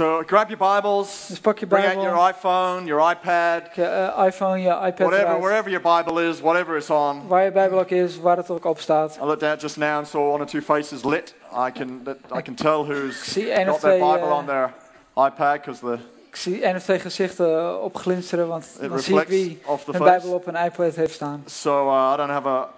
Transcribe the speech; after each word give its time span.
So 0.00 0.22
grab 0.26 0.48
your 0.48 0.74
Bibles, 0.74 1.26
Dus 1.28 1.40
pak 1.40 1.58
je 1.58 1.66
bring 1.66 1.84
out 1.86 2.02
your 2.02 2.30
iPhone, 2.30 2.84
your 2.86 3.10
iPad, 3.10 3.62
Je 3.74 3.84
eh, 3.84 4.26
iPhone, 4.26 4.60
je 4.60 4.68
iPad 4.68 4.98
whatever, 4.98 5.26
eruit. 5.26 5.40
wherever 5.42 5.70
your 5.70 5.96
Bible 5.96 6.28
is, 6.28 6.40
whatever 6.40 6.76
it's 6.76 6.90
on. 6.90 7.28
Waar 7.28 7.44
je 7.44 7.52
Bijbel 7.52 7.78
ook 7.78 7.90
is, 7.90 8.20
waar 8.20 8.36
het 8.36 8.50
ook 8.50 8.64
op 8.64 8.78
staat. 8.80 9.18
I 9.22 9.24
looked 9.24 9.42
out 9.42 9.60
just 9.60 9.76
now 9.76 9.96
and 9.96 10.08
saw 10.08 10.32
one 10.32 10.40
or 10.40 10.46
two 10.46 10.60
faces 10.60 11.04
lit. 11.04 11.34
I 11.52 11.70
can 11.72 12.02
I 12.36 12.42
can 12.42 12.54
tell 12.54 12.84
who's 12.84 13.32
got 13.66 13.80
their 13.80 13.98
Bible 13.98 14.28
eh, 14.28 14.36
on 14.36 14.46
their 14.46 14.72
iPad 15.16 15.52
because 15.52 15.80
the 15.80 15.98
Ik 16.28 16.36
zie 16.36 16.62
één 16.62 16.76
of 16.76 16.82
twee 16.82 16.98
gezichten 16.98 17.82
opglinsteren, 17.82 18.48
want 18.48 18.64
it 18.80 18.88
dan 18.88 18.98
zie 18.98 19.20
ik 19.20 19.28
wie 19.28 19.62
een. 19.86 19.98
Bijbel 19.98 20.32
op 20.32 20.46
een 20.46 20.64
iPad 20.64 20.94
heeft 20.94 21.14
staan. 21.14 21.42
So 21.46 21.86
uh, 21.86 22.10
I 22.14 22.16
don't 22.16 22.30
have 22.30 22.48
a 22.48 22.68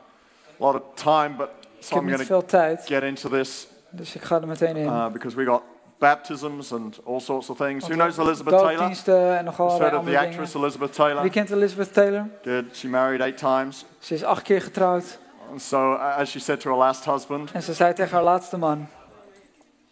lot 0.57 0.75
of 0.75 0.83
time, 0.95 1.35
but 1.37 1.49
Ik 1.79 1.85
so 1.85 1.95
heb 1.95 2.03
I'm 2.03 2.11
niet 2.11 2.15
going 2.15 2.29
to 2.29 2.35
veel 2.35 2.45
tijd, 2.45 2.87
get 2.87 3.03
into 3.03 3.29
this 3.29 3.67
dus 3.91 4.15
ik 4.15 4.23
ga 4.23 4.41
er 4.41 4.47
meteen 4.47 4.77
in. 4.77 4.87
uh, 4.87 5.09
because 5.09 5.37
we 5.37 5.45
got 5.45 5.63
baptisms 6.03 6.73
and 6.73 6.99
all 7.05 7.21
sorts 7.21 7.49
of 7.49 7.57
things. 7.57 7.87
Who 7.87 7.95
knows 7.95 8.19
Elizabeth 8.19 8.55
Taylor? 8.55 8.77
Dooddiensten 8.77 9.39
en 9.39 9.45
nog 9.45 9.57
Who's 9.57 9.79
heard 9.79 9.95
of 9.95 10.05
the 10.05 10.19
actress. 10.19 10.55
Elizabeth 10.55 10.93
Taylor? 10.93 11.23
Wie 11.23 11.31
kent 11.31 11.51
Elizabeth 11.51 11.93
Taylor? 11.93 12.29
Good. 12.43 12.65
She 12.73 12.89
married 12.89 13.21
eight 13.21 13.37
times. 13.39 13.85
Ze 13.99 14.15
is 14.15 14.25
acht 14.25 14.43
keer 14.43 14.61
getrouwd. 14.61 15.19
And 15.51 15.63
so, 15.63 15.95
as 15.95 16.29
she 16.31 16.41
said 16.41 16.61
to 16.61 16.69
her 16.71 16.79
last 16.79 17.05
husband, 17.05 17.51
En 17.53 17.63
ze 17.63 17.73
zei 17.73 17.93
tegen 17.95 18.13
haar 18.13 18.23
laatste 18.23 18.59
man, 18.59 18.89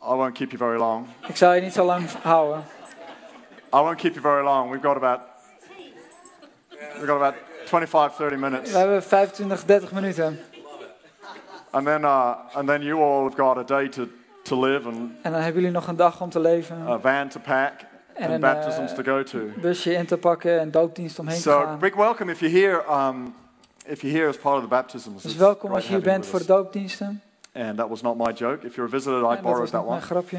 I 0.02 0.14
won't 0.14 0.34
keep 0.34 0.50
you 0.50 0.58
very 0.58 0.78
long. 0.78 1.06
ik 1.28 1.36
zal 1.36 1.52
je 1.52 1.60
niet 1.60 1.72
zo 1.72 1.84
lang 1.84 2.10
houden. 2.22 2.64
I 3.74 3.76
won't 3.76 3.96
keep 3.96 4.14
you 4.14 4.20
very 4.20 4.44
long. 4.44 4.70
We've 4.70 4.86
got 4.86 4.96
about 4.96 5.20
we've 6.94 7.06
got 7.06 7.16
about 7.16 7.34
25, 7.64 8.14
30 8.16 8.36
minutes, 8.36 8.72
We 8.72 8.78
hebben 8.78 9.02
25, 9.02 9.60
30 9.64 9.92
minuten. 9.94 10.38
and 11.70 11.86
then 11.86 12.04
uh, 12.04 12.56
and 12.56 12.66
then 12.66 12.82
you 12.82 13.02
all 13.02 13.22
have 13.24 13.36
got 13.36 13.56
a 13.58 13.64
day 13.64 13.88
to, 13.88 14.08
to 14.42 14.60
live 14.64 14.88
and 14.88 14.96
En 15.22 15.32
dan 15.32 15.40
hebben 15.40 15.54
jullie 15.62 15.70
nog 15.76 15.86
een 15.86 15.96
dag 15.96 16.20
om 16.20 16.30
te 16.30 16.40
leven. 16.40 16.76
a 16.88 16.98
van 17.00 17.28
to 17.28 17.40
pack 17.40 17.72
and 18.20 18.30
een 18.30 18.40
baptisms 18.40 18.90
eh, 18.90 18.96
to 18.96 19.02
go 19.02 19.22
to. 19.22 19.38
busje 19.60 19.92
in 19.92 20.06
te 20.06 20.16
pakken 20.16 20.60
en 20.60 20.70
dooddienst 20.70 21.18
omheen 21.18 21.36
te 21.36 21.42
So 21.42 21.60
gaan. 21.60 21.78
big 21.78 21.94
welcome 21.94 22.32
if 22.32 22.40
you're 22.40 22.58
here. 22.58 22.82
Um, 23.08 23.34
if 23.86 24.00
you're 24.00 24.16
here 24.18 24.28
as 24.28 24.36
part 24.36 24.56
of 24.56 24.62
the 24.62 24.68
baptisms. 24.68 25.22
Dus 25.22 25.36
welkom 25.36 25.72
als 25.72 25.84
je 25.86 25.92
hier 25.94 26.02
bent 26.02 26.26
voor 26.26 26.38
de 26.38 26.44
doopdiensten. 26.46 27.20
And 27.54 27.76
that 27.76 27.88
was 27.88 28.02
not 28.02 28.16
my 28.16 28.32
joke. 28.32 28.66
If 28.66 28.74
you're 28.74 28.88
a 28.88 28.92
visitor, 28.98 29.18
I 29.32 29.40
borrowed 29.40 29.70
that 29.70 29.84
mijn 29.84 29.84
one. 29.86 30.00
grapje. 30.00 30.38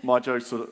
My 0.00 0.18
joke's 0.20 0.48
sort 0.48 0.62
of 0.62 0.68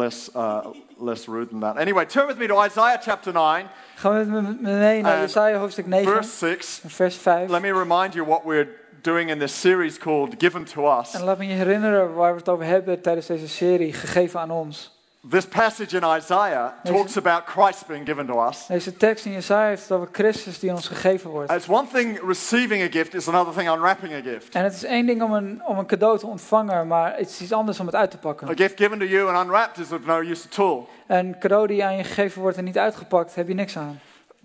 less 0.00 0.30
uh, 0.36 0.58
less 0.98 1.26
rude 1.26 1.48
than 1.48 1.60
that. 1.60 1.76
Anyway, 1.76 2.06
turn 2.06 2.26
with 2.26 2.38
me 2.38 2.46
to 2.46 2.64
Isaiah 2.64 2.98
chapter 3.02 3.32
9, 3.32 3.66
Gaan 3.94 4.18
we 4.18 4.24
met 4.40 4.60
me 4.60 4.70
mee 4.72 5.02
naar 5.02 5.20
Jesaja 5.20 5.58
hoofdstuk 5.58 5.86
9, 5.86 6.12
verse 6.12 6.30
6. 6.36 6.80
vers 6.86 7.16
5. 7.16 7.50
Let 7.50 7.60
me 7.62 7.72
remind 7.72 8.14
you 8.14 8.26
what 8.26 8.44
we're 8.44 8.68
doing 9.02 9.30
in 9.30 9.38
this 9.38 9.60
series 9.60 9.98
called 9.98 10.34
Given 10.38 10.64
to 10.64 10.98
Us. 11.00 11.14
En 11.14 11.22
laat 11.22 11.38
me 11.38 11.46
je 11.46 11.54
herinneren 11.54 12.14
waar 12.14 12.32
we 12.32 12.38
het 12.38 12.48
over 12.48 12.64
hebben 12.64 13.00
tijdens 13.00 13.26
deze 13.26 13.48
serie, 13.48 13.92
gegeven 13.92 14.40
aan 14.40 14.50
ons. 14.50 14.96
This 15.30 15.46
passage 15.46 15.96
in 15.96 16.16
Isaiah 16.16 16.72
talks 16.84 17.16
about 17.16 17.42
Christ 17.46 17.86
being 17.86 18.06
given 18.06 18.26
to 18.26 18.46
us. 18.46 18.66
Deze 18.66 18.96
tekst 18.96 19.24
in 19.24 19.32
Jesaja 19.32 19.68
heeft 19.68 19.82
het 19.82 19.92
over 19.92 20.08
Christus 20.12 20.58
die 20.58 20.70
ons 20.70 20.88
gegeven 20.88 21.30
wordt. 21.30 21.52
It's 21.52 21.68
one 21.68 21.86
thing 21.92 22.20
receiving 22.26 22.82
a 22.82 22.90
gift, 22.90 23.14
it's 23.14 23.28
another 23.28 23.52
thing 23.52 23.68
unwrapping 23.70 24.12
a 24.12 24.20
gift. 24.20 24.54
En 24.54 24.64
het 24.64 24.74
is 24.74 24.84
één 24.84 25.06
ding 25.06 25.22
om 25.22 25.32
een, 25.32 25.62
om 25.66 25.78
een 25.78 25.86
cadeau 25.86 26.18
te 26.18 26.26
ontvangen, 26.26 26.86
maar 26.86 27.16
het 27.16 27.28
is 27.28 27.40
iets 27.40 27.52
anders 27.52 27.80
om 27.80 27.86
het 27.86 27.94
uit 27.94 28.10
te 28.10 28.16
A 28.16 28.20
pakken. 28.20 28.56
gift 28.56 28.76
given 28.76 28.98
to 28.98 29.04
you 29.04 29.28
and 29.28 29.44
unwrapped 29.44 29.78
is 29.78 29.92
of 29.92 30.06
no 30.06 30.20
use 30.20 30.46
at 30.50 30.58
all. 30.58 30.80
Een 31.06 31.38
cadeau 31.38 31.66
die 31.66 31.84
aan 31.84 31.96
je 31.96 32.04
gegeven 32.04 32.42
wordt 32.42 32.56
en 32.56 32.64
niet 32.64 32.78
uitgepakt, 32.78 33.34
heb 33.34 33.48
je 33.48 33.54
niks 33.54 33.76
aan. 33.76 34.00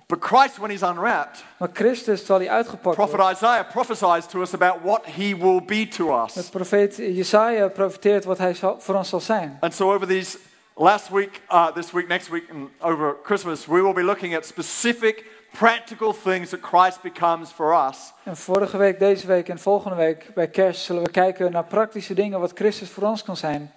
But 0.08 0.24
Christ, 0.24 0.58
when 0.58 0.70
he's 0.70 0.82
unwrapped, 0.82 1.44
Maar 1.58 1.70
Christus, 1.74 2.20
terwijl 2.26 2.40
hij 2.40 2.50
uitgepakt 2.56 2.96
prophet 2.96 3.20
wordt, 3.20 3.36
Isaiah 3.36 3.70
prophesies 3.72 4.26
to 4.26 4.42
us 4.42 4.54
about 4.54 4.76
what 4.84 5.06
he 5.06 5.38
will 5.38 5.62
be 5.66 5.88
to 5.88 6.06
de 6.06 6.38
us. 6.40 6.50
profeet 6.50 6.96
Jesaja 6.96 7.68
profiteert 7.68 8.24
wat 8.26 8.38
hij 8.38 8.54
zal- 8.54 8.80
voor 8.80 8.96
ons 8.96 9.10
zal 9.10 9.20
zijn. 9.20 9.58
And 9.60 9.74
so 9.74 9.94
over 9.94 10.08
these 10.08 10.38
last 10.76 11.10
week, 11.10 11.42
uh, 11.52 11.68
this 11.68 11.92
week, 11.92 12.08
next 12.08 12.28
week, 12.30 12.44
and 12.52 12.70
over 12.82 13.16
Christmas, 13.24 13.66
we 13.66 13.82
will 13.82 13.94
be 13.94 14.04
looking 14.04 14.36
at 14.36 14.46
specific 14.46 15.26
practical 15.58 16.16
things 16.24 16.50
that 16.50 16.60
Christ 16.62 17.02
becomes 17.02 17.50
for 17.50 17.88
us. 17.90 18.14
En 18.24 18.38
vorige 18.38 18.78
week, 18.78 19.00
deze 19.00 19.28
week 19.28 19.50
en 19.50 19.60
volgende 19.60 19.96
week 19.96 20.34
bij 20.34 20.48
kerst 20.48 20.82
zullen 20.84 21.04
we 21.04 21.10
kijken 21.10 21.52
naar 21.52 21.64
praktische 21.66 22.14
dingen 22.14 22.40
wat 22.40 22.52
Christus 22.56 22.90
voor 22.90 23.04
ons 23.04 23.24
kan 23.24 23.38
zijn. 23.38 23.74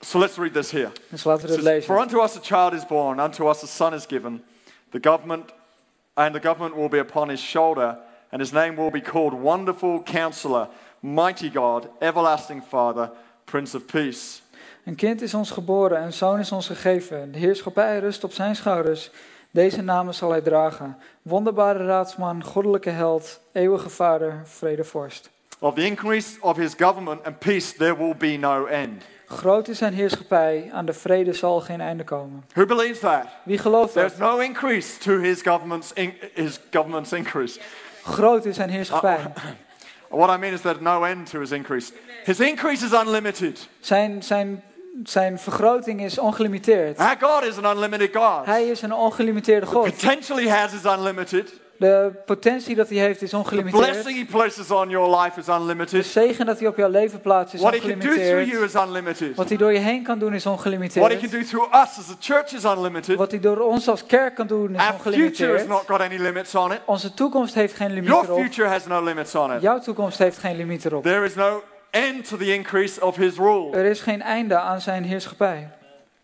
So 0.00 0.18
let's 0.18 0.36
read 0.36 0.52
this 0.52 0.70
here. 0.70 0.90
Dus 1.08 1.24
laten 1.24 1.46
we 1.46 1.48
It 1.52 1.56
dit 1.58 1.64
says, 1.66 1.84
For 1.84 1.94
lezen. 1.96 2.14
unto 2.16 2.24
us 2.24 2.36
a 2.36 2.40
child 2.42 2.72
is 2.72 2.86
born, 2.86 3.20
unto 3.20 3.50
us 3.50 3.62
a 3.62 3.66
son 3.66 3.94
is 3.94 4.04
given. 4.08 4.44
The 4.90 5.00
government 5.00 5.52
and 6.14 6.34
the 6.34 6.40
government 6.40 6.76
will 6.76 6.88
be 6.88 6.98
upon 6.98 7.28
his 7.28 7.40
shoulder, 7.40 7.98
and 8.30 8.40
his 8.40 8.52
name 8.52 8.74
will 8.76 8.90
be 8.90 9.00
called 9.00 9.32
Wonderful 9.32 10.02
Counselor, 10.02 10.68
Mighty 11.00 11.50
God, 11.50 11.88
Everlasting 12.00 12.62
Father, 12.62 13.10
Prince 13.44 13.76
of 13.76 13.86
Peace. 13.86 14.40
Een 14.84 14.94
kind 14.94 15.22
is 15.22 15.34
ons 15.34 15.50
geboren, 15.50 16.02
een 16.02 16.12
zoon 16.12 16.38
is 16.38 16.52
ons 16.52 16.66
gegeven. 16.66 17.32
De 17.32 17.38
heerschappij 17.38 17.98
rust 17.98 18.24
op 18.24 18.32
zijn 18.32 18.56
schouders. 18.56 19.10
Deze 19.50 19.82
namen 19.82 20.14
zal 20.14 20.30
hij 20.30 20.40
dragen. 20.40 20.96
Wonderbare 21.22 21.84
raadsman, 21.84 22.44
goddelijke 22.44 22.90
held, 22.90 23.40
eeuwige 23.52 23.88
vader, 23.88 24.40
vredevorst. 24.44 25.30
Of 25.62 25.74
the 25.74 25.84
increase 25.84 26.38
of 26.40 26.56
his 26.56 26.74
government 26.74 27.26
and 27.26 27.38
peace 27.38 27.72
there 27.72 27.96
will 27.96 28.14
be 28.16 28.36
no 28.36 28.64
end. 28.66 29.02
Groot 29.26 29.68
is 29.68 29.78
zijn 29.78 29.94
heerschappij, 29.94 30.70
aan 30.72 30.86
de 30.86 30.92
vrede 30.92 31.32
zal 31.32 31.60
geen 31.60 31.80
einde 31.80 32.04
komen. 32.04 32.44
Who 32.54 32.66
believes 32.66 32.98
that? 32.98 33.26
Wie 33.44 33.58
gelooft 33.58 33.92
There's 33.92 34.16
dat? 34.16 34.20
no 34.20 34.38
increase 34.38 34.98
to 34.98 35.18
his 35.18 35.42
government's, 35.42 35.92
in, 35.92 36.14
his 36.34 36.60
government's 36.70 37.12
increase. 37.12 37.60
Groot 38.02 38.44
is 38.44 38.56
zijn 38.56 38.70
heerschappij. 38.70 39.32
What 40.08 40.30
I 40.36 40.38
mean 40.38 40.52
is 40.52 40.60
there's 40.60 40.80
no 40.80 41.04
end 41.04 41.30
to 41.30 41.40
his 41.40 41.50
increase. 41.50 41.92
His 42.24 42.40
increase 42.40 42.84
is 42.84 42.92
unlimited. 42.92 43.68
Zijn, 43.80 44.22
zijn, 44.22 44.62
zijn 45.04 45.38
vergroting 45.38 46.02
is 46.02 46.18
ongelimiteerd. 46.18 46.98
Our 46.98 47.16
God 47.20 47.44
is 47.44 47.58
an 47.58 47.76
unlimited 47.76 48.16
God. 48.16 48.46
Hij 48.46 48.68
is 48.68 48.82
een 48.82 48.92
ongelimiteerde 48.92 49.66
God. 49.66 49.84
Potentially 49.84 50.48
has 50.48 50.72
is 50.72 50.84
unlimited. 50.84 51.52
De 51.80 52.10
potentie 52.26 52.74
dat 52.76 52.88
hij 52.88 52.98
heeft 52.98 53.22
is 53.22 53.30
The 53.30 53.36
ongelimiteerd. 53.36 53.90
blessing 53.90 54.16
he 54.18 54.24
places 54.24 54.70
on 54.70 54.88
your 54.88 55.20
life 55.20 55.38
is 55.40 55.44
De 55.46 55.52
unlimited. 55.52 56.06
zegen 56.06 56.46
dat 56.46 56.58
hij 56.58 56.68
op 56.68 56.76
jouw 56.76 56.88
leven 56.88 57.20
plaatst 57.20 57.54
is 57.54 57.60
What 57.60 57.72
he 57.72 57.78
can 57.78 57.88
do 57.88 57.94
through 57.98 58.16
ongelimiteerd. 58.18 58.50
you 58.50 58.64
is 58.64 58.74
unlimited. 58.74 59.36
Wat 59.36 59.48
hij 59.48 59.56
door 59.58 59.72
je 59.72 59.78
heen 59.78 60.02
kan 60.02 60.18
doen 60.18 60.34
is 60.34 60.44
What 60.44 60.56
he 60.58 60.62
can 60.64 60.72
ongelimiteerd. 60.72 61.30
do 61.30 61.42
through 61.42 61.74
us 61.74 61.98
as 61.98 62.10
a 62.10 62.14
church 62.20 62.52
is 62.52 62.64
unlimited. 62.64 63.16
Wat 63.16 63.30
hij 63.30 63.40
door 63.40 63.58
ons 63.60 63.88
als 63.88 64.06
kerk 64.06 64.34
kan 64.34 64.46
doen 64.46 64.74
is 64.74 64.80
Our 64.80 64.86
future 64.92 64.96
has 65.02 65.14
ongelimiteerd. 65.14 65.68
not 65.68 65.84
got 65.86 66.00
any 66.00 66.16
limits 66.16 66.54
on 66.54 66.72
it. 66.72 66.80
Onze 66.84 67.14
toekomst 67.14 67.54
heeft 67.54 67.74
geen 67.74 67.92
limiet 67.92 68.08
Your 68.08 68.24
erop. 68.24 68.40
future 68.40 68.68
has 68.68 68.86
no 68.86 69.02
limits 69.04 69.34
on 69.34 69.52
it. 69.54 69.62
Jouw 69.62 69.78
toekomst 69.78 70.18
heeft 70.18 70.38
geen 70.38 70.56
limiet 70.56 70.84
erop. 70.84 71.02
There 71.02 71.24
is 71.24 71.34
no 71.34 71.62
end 71.90 72.28
to 72.28 72.36
the 72.36 72.54
increase 72.54 73.04
of 73.04 73.16
his 73.16 73.36
rule. 73.36 73.76
Er 73.76 73.84
is 73.84 74.00
geen 74.00 74.22
einde 74.22 74.58
aan 74.58 74.80
zijn 74.80 75.04
heerschappij. 75.04 75.70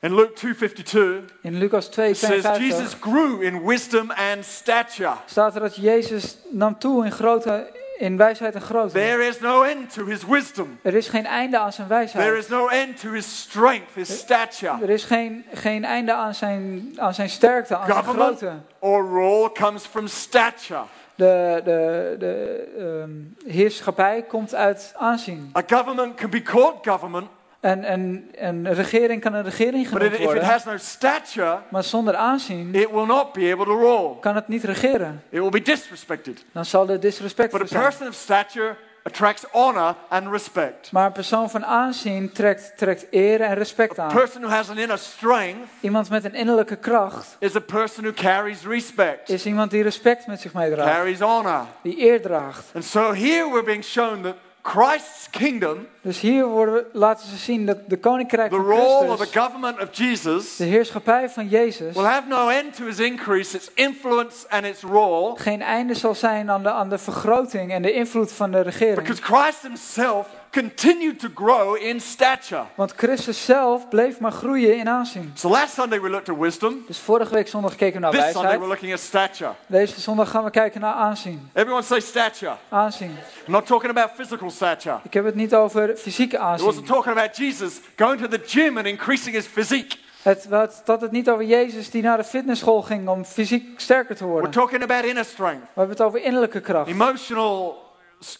In 0.00 0.14
Luke 0.14 0.32
2:52, 0.34 1.24
In 1.40 1.58
Lucas 1.58 1.88
2, 1.88 2.10
it 2.10 2.16
says 2.16 2.42
52 2.42 2.58
Jesus 2.58 2.94
grew 3.00 3.42
in 3.42 3.64
wisdom 3.64 4.10
and 4.10 4.44
stature. 4.44 5.12
staat 5.26 5.54
er 5.54 5.60
dat 5.60 5.76
Jezus 5.76 6.38
nam 6.50 6.78
toe 6.78 7.04
in, 7.04 7.12
grote, 7.12 7.70
in 7.98 8.16
wijsheid 8.16 8.54
en 8.54 8.60
grootte. 8.60 8.92
There 8.98 9.26
is 9.26 9.40
no 9.40 9.62
end 9.62 9.92
to 9.92 10.04
his 10.06 10.24
wisdom. 10.26 10.78
Er 10.82 10.94
is 10.94 11.08
geen 11.08 11.26
einde 11.26 11.58
aan 11.58 11.72
zijn 11.72 11.86
There 11.88 11.98
wijsheid. 12.00 12.38
is 12.38 12.48
no 12.48 12.68
end 12.68 13.00
to 13.00 13.10
his 13.10 13.40
strength, 13.40 13.94
his 13.94 14.18
stature. 14.18 14.82
Er 14.82 14.90
is 14.90 15.04
geen, 15.04 15.44
geen 15.54 15.84
einde 15.84 16.12
aan 16.12 16.34
zijn, 16.34 16.92
aan 16.96 17.14
zijn 17.14 17.28
sterkte, 17.30 17.76
aan 17.76 17.86
zijn 17.86 17.96
Government 17.98 18.38
grootte. 18.38 18.56
or 18.78 19.04
rule 19.08 19.52
comes 19.52 19.82
from 19.86 20.06
stature. 20.06 20.82
De, 21.14 21.60
de, 21.64 22.16
de 22.18 22.64
ehm, 22.78 23.50
heerschappij 23.52 24.22
komt 24.22 24.54
uit 24.54 24.92
aanzien. 24.96 25.50
A 25.56 25.62
government 25.66 26.14
can 26.14 26.30
be 26.30 26.42
called 26.42 26.74
government, 26.82 27.26
En, 27.66 27.84
en 27.84 28.30
een 28.38 28.74
regering 28.74 29.20
kan 29.20 29.34
een 29.34 29.44
regering 29.44 29.82
but 29.88 29.92
genoemd 29.92 30.12
if 30.12 30.18
it 30.18 30.24
worden, 30.24 30.44
has 30.44 30.64
no 30.64 30.76
stature, 30.76 31.58
maar 31.68 31.82
zonder 31.84 32.14
aanzien 32.16 32.74
it 32.74 32.90
will 32.90 33.06
not 33.06 33.32
be 33.32 33.52
able 33.52 33.64
to 33.64 33.78
rule. 33.78 34.18
kan 34.20 34.34
het 34.34 34.48
niet 34.48 34.64
regeren. 34.64 35.22
It 35.30 35.40
will 35.40 35.48
be 35.50 35.62
disrespected. 35.62 36.44
Dan 36.52 36.64
zal 36.64 36.88
er 36.88 37.00
disrespect 37.00 37.50
But 37.52 37.60
a 37.62 37.66
zijn. 37.66 37.82
person 37.82 38.08
of 38.08 38.14
stature 38.14 38.76
attracts 39.02 39.44
honor 39.52 39.94
and 40.08 40.26
respect. 40.30 40.92
Maar 40.92 41.06
een 41.06 41.12
persoon 41.12 41.50
van 41.50 41.64
aanzien 41.64 42.32
trekt, 42.32 42.72
trekt 42.76 43.06
eer 43.10 43.40
en 43.40 43.54
respect 43.54 43.98
A 43.98 44.02
aan. 44.02 44.12
person 44.14 44.42
who 44.42 44.50
has 44.50 44.70
an 44.70 44.78
inner 44.78 44.98
strength 44.98 45.68
Iemand 45.80 46.10
met 46.10 46.24
een 46.24 46.34
innerlijke 46.34 46.76
kracht 46.76 47.36
is 47.38 47.56
a 47.56 47.60
person 47.60 48.02
who 48.04 48.12
carries 48.14 48.64
respect, 48.64 49.28
is 49.28 49.46
iemand 49.46 49.70
die 49.70 49.82
respect 49.82 50.26
met 50.26 50.40
zich 50.40 50.52
meedraagt, 50.52 50.90
carries 50.94 51.20
honor. 51.20 51.64
die 51.82 51.98
eer 51.98 52.20
draagt. 52.22 52.64
And 52.74 52.84
so 52.84 53.12
here 53.12 53.48
we're 53.50 53.64
being 53.64 53.84
shown 53.84 54.22
that 54.22 54.34
Christ's 54.66 55.30
kingdom, 55.30 55.86
Dus 56.00 56.20
hier 56.20 56.46
worden, 56.46 56.84
laten 56.92 57.28
ze 57.28 57.36
zien 57.36 57.66
dat 57.66 57.78
de 57.86 57.98
koninkrijk 57.98 58.50
the 58.50 58.56
van 58.56 58.64
role 58.64 59.10
of 59.10 59.16
the 59.16 59.16
Christus, 59.16 59.42
government 59.42 59.80
of 59.82 59.88
Jesus, 59.96 60.56
de 60.56 60.64
heerschappij 60.64 61.28
van 61.30 61.48
Jezus, 61.48 61.94
will 61.94 62.04
have 62.04 62.28
no 62.28 62.48
end 62.48 62.76
to 62.76 62.84
his 62.84 62.98
increase, 62.98 63.56
its 63.56 63.70
influence 63.74 64.48
and 64.48 64.64
its 64.64 64.82
role, 64.82 65.38
geen 65.38 65.62
einde 65.62 65.94
zal 65.94 66.14
zijn 66.14 66.50
aan 66.50 66.62
de, 66.62 66.70
aan 66.70 66.88
de 66.88 66.98
vergroting 66.98 67.72
en 67.72 67.82
de 67.82 67.92
invloed 67.92 68.32
van 68.32 68.50
de 68.50 68.60
regering. 68.60 68.96
because 68.96 69.22
Christ 69.22 69.62
himself 69.62 70.26
continued 70.56 71.18
to 71.20 71.28
grow 71.34 71.76
in 71.82 72.00
stature. 72.00 72.64
Want 72.74 72.92
Christus 72.96 73.44
zelf 73.44 73.88
bleef 73.88 74.20
maar 74.20 74.32
groeien 74.32 74.78
in 74.78 74.88
aanzien. 74.88 75.32
So 75.34 75.48
last 75.48 75.74
Sunday 75.74 76.00
we 76.00 76.08
looked 76.10 76.28
at 76.28 76.36
wisdom. 76.36 76.84
Dus 76.86 76.98
vorige 76.98 77.34
week 77.34 77.48
zondag 77.48 77.76
keken 77.76 77.94
we 77.94 78.00
naar 78.00 78.10
This 78.10 78.32
Sunday 78.32 78.58
we're 78.58 78.68
looking 78.68 78.92
at 78.92 79.00
stature. 79.00 79.50
Deze 79.66 80.00
zondag 80.00 80.30
gaan 80.30 80.44
we 80.44 80.50
kijken 80.50 80.80
naar 80.80 80.94
aanzien. 80.94 81.50
Everyone 81.52 81.82
say 81.82 82.00
stature. 82.00 82.52
Aanzien. 82.68 83.16
I'm 83.46 83.52
not 83.52 83.66
talking 83.66 83.90
about 83.90 84.10
physical 84.16 84.50
stature. 84.50 84.98
Ik 85.02 85.12
heb 85.14 85.24
het 85.24 85.34
niet 85.34 85.54
over 85.54 85.96
fysieke 85.96 86.36
It 86.36 86.42
wasn't 86.42 86.68
aanzien. 86.68 86.84
talking 86.84 87.16
about 87.16 87.36
Jesus 87.36 87.80
going 87.96 88.20
to 88.20 88.28
the 88.28 88.42
gym 88.46 88.76
and 88.76 88.86
increasing 88.86 89.34
his 89.34 89.46
physique. 89.46 89.96
Het 90.22 90.48
had 90.84 91.00
het 91.00 91.10
niet 91.10 91.30
over 91.30 91.44
Jezus 91.44 91.90
die 91.90 92.02
naar 92.02 92.16
de 92.16 92.24
fitnessschool 92.24 92.82
ging 92.82 93.08
om 93.08 93.24
fysiek 93.24 93.80
sterker 93.80 94.16
te 94.16 94.22
We're 94.22 94.32
worden. 94.32 94.50
talking 94.50 94.82
about 94.82 95.04
inner 95.04 95.24
strength, 95.24 95.62
We 95.62 95.80
hebben 95.80 95.96
het 95.96 96.06
over 96.06 96.22
innerlijke 96.22 96.60
kracht, 96.60 96.88
emotional 96.88 97.85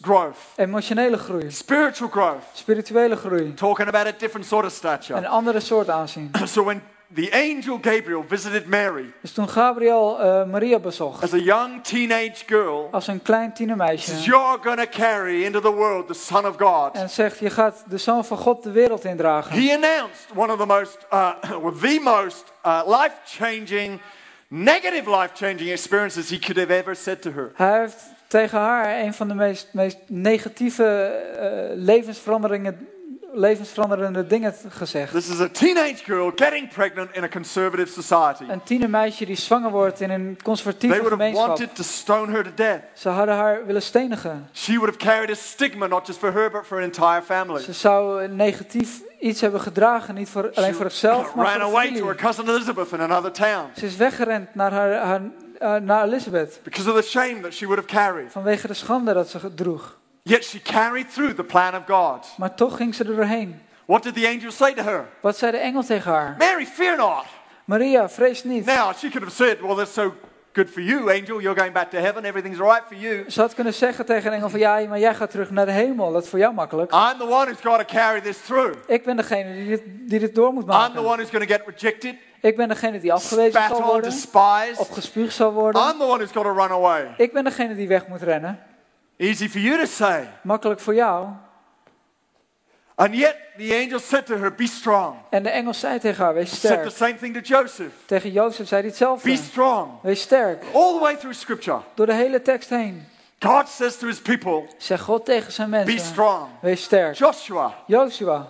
growth, 0.01 0.37
emotionele 0.55 1.17
groei, 1.17 1.51
spiritual 1.51 2.09
growth. 2.09 2.43
spirituele 2.53 3.15
groei. 3.15 3.53
Talking 3.53 3.87
about 3.87 4.05
a 4.07 4.11
different 4.17 4.45
sort 4.45 4.65
of 4.65 4.71
Een 4.71 4.77
stature. 4.77 5.27
andere 5.27 5.59
soort 5.59 5.89
aanzien. 5.89 6.31
So 6.47 6.63
when 6.63 6.81
the 7.13 7.29
angel 7.31 7.77
Gabriel 7.81 8.25
visited 8.27 8.65
Mary 8.67 9.13
Dus 9.21 9.31
toen 9.31 9.49
Gabriel 9.49 10.19
eh, 10.19 10.45
Maria 10.45 10.79
bezocht, 10.79 11.23
as 11.23 11.33
a 11.33 11.37
young 11.37 11.83
teenage 11.83 12.43
girl, 12.45 12.87
als 12.91 13.07
een 13.07 13.21
klein 13.21 13.43
says, 13.45 13.57
tienermeisje, 13.57 14.21
You're 14.21 14.57
going 14.61 14.79
to 14.79 14.99
carry 14.99 15.43
into 15.43 15.59
the 15.61 15.71
world 15.73 16.07
the 16.07 16.13
Son 16.13 16.45
of 16.45 16.55
God. 16.57 16.95
en 16.95 17.09
zegt, 17.09 17.39
je 17.39 17.49
gaat 17.49 17.83
de 17.89 17.97
Zoon 17.97 18.25
van 18.25 18.37
God 18.37 18.63
de 18.63 18.71
wereld 18.71 19.03
indragen. 19.05 19.51
He 19.51 19.73
announced 19.73 20.25
one 20.35 20.51
of 20.53 20.59
the 20.59 20.65
most, 20.65 20.97
uh, 21.13 21.29
the 21.81 21.99
most 22.03 22.43
uh, 22.65 22.81
life 22.85 23.15
changing, 23.25 23.99
negative 24.47 25.09
life 25.09 25.29
changing 25.33 25.69
experiences 25.69 26.29
he 26.29 26.39
could 26.39 26.57
have 26.57 26.73
ever 26.77 26.95
said 26.95 27.21
to 27.21 27.31
her. 27.31 27.51
Hij 27.55 27.79
heeft 27.79 28.03
tegen 28.27 28.59
haar 28.59 28.99
een 28.99 29.13
van 29.13 29.27
de 29.27 29.33
meest, 29.33 29.67
meest 29.71 29.97
negatieve 30.07 30.83
eh, 30.85 31.49
levensveranderingen, 31.75 32.87
levensveranderende 33.33 34.27
dingen 34.27 34.53
gezegd. 34.69 35.11
This 35.11 35.29
is 35.29 35.39
a 35.39 35.47
teenage 35.49 36.03
girl 36.03 36.31
getting 36.35 36.73
pregnant 36.73 37.15
in 37.15 37.23
a 37.23 37.27
conservative 37.27 38.01
society. 38.01 38.43
Een 38.51 38.63
tienermeisje 38.63 39.25
die 39.25 39.35
zwanger 39.35 39.71
wordt 39.71 40.01
in 40.01 40.09
een 40.09 40.33
They 40.33 40.43
conservatieve 40.43 40.95
would 40.95 41.09
have 41.09 41.23
gemeenschap. 41.23 41.47
wanted 41.47 41.75
to 41.75 41.83
stone 41.83 42.31
her 42.31 42.43
to 42.43 42.51
death. 42.55 42.81
Ze 42.93 43.09
hadden 43.09 43.35
haar 43.35 43.65
willen 43.65 43.81
stenigen. 43.81 44.49
She 44.53 44.73
would 44.73 44.85
have 44.85 44.97
carried 44.97 45.29
a 45.31 45.35
stigma, 45.35 45.87
not 45.87 46.07
just 46.07 46.19
for 46.19 46.33
her, 46.33 46.51
but 46.51 46.65
for 46.65 46.77
an 46.77 46.83
entire 46.83 47.21
family. 47.21 47.61
Ze 47.61 47.73
zou 47.73 48.23
een 48.23 48.35
negatief 48.35 49.01
iets 49.19 49.41
hebben 49.41 49.61
gedragen, 49.61 50.15
niet 50.15 50.29
voor, 50.29 50.51
alleen 50.53 50.73
voor 50.73 50.85
zichzelf, 50.85 51.35
maar 51.35 51.45
ran 51.45 51.53
voor 51.53 51.63
away 51.69 51.93
to 51.95 52.05
her 52.05 52.15
cousin 52.15 52.47
Elizabeth 52.49 52.91
in 52.91 52.99
another 53.01 53.31
town 53.31 53.69
Ze 53.75 53.85
is 53.85 53.95
weggerend 53.95 54.55
naar, 54.55 54.71
haar, 54.71 54.93
haar, 54.93 55.21
eh, 55.59 55.75
naar 55.75 56.03
Elizabeth. 56.03 56.59
because 56.63 56.89
of 56.91 56.95
the 56.95 57.09
shame 57.09 57.39
that 57.41 57.53
she 57.53 57.65
would 57.65 57.85
have 57.85 57.93
carried. 58.05 58.31
Vanwege 58.31 58.67
de 58.67 58.73
schande 58.73 59.13
dat 59.13 59.29
ze 59.29 59.53
droeg. 59.53 59.97
Yet 60.23 60.43
she 60.43 60.61
carried 60.61 61.13
through 61.13 61.35
the 61.35 61.43
plan 61.43 61.75
of 61.75 61.81
God. 61.87 62.27
Maar 62.37 62.55
toch 62.55 62.75
ging 62.77 62.95
ze 62.95 63.03
er 63.03 63.15
doorheen. 63.15 63.61
What 63.85 64.03
did 64.03 64.13
the 64.15 64.27
angel 64.27 64.51
say 64.51 64.73
to 64.73 64.83
her? 64.83 65.05
Wat 65.21 65.37
zei 65.37 65.51
de 65.51 65.57
engel 65.57 65.83
tegen 65.83 66.11
haar? 66.11 66.35
Mary, 66.37 66.65
fear 66.65 66.97
not. 66.97 67.25
Maria, 67.65 68.09
vrees 68.09 68.43
niet. 68.43 68.65
Now, 68.65 68.93
she 68.95 69.09
could 69.09 69.23
have 69.23 69.31
said, 69.35 69.59
Well, 69.61 69.75
that's 69.75 69.93
so 69.93 70.13
good 70.53 70.69
for 70.69 70.81
you, 70.81 71.09
angel. 71.11 71.41
You're 71.41 71.55
going 71.59 71.73
back 71.73 71.89
to 71.89 71.97
heaven. 71.97 72.23
Everything's 72.23 72.59
right 72.59 72.81
for 72.87 72.95
you. 72.97 73.23
Ze 73.31 73.41
had 73.41 73.53
kunnen 73.53 73.73
zeggen 73.73 74.05
tegen 74.05 74.29
de 74.29 74.35
engel 74.35 74.49
van 74.49 74.59
ja, 74.59 74.79
maar 74.89 74.99
jij 74.99 75.15
gaat 75.15 75.31
terug 75.31 75.51
naar 75.51 75.65
de 75.65 75.71
hemel. 75.71 76.11
Dat 76.11 76.23
is 76.23 76.29
voor 76.29 76.39
jou 76.39 76.53
makkelijk. 76.53 76.91
I'm 76.91 77.17
the 77.17 77.23
one 77.23 77.45
who's 77.45 77.61
got 77.61 77.79
to 77.87 77.95
carry 77.95 78.21
this 78.21 78.37
through. 78.37 78.73
Ik 78.87 79.03
ben 79.03 79.15
degene 79.17 79.53
die 79.53 79.67
dit, 79.67 79.81
die 79.85 80.19
dit 80.19 80.35
door 80.35 80.53
moet 80.53 80.63
I'm 80.63 80.69
the 80.69 80.75
maken. 80.77 80.99
one 81.03 81.15
who's 81.15 81.29
going 81.29 81.47
to 81.47 81.53
get 81.55 81.61
rejected, 81.65 82.15
Ik 82.41 82.55
ben 82.55 82.67
degene 82.67 82.99
die 82.99 83.13
afgewezen 83.13 83.61
zal 83.67 83.83
worden. 83.83 84.13
Of 84.77 84.89
gespuugd 84.89 85.35
zal 85.35 85.51
worden. 85.51 85.81
I'm 85.81 85.97
the 85.97 86.05
one 86.05 86.17
who's 86.17 86.31
got 86.31 86.43
to 86.43 86.53
run 86.53 86.71
away. 86.71 87.13
Ik 87.17 87.33
ben 87.33 87.43
degene 87.43 87.75
die 87.75 87.87
weg 87.87 88.07
moet 88.07 88.21
rennen. 88.21 88.59
Easy 89.17 89.49
for 89.49 89.59
you 89.59 89.77
to 89.79 89.85
say. 89.85 90.29
Makkelijk 90.43 90.79
voor 90.79 90.95
jou. 90.95 91.27
And 92.95 93.15
yet, 93.15 93.35
the 93.57 93.75
angel 93.83 93.99
said 93.99 94.25
to 94.25 94.37
her, 94.37 94.55
Be 94.55 94.67
strong. 94.67 95.15
En 95.29 95.43
de 95.43 95.49
engel 95.49 95.73
zei 95.73 95.99
tegen 95.99 96.23
haar, 96.23 96.33
wees 96.33 96.59
Said 96.59 96.83
the 96.83 96.89
sterk. 96.89 97.09
same 97.11 97.15
thing 97.19 97.33
to 97.33 97.39
Joseph. 97.55 97.93
Tegen 98.05 98.31
Jozef 98.31 98.67
zei 98.67 98.81
hij 98.81 98.81
Be 98.81 98.87
hetzelfde. 98.87 99.35
strong. 99.35 99.91
Wees 100.01 100.21
sterk. 100.21 100.63
All 100.73 100.93
the 100.93 100.99
way 100.99 101.15
through 101.15 101.37
Scripture, 101.37 101.79
Door 101.93 102.05
de 102.05 102.13
hele 102.13 102.41
tekst 102.41 102.69
heen. 102.69 103.07
God 103.39 103.67
says 103.69 103.97
to 103.97 104.07
his 104.07 104.21
people, 104.21 104.63
Zegt 104.77 105.03
God 105.03 105.25
tegen 105.25 105.51
zijn 105.51 105.69
Be 105.69 105.77
mensen. 105.77 105.99
strong. 105.99 106.47
Wees 106.61 106.83
sterk. 106.83 107.15
Joshua, 107.15 107.73
Joshua. 107.87 108.47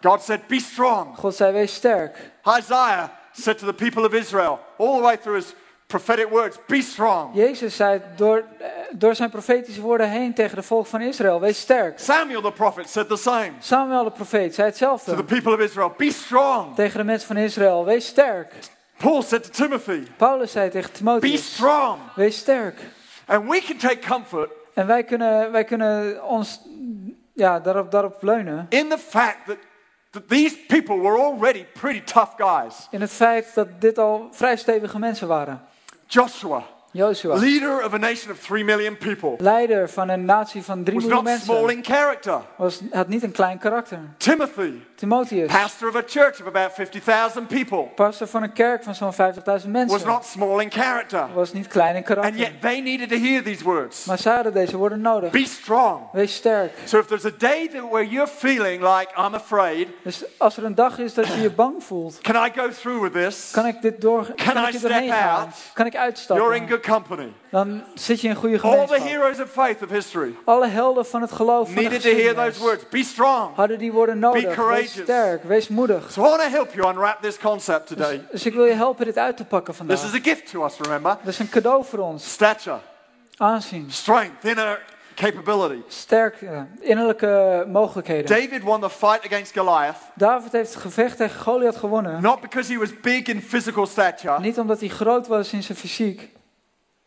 God 0.00 0.22
said, 0.22 0.40
Be 0.46 0.58
strong. 0.60 1.16
God 1.16 1.34
zei, 1.34 1.52
wees 1.52 1.74
sterk. 1.74 2.16
Isaiah 2.58 3.10
said 3.32 3.58
to 3.58 3.66
the 3.66 3.72
people 3.74 4.04
of 4.04 4.14
Israel, 4.14 4.58
all 4.76 4.96
the 4.96 5.02
way 5.04 5.16
through 5.16 5.36
his 5.36 5.54
prophetic 5.86 6.30
words, 6.30 6.58
Be 6.66 6.82
strong. 6.82 7.34
Jezus 7.34 7.76
zei 7.76 8.00
door, 8.16 8.44
eh, 8.58 8.66
door 8.90 9.14
zijn 9.14 9.30
profetische 9.30 9.80
woorden 9.80 10.08
heen 10.10 10.34
tegen 10.34 10.56
de 10.56 10.62
volk 10.62 10.86
van 10.86 11.00
Israël, 11.00 11.40
wees 11.40 11.60
sterk. 11.60 11.98
Samuel 11.98 12.40
the 12.42 12.52
prophet 12.52 12.88
said 12.88 13.08
the 13.08 13.16
same 13.16 13.50
Samuel 13.60 14.04
de 14.04 14.10
profeet 14.10 14.54
zei 14.54 14.70
to 14.72 14.78
the 14.78 14.84
hetzelfde. 14.94 15.24
people 15.24 15.52
of 15.52 15.60
Israel, 15.60 15.94
Be 15.96 16.10
strong. 16.12 16.74
Tegen 16.74 16.98
de 16.98 17.04
mensen 17.04 17.26
van 17.26 17.36
Israël, 17.36 17.84
wees 17.84 18.06
sterk. 18.06 18.52
Paul 18.96 19.22
said 19.22 19.42
to 19.44 19.50
Timothy, 19.50 20.06
Paulus 20.16 20.52
zei 20.52 20.70
tegen 20.70 20.90
Be 20.92 20.96
Timotheus, 20.98 21.52
strong. 21.54 21.98
wees 22.14 22.36
sterk. 22.36 22.74
And 23.26 23.48
we 23.48 23.60
can 23.60 23.76
take 23.76 23.98
comfort 24.08 24.50
En 24.74 24.86
wij 24.86 25.04
kunnen, 25.04 25.52
wij 25.52 25.64
kunnen 25.64 26.24
ons 26.24 26.60
ja, 27.34 27.60
daarop, 27.60 27.90
daarop 27.90 28.22
leunen. 28.22 28.66
in 28.68 28.88
the 28.88 28.98
fact 28.98 29.46
that 29.46 29.56
these 30.28 30.56
people 30.66 30.96
were 30.96 31.18
already 31.18 31.66
pretty 31.74 32.02
tough 32.04 32.34
guys. 32.36 32.88
In 32.90 33.00
het 33.00 33.10
feit 33.10 33.54
dat 33.54 33.80
dit 33.80 33.98
al 33.98 34.28
vrij 34.30 34.56
stevige 34.56 34.98
mensen 34.98 35.28
waren. 35.28 35.62
Joshua, 36.06 36.62
Joshua, 36.98 37.34
leader 37.36 37.84
of 37.84 37.92
a 37.94 37.98
nation 37.98 38.30
of 38.32 38.38
three 38.40 38.64
million 38.64 38.96
people, 38.96 39.34
leider 39.38 39.88
van 39.88 40.08
een 40.08 40.24
natie 40.24 40.62
van 40.62 40.84
3 40.84 40.94
was 40.96 41.04
miljoen 41.04 41.24
not 41.24 41.38
small 41.40 41.64
mensen, 41.64 41.76
in 41.76 41.84
character. 41.84 42.40
was, 42.56 42.80
had 42.90 43.08
niet 43.08 43.22
een 43.22 43.32
klein 43.32 43.58
karakter. 43.58 43.98
Timothy, 44.16 44.72
Timotheus, 44.96 45.52
pastor 45.52 45.88
of 45.88 45.96
a 45.96 46.02
church 46.06 46.40
of 46.40 46.46
about 46.46 46.72
50,000 46.74 47.46
people, 47.48 47.82
pastor 47.94 48.26
van 48.26 48.42
een 48.42 48.52
kerk 48.52 48.82
van 48.82 48.94
zo'n 48.94 49.12
50.000 49.12 49.42
was 49.44 49.64
mensen, 49.66 50.06
not 50.06 50.24
small 50.24 50.60
in 50.60 50.70
character. 50.72 51.26
was 51.34 51.52
niet 51.52 51.66
klein 51.66 51.90
in 51.90 51.96
And 51.96 52.04
karakter. 52.06 52.36
yet 52.38 52.60
they 52.60 52.80
needed 52.80 53.08
to 53.08 53.16
hear 53.16 53.42
these 53.42 53.64
words. 53.64 54.04
Maar 54.04 54.18
ze 54.18 54.28
hadden 54.30 54.52
deze 54.52 54.76
woorden 54.76 55.00
nodig. 55.00 55.30
Be 55.30 55.44
strong. 55.46 56.00
Wees 56.12 56.34
sterk. 56.34 56.72
So 56.84 56.98
if 56.98 57.06
there's 57.06 57.24
a 57.24 57.32
day 57.38 57.68
that 57.68 57.90
where 57.90 58.06
you're 58.08 58.30
feeling 58.30 58.80
like 58.82 59.08
I'm 59.16 59.34
afraid, 59.34 59.88
Dus 60.02 60.24
als 60.38 60.56
er 60.56 60.64
een 60.64 60.74
dag 60.74 60.98
is 60.98 61.14
dat 61.14 61.26
je 61.26 61.40
je 61.40 61.50
bang 61.50 61.84
voelt, 61.84 62.18
can 62.20 62.46
I 62.46 62.50
go 62.54 62.68
through 62.70 63.02
with 63.02 63.12
this? 63.12 63.50
kan 63.52 63.66
ik 63.66 63.82
dit 63.82 64.00
door, 64.00 64.24
Can 64.34 64.54
kan 64.54 64.64
I 64.64 64.66
ik 64.66 64.74
step 64.74 64.90
doorheen 64.90 65.10
gaan? 65.12 65.40
out? 65.40 65.54
Kan 65.74 65.86
ik 65.86 65.92
You're 65.92 66.06
in 66.06 66.12
uitstappen? 66.14 66.68
good 66.68 66.80
company. 66.92 67.32
Dan 67.50 67.82
zit 67.94 68.20
je 68.20 68.28
in 68.28 68.34
goede 68.34 68.60
All 68.60 68.70
the 68.70 68.76
gemeenschap. 68.94 69.08
heroes 69.08 69.40
of 69.40 69.50
faith 69.50 69.82
of 69.82 69.88
history 69.90 70.34
Alle 70.44 70.66
helden 70.68 71.06
van 71.06 71.20
het 71.20 71.32
geloof 71.32 71.66
van 71.66 71.74
de 71.74 71.80
needed 71.80 72.00
to 72.02 72.08
hear 72.08 72.34
those 72.34 72.46
geschiedenis 72.46 72.58
words. 72.58 72.88
Be 72.88 73.02
strong. 73.04 73.54
hadden 73.56 73.78
die 73.78 73.92
woorden 73.92 74.18
nodig. 74.18 74.42
Wees 74.44 74.54
courageous. 74.54 74.92
sterk, 75.02 75.42
wees 75.44 75.68
moedig. 75.68 76.12
So 76.12 76.20
I 76.20 76.28
want 76.28 76.42
to 76.42 76.48
help 76.48 76.74
you 76.74 76.88
unwrap 76.92 77.22
this 77.22 77.38
concept 77.38 77.86
today. 77.86 78.22
Dus 78.30 78.46
ik 78.46 78.54
wil 78.54 78.64
je 78.64 78.72
helpen 78.74 79.04
dit 79.04 79.18
uit 79.18 79.36
te 79.36 79.44
pakken 79.44 79.74
This 79.74 79.76
vandaag. 79.86 80.04
is 80.04 80.14
a 80.14 80.22
gift 80.22 80.50
to 80.50 80.64
us, 80.64 80.76
remember? 80.80 81.16
Dat 81.22 81.32
is 81.32 81.38
een 81.38 81.48
cadeau 81.48 81.84
voor 81.84 81.98
ons. 81.98 82.30
Stature, 82.32 82.78
Aanzien, 83.36 83.90
strength, 83.90 84.44
inner 84.44 84.82
capability. 85.14 85.82
sterk, 85.88 86.42
eh, 86.42 86.60
innerlijke 86.80 87.64
mogelijkheden. 87.68 88.26
David 88.26 88.62
won 88.62 88.80
the 88.80 88.90
fight 88.90 89.24
against 89.26 89.52
Goliath 89.58 89.96
David 90.14 90.52
heeft 90.52 90.72
het 90.74 90.82
gevecht 90.82 91.16
tegen 91.16 91.40
Goliath 91.40 91.76
gewonnen. 91.76 92.22
not 92.22 92.40
because 92.40 92.72
he 92.72 92.78
was 92.78 93.00
big 93.00 93.22
in 93.26 93.42
physical 93.42 93.86
stature, 93.86 94.40
Niet 94.40 94.58
omdat 94.58 94.80
hij 94.80 94.88
groot 94.88 95.26
was 95.26 95.52
in 95.52 95.62
zijn 95.62 95.78
fysiek. 95.78 96.28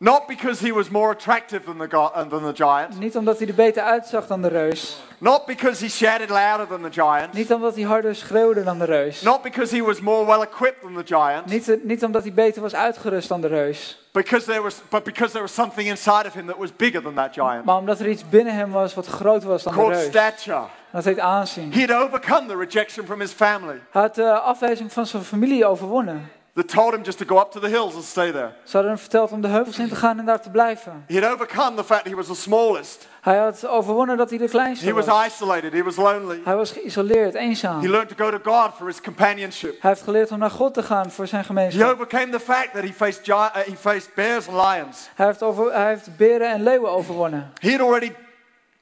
Not 0.02 0.26
because 0.26 0.66
he 0.66 0.72
was 0.72 0.88
more 0.90 1.10
attractive 1.12 1.64
than 1.64 1.78
the, 1.78 1.86
go- 1.96 2.10
uh, 2.16 2.28
than 2.28 2.54
the 2.54 2.64
giant, 2.64 2.98
Niet 2.98 3.16
omdat 3.16 3.38
hij 3.38 3.48
er 3.48 3.54
beter 3.54 3.82
uitzag 3.82 4.26
dan 4.26 4.42
de 4.42 4.48
reus. 4.48 4.96
not 5.18 5.46
because 5.46 5.84
he 5.84 5.90
shouted 5.90 6.28
louder 6.30 6.66
than 6.66 6.82
the 6.82 6.92
giant, 7.02 7.32
Niet 7.32 7.52
omdat 7.52 7.74
hij 7.74 7.84
harder 7.84 8.14
schreeuwde 8.14 8.64
dan 8.64 8.78
de 8.78 8.84
reus. 8.84 9.22
not 9.22 9.42
because 9.42 9.76
he 9.76 9.82
was 9.82 10.00
more 10.00 10.26
well 10.26 10.40
equipped 10.42 10.80
than 10.82 10.94
the 11.04 11.14
giant, 11.16 11.46
Niet, 11.46 11.84
niet 11.84 12.04
omdat 12.04 12.22
hij 12.22 12.32
beter 12.32 12.62
was 12.62 12.74
uitgerust 12.74 13.28
dan 13.28 13.40
de 13.40 13.46
reus. 13.46 13.98
because 14.12 14.44
there 14.46 14.60
was, 14.62 14.80
but 14.88 15.02
because 15.04 15.30
there 15.30 15.42
was 15.44 15.54
something 15.54 15.88
inside 15.88 16.26
of 16.26 16.32
him 16.34 16.46
that 16.46 16.56
was 16.56 16.76
bigger 16.76 17.02
than 17.02 17.14
that 17.14 17.32
giant, 17.32 17.64
Maar 17.64 17.76
omdat 17.76 18.00
er 18.00 18.08
iets 18.08 18.28
binnen 18.28 18.54
hem 18.54 18.70
was 18.70 18.94
wat 18.94 19.06
groter 19.06 19.48
was 19.48 19.62
dan 19.62 19.72
de 19.72 19.78
called 19.78 19.94
reus. 19.96 20.06
stature. 20.06 20.64
Dat 20.92 21.04
heet 21.04 21.18
aanzien. 21.18 21.72
He 21.72 21.80
had 21.86 22.02
overcome 22.06 22.46
the 22.46 22.56
rejection 22.56 23.06
from 23.06 23.20
his 23.20 23.32
family 23.32 23.80
Hij 23.90 24.02
had 24.02 24.14
de 24.14 24.32
afwijzing 24.32 24.92
van 24.92 25.06
zijn 25.06 25.22
familie 25.22 25.66
overwonnen. 25.66 26.30
That 26.54 26.68
told 26.68 26.92
him 26.94 27.02
just 27.04 27.18
to 27.18 27.24
go 27.24 27.36
up 27.38 27.50
to 27.50 27.60
the 27.60 27.68
hills 27.68 27.94
and 27.94 28.04
stay 28.04 28.30
there. 28.32 28.52
Ze 28.64 28.72
hadden 28.72 28.90
hem 28.90 29.00
verteld 29.00 29.32
om 29.32 29.40
de 29.40 29.48
heuvels 29.48 29.78
in 29.78 29.88
te 29.88 29.94
gaan 29.96 30.18
en 30.18 30.24
daar 30.24 30.40
te 30.40 30.50
blijven. 30.50 31.04
He 31.08 31.20
had 31.20 31.32
overcome 31.32 31.74
the 31.76 31.84
fact 31.84 32.04
he 32.08 32.14
was 32.14 32.26
the 32.26 32.34
smallest. 32.34 33.08
Hij 33.20 33.36
had 33.38 33.66
overwonnen 33.66 34.16
dat 34.16 34.28
hij 34.28 34.38
de 34.38 34.44
He 34.44 34.50
kleinste 34.50 34.92
was 34.92 35.06
was. 35.06 35.26
isolated. 35.26 35.72
He 35.72 35.82
was 35.82 35.96
lonely. 35.96 36.40
Hij 36.44 36.56
was 36.56 36.70
geïsoleerd, 36.70 37.34
eenzaam. 37.34 37.80
He 37.80 37.88
learned 37.88 38.16
to 38.16 38.24
go 38.24 38.38
to 38.38 38.50
God 38.52 38.70
for 38.74 38.86
his 38.86 39.00
companionship. 39.00 39.80
Hij 39.80 39.90
heeft 39.90 40.02
geleerd 40.02 40.30
om 40.30 40.38
naar 40.38 40.50
God 40.50 40.74
te 40.74 40.82
gaan 40.82 41.10
voor 41.10 41.26
zijn 41.26 41.40
He 41.40 41.46
gemeenschap. 41.46 41.90
overcame 41.92 42.28
the 42.28 42.40
fact 42.40 42.72
that 42.72 42.82
he 42.82 42.92
faced, 42.92 43.20
gi- 43.24 43.30
uh, 43.32 43.54
he 43.54 43.76
faced 43.78 44.14
bears 44.14 44.48
and 44.48 44.56
lions. 44.56 45.08
Hij 45.14 45.26
heeft, 45.26 45.42
over, 45.42 45.72
hij 45.72 45.88
heeft 45.88 46.16
beren 46.16 46.50
en 46.50 46.62
leeuwen 46.62 46.90
overwonnen. 46.90 47.52
He 47.60 47.70
had 47.70 47.80
already 47.80 48.12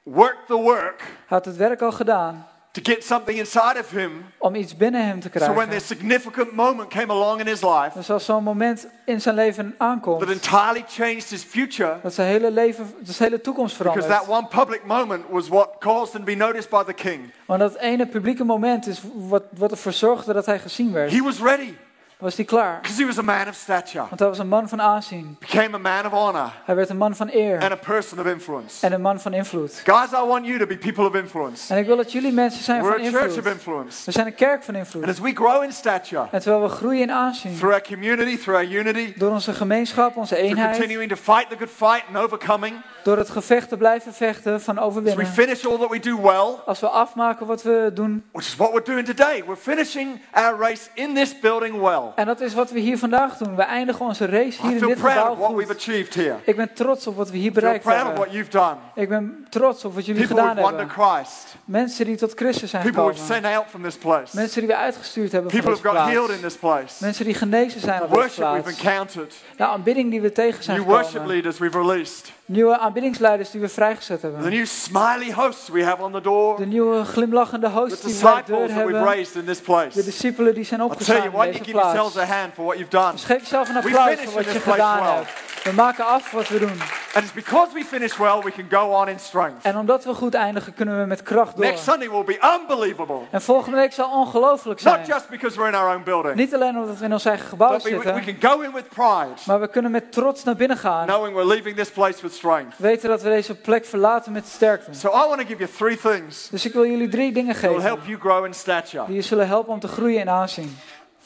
worked 0.03 0.47
the 0.47 0.55
work 0.57 0.99
Hij 1.01 1.09
had 1.27 1.45
het 1.45 1.57
werk 1.57 1.83
al 1.83 1.93
gedaan 1.93 2.47
to 2.73 2.81
get 2.83 3.05
something 3.05 3.39
inside 3.39 3.79
of 3.81 3.91
him. 3.91 4.25
om 4.39 4.55
iets 4.55 4.77
binnen 4.77 5.07
hem 5.07 5.21
te 5.21 5.29
So 5.33 5.39
when 5.39 5.53
krijgen. 5.55 5.69
this 5.71 5.87
significant 5.87 6.53
moment 6.53 6.89
came 6.89 7.13
along 7.13 7.41
in 7.41 7.47
his 7.47 7.63
life 7.63 7.91
Dus 7.95 8.11
als 8.11 8.25
zo'n 8.25 8.43
moment 8.43 8.87
in 9.05 9.21
zijn 9.21 9.35
leven 9.35 9.75
aankomt, 9.79 10.21
that 10.21 10.29
entirely 10.31 10.85
changed 10.89 11.31
his 11.31 11.43
future, 11.43 11.97
dat 12.03 12.15
zijn 12.15 12.29
hele 12.29 12.51
leven, 12.51 12.95
dat 13.01 13.15
zijn 13.15 13.29
hele 13.31 13.43
toekomst 13.43 13.79
because 13.79 14.07
verandert. 14.07 14.27
that 14.29 14.37
one 14.39 14.47
public 14.65 14.85
moment 14.85 15.25
was 15.31 15.49
what 15.49 15.69
caused 15.79 16.13
him 16.15 16.21
to 16.21 16.27
be 16.27 16.35
noticed 16.35 16.71
by 16.71 16.83
the 16.85 16.93
king. 16.95 17.33
Want 17.47 17.61
dat 17.61 17.77
ene 17.77 18.07
publieke 18.07 18.45
moment 18.45 18.87
is 18.87 19.01
wat, 19.15 19.43
wat 19.57 19.71
ervoor 19.71 19.93
zorgde 19.93 20.33
dat 20.33 20.47
hij 20.47 20.59
gezien 20.59 20.93
werd. 20.93 21.11
He 21.13 21.23
was 21.23 21.41
ready 21.43 21.75
Was 22.21 22.37
hij 22.37 22.45
klaar? 22.45 22.79
because 22.83 23.01
he 23.01 23.07
was 23.07 23.19
a 23.19 23.23
man 23.23 23.49
of 23.49 23.55
stature, 23.55 24.05
Want 24.09 24.19
hij 24.21 24.29
was 24.29 24.39
een 24.39 24.49
man 24.49 24.69
van 24.69 24.81
aanzien. 24.83 25.37
became 25.39 25.75
a 25.75 25.79
man 25.79 26.07
of 26.07 26.13
honor, 26.13 26.53
Hij 26.65 26.75
werd 26.75 26.89
een 26.89 26.97
man 26.97 27.17
van 27.17 27.29
eer 27.33 27.61
and 27.63 27.73
a 27.73 27.77
person 27.77 28.19
of 28.21 28.27
influence. 28.27 28.87
en 28.87 28.93
een 28.93 29.01
man 29.01 29.21
van 29.21 29.33
invloed. 29.33 29.83
Guys, 29.85 30.11
I 30.13 30.27
want 30.27 30.47
you 30.47 30.59
to 30.59 30.67
be 30.67 30.77
people 30.79 31.07
of 31.07 31.15
influence. 31.15 31.73
En 31.75 31.79
ik 31.81 31.87
wil 31.87 31.97
dat 31.97 32.13
jullie 32.13 32.33
mensen 32.33 32.63
zijn 32.65 32.83
We're 32.83 32.93
van 32.97 33.07
a 33.07 33.11
church 33.11 33.23
of 33.31 33.37
invloed. 33.37 33.47
influence. 33.55 34.03
We 34.05 34.11
zijn 34.13 34.27
een 34.27 34.35
kerk 34.35 34.63
van 34.63 34.75
And 34.75 34.85
invloed. 34.85 35.09
as 35.09 35.19
we 35.21 35.31
grow 35.35 35.63
in 35.63 35.73
stature, 35.73 36.27
En 36.31 36.41
terwijl 36.41 36.63
we 36.63 36.69
groeien 36.69 37.01
in 37.03 37.11
aanzien, 37.13 37.57
through 37.57 37.73
our 37.75 37.83
community, 37.83 38.37
through 38.39 38.59
our 38.61 38.79
unity, 38.79 39.13
door 39.17 39.31
onze 39.31 39.53
gemeenschap, 39.53 40.17
onze 40.17 40.37
eenheid, 40.37 40.77
continuing 40.77 41.09
to 41.11 41.17
fight 41.17 41.51
the 41.51 41.57
good 41.57 41.71
fight 41.71 42.03
and 42.09 42.17
overcoming, 42.25 42.75
door 43.05 43.17
het 43.17 43.31
gevecht 43.31 43.69
te 43.69 43.77
blijven 43.77 44.13
vechten 44.15 44.61
van 44.61 44.79
as 44.79 44.83
we 44.83 44.89
overwinnen. 44.91 45.27
finish 45.27 45.65
all 45.67 45.79
that 45.79 45.91
we 45.91 45.99
do 46.01 46.21
well, 46.21 46.55
Als 46.67 46.81
we 46.81 46.89
afmaken 46.89 47.47
wat 47.47 47.63
we 47.63 47.91
doen, 47.95 48.25
which 48.33 48.47
is 48.47 48.57
what 48.57 48.71
we're 48.73 48.85
doing 48.85 49.07
today. 49.07 49.43
We're 49.47 49.57
finishing 49.57 50.21
our 50.33 50.57
race 50.59 50.89
in 50.95 51.15
this 51.15 51.41
building 51.41 51.81
well. 51.81 52.10
En 52.15 52.27
dat 52.27 52.41
is 52.41 52.55
wat 52.55 52.71
we 52.71 52.79
hier 52.81 52.99
vandaag 52.99 53.37
doen. 53.37 53.57
We 53.57 53.63
eindigen 53.63 54.07
onze 54.07 54.27
race 54.27 54.63
hier 54.63 54.71
in 54.71 54.79
dit 54.87 54.99
gebouw 55.15 55.35
goed. 55.47 55.61
Ik 56.45 56.57
ben 56.57 56.73
trots 56.75 57.07
op 57.07 57.17
wat 57.17 57.31
we 57.31 57.37
hier 57.37 57.53
bereikt 57.53 57.85
hebben. 58.05 58.15
Ik 58.95 59.09
ben 59.09 59.47
trots 59.51 59.85
op 59.85 59.95
wat 59.95 60.07
jullie 60.07 60.21
gedaan 60.27 60.57
hebben. 60.57 60.89
Mensen 61.65 62.05
die 62.07 62.17
tot 62.17 62.33
Christus 62.35 62.71
zijn 62.71 62.83
gekomen. 62.95 63.15
Mensen 64.35 64.61
die 64.61 64.69
we 64.71 64.77
uitgestuurd 64.77 65.33
hebben 65.33 65.51
van 65.51 65.61
deze 65.71 65.83
plaats. 66.05 66.19
Mensen 67.01 67.25
die 67.25 67.35
genezen 67.35 67.81
zijn 67.81 68.03
op 68.03 68.09
deze 68.23 68.41
plaats. 68.63 68.67
De 69.57 69.65
aanbidding 69.65 70.11
die 70.11 70.21
we 70.21 70.33
tegen 70.33 70.63
zijn 70.65 70.77
gekomen. 71.13 71.27
Nieuwe 72.51 72.79
aanbiddingsleiders 72.79 73.51
die 73.51 73.61
we 73.61 73.69
vrijgezet 73.69 74.21
The 74.21 74.27
hebben. 74.27 74.51
new 74.51 74.67
smiley 74.67 75.33
hosts 75.33 75.69
we 75.69 75.85
have 75.85 76.03
on 76.03 76.13
the 76.13 76.21
door. 76.21 76.57
De 76.57 76.67
nieuwe 76.67 77.05
glimlachende 77.05 77.67
The 77.67 77.73
hosts 77.73 78.01
die 78.01 78.15
we 78.15 78.21
bij 78.23 78.43
de 78.47 78.53
deur 78.53 78.73
hebben. 78.75 79.05
raised 79.05 79.35
in 79.35 79.45
this 79.45 79.59
De 79.59 79.65
place. 79.65 80.03
discipelen 80.05 80.55
die 80.55 80.65
zijn 80.65 80.83
opgestaan 80.83 81.17
in 81.17 81.53
deze 81.53 81.71
plaats. 81.71 82.17
a 82.17 82.25
hand 82.25 82.53
for 82.55 82.65
what 82.65 82.77
you've 82.79 82.91
done? 82.91 83.13
Dus 83.13 83.25
geef 83.25 83.41
jezelf 83.41 83.69
een 83.69 83.75
We 83.75 83.81
applaus 83.99 84.21
voor 84.25 84.33
wat 84.43 84.53
je 84.53 84.61
gedaan 84.61 85.03
well. 85.03 85.15
hebt. 85.15 85.49
We 85.65 85.73
maken 85.73 86.07
af 86.07 86.31
wat 86.31 86.49
we 86.49 86.59
doen. 86.59 86.81
And 87.15 87.25
it's 87.25 87.33
because 87.33 87.73
we 87.75 87.85
finish 87.85 88.17
well, 88.17 88.41
we 88.43 88.51
can 88.51 88.67
go 88.71 88.93
on 88.95 89.09
in 89.09 89.19
strength. 89.19 89.65
En 89.65 89.77
omdat 89.77 90.05
we 90.05 90.15
goed 90.15 90.35
eindigen, 90.35 90.75
kunnen 90.75 91.01
we 91.01 91.07
met 91.07 91.23
kracht 91.23 91.57
door. 91.57 91.65
Next 91.65 91.85
Sunday 91.85 92.11
will 92.11 92.25
be 92.25 92.59
unbelievable. 92.61 93.19
En 93.31 93.43
volgende 93.43 93.77
week 93.77 93.93
zal 93.93 94.11
ongelooflijk 94.11 94.81
zijn. 94.81 94.99
Not 94.99 95.07
just 95.07 95.29
because 95.29 95.57
we're 95.57 95.69
in 95.69 95.75
our 95.75 95.95
own 95.95 96.03
building, 96.05 96.35
Niet 96.35 96.55
alleen 96.55 96.77
omdat 96.79 96.99
we 96.99 97.05
in 97.05 97.13
ons 97.13 97.25
eigen 97.25 97.47
gebouw 97.49 97.71
but 97.71 97.83
we, 97.83 97.97
we 97.97 98.03
zitten, 98.03 98.39
can 98.39 98.51
go 98.51 98.61
in 98.61 98.73
with 98.73 98.89
pride, 98.89 99.41
maar 99.47 99.61
we 99.61 99.69
kunnen 99.69 99.91
met 99.91 100.13
trots 100.13 100.45
naar 100.45 100.57
binnen 100.57 100.77
gaan. 100.77 101.07
knowing 101.07 101.35
we're 101.35 101.47
leaving 101.49 101.77
this 101.77 101.91
place 101.91 102.23
with 102.23 102.35
strength. 102.41 102.75
Weten 102.79 103.09
dat 103.09 103.23
we 103.23 103.29
deze 103.29 103.55
plek 103.55 103.85
verlaten 103.85 104.33
met 104.33 104.47
sterkte. 104.47 104.95
So 104.95 105.09
I 105.09 105.11
want 105.29 105.41
to 105.41 105.47
give 105.47 105.57
you 105.59 105.69
three 105.77 105.97
things 105.97 106.49
Dus 106.51 106.65
ik 106.67 106.73
wil 106.73 106.87
jullie 106.87 107.09
drie 107.09 107.33
dingen 107.33 107.53
that 107.53 107.61
will 107.63 107.71
geven. 107.71 107.87
help 107.87 108.01
you 108.07 108.19
grow 108.21 108.45
in 108.45 108.55
stature. 108.55 109.05
Die 109.07 109.15
je 109.15 109.23
zullen 109.23 109.47
helpen 109.47 109.73
om 109.73 109.81
te 109.81 109.89
groeien 109.89 110.21
in 110.21 110.29
aanzien. 110.29 110.77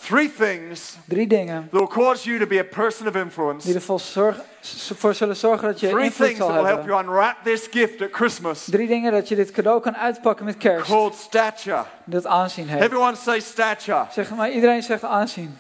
Three 0.07 0.33
things 0.39 0.97
Drie 1.09 1.27
dingen 1.27 1.69
that 1.71 1.81
will 1.81 1.89
cause 1.89 2.29
you 2.29 2.39
to 2.41 2.47
be 2.47 2.59
a 2.59 2.65
person 2.77 3.07
of 3.07 3.13
die 3.13 3.23
influence. 3.23 3.75
ervoor, 3.75 4.01
zorg, 4.01 4.37
s- 4.61 4.93
voor 4.97 5.15
zullen 5.15 5.37
zorgen 5.37 5.69
dat 5.69 5.81
je 5.81 5.89
Three 5.89 6.05
invloed 6.05 6.27
things 6.27 6.39
zal 6.39 6.47
that 6.49 6.57
will 6.57 6.65
help 6.67 6.79
hebben. 6.79 6.97
you 6.97 7.07
unwrap 7.09 7.37
this 7.45 7.69
gift 7.71 8.03
at 8.03 8.09
Christmas 8.13 8.65
Drie 8.71 8.87
dingen 8.89 9.13
dat 9.13 9.29
je 9.29 9.35
dit 9.37 9.51
cadeau 9.51 9.81
kan 9.81 9.97
uitpakken 9.97 10.45
met 10.45 10.57
kerst. 10.57 10.91
called 10.91 11.15
stature. 11.15 11.85
Dat 12.05 12.27
aanzien 12.27 12.69
heeft. 12.69 12.83
Everyone 12.85 13.17
say 13.17 13.41
stature. 13.41 14.05
Zeg 14.11 14.35
maar, 14.35 14.51
iedereen 14.51 14.83
zegt 14.83 15.05
aanzien. 15.05 15.57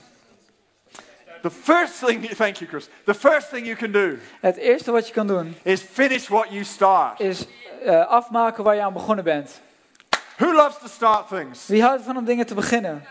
The 1.44 1.50
first 1.50 1.92
thing, 1.92 2.22
thank 2.22 2.60
you, 2.60 2.66
Chris. 2.66 2.88
The 3.04 3.12
first 3.14 3.50
thing 3.50 3.66
you 3.66 3.76
can 3.76 3.92
do 3.92 4.18
Het 4.40 4.56
eerste 4.56 4.90
wat 4.92 5.06
je 5.06 5.12
kan 5.12 5.26
doen 5.26 5.56
is 5.62 5.82
finish 5.82 6.28
what 6.28 6.50
you 6.50 6.64
start. 6.64 7.20
is 7.20 7.46
eh, 7.84 8.06
afmaken 8.06 8.64
waar 8.64 8.74
je 8.74 8.82
aan 8.82 8.92
begonnen 8.92 9.24
bent. 9.24 9.60
Who 10.36 10.54
loves 10.54 10.78
to 10.78 10.86
start 10.88 11.28
things? 11.28 11.66
Wie 11.66 11.82
houdt 11.82 11.98
ervan 11.98 12.16
om 12.16 12.24
dingen 12.24 12.46
te 12.46 12.54
beginnen? 12.54 13.04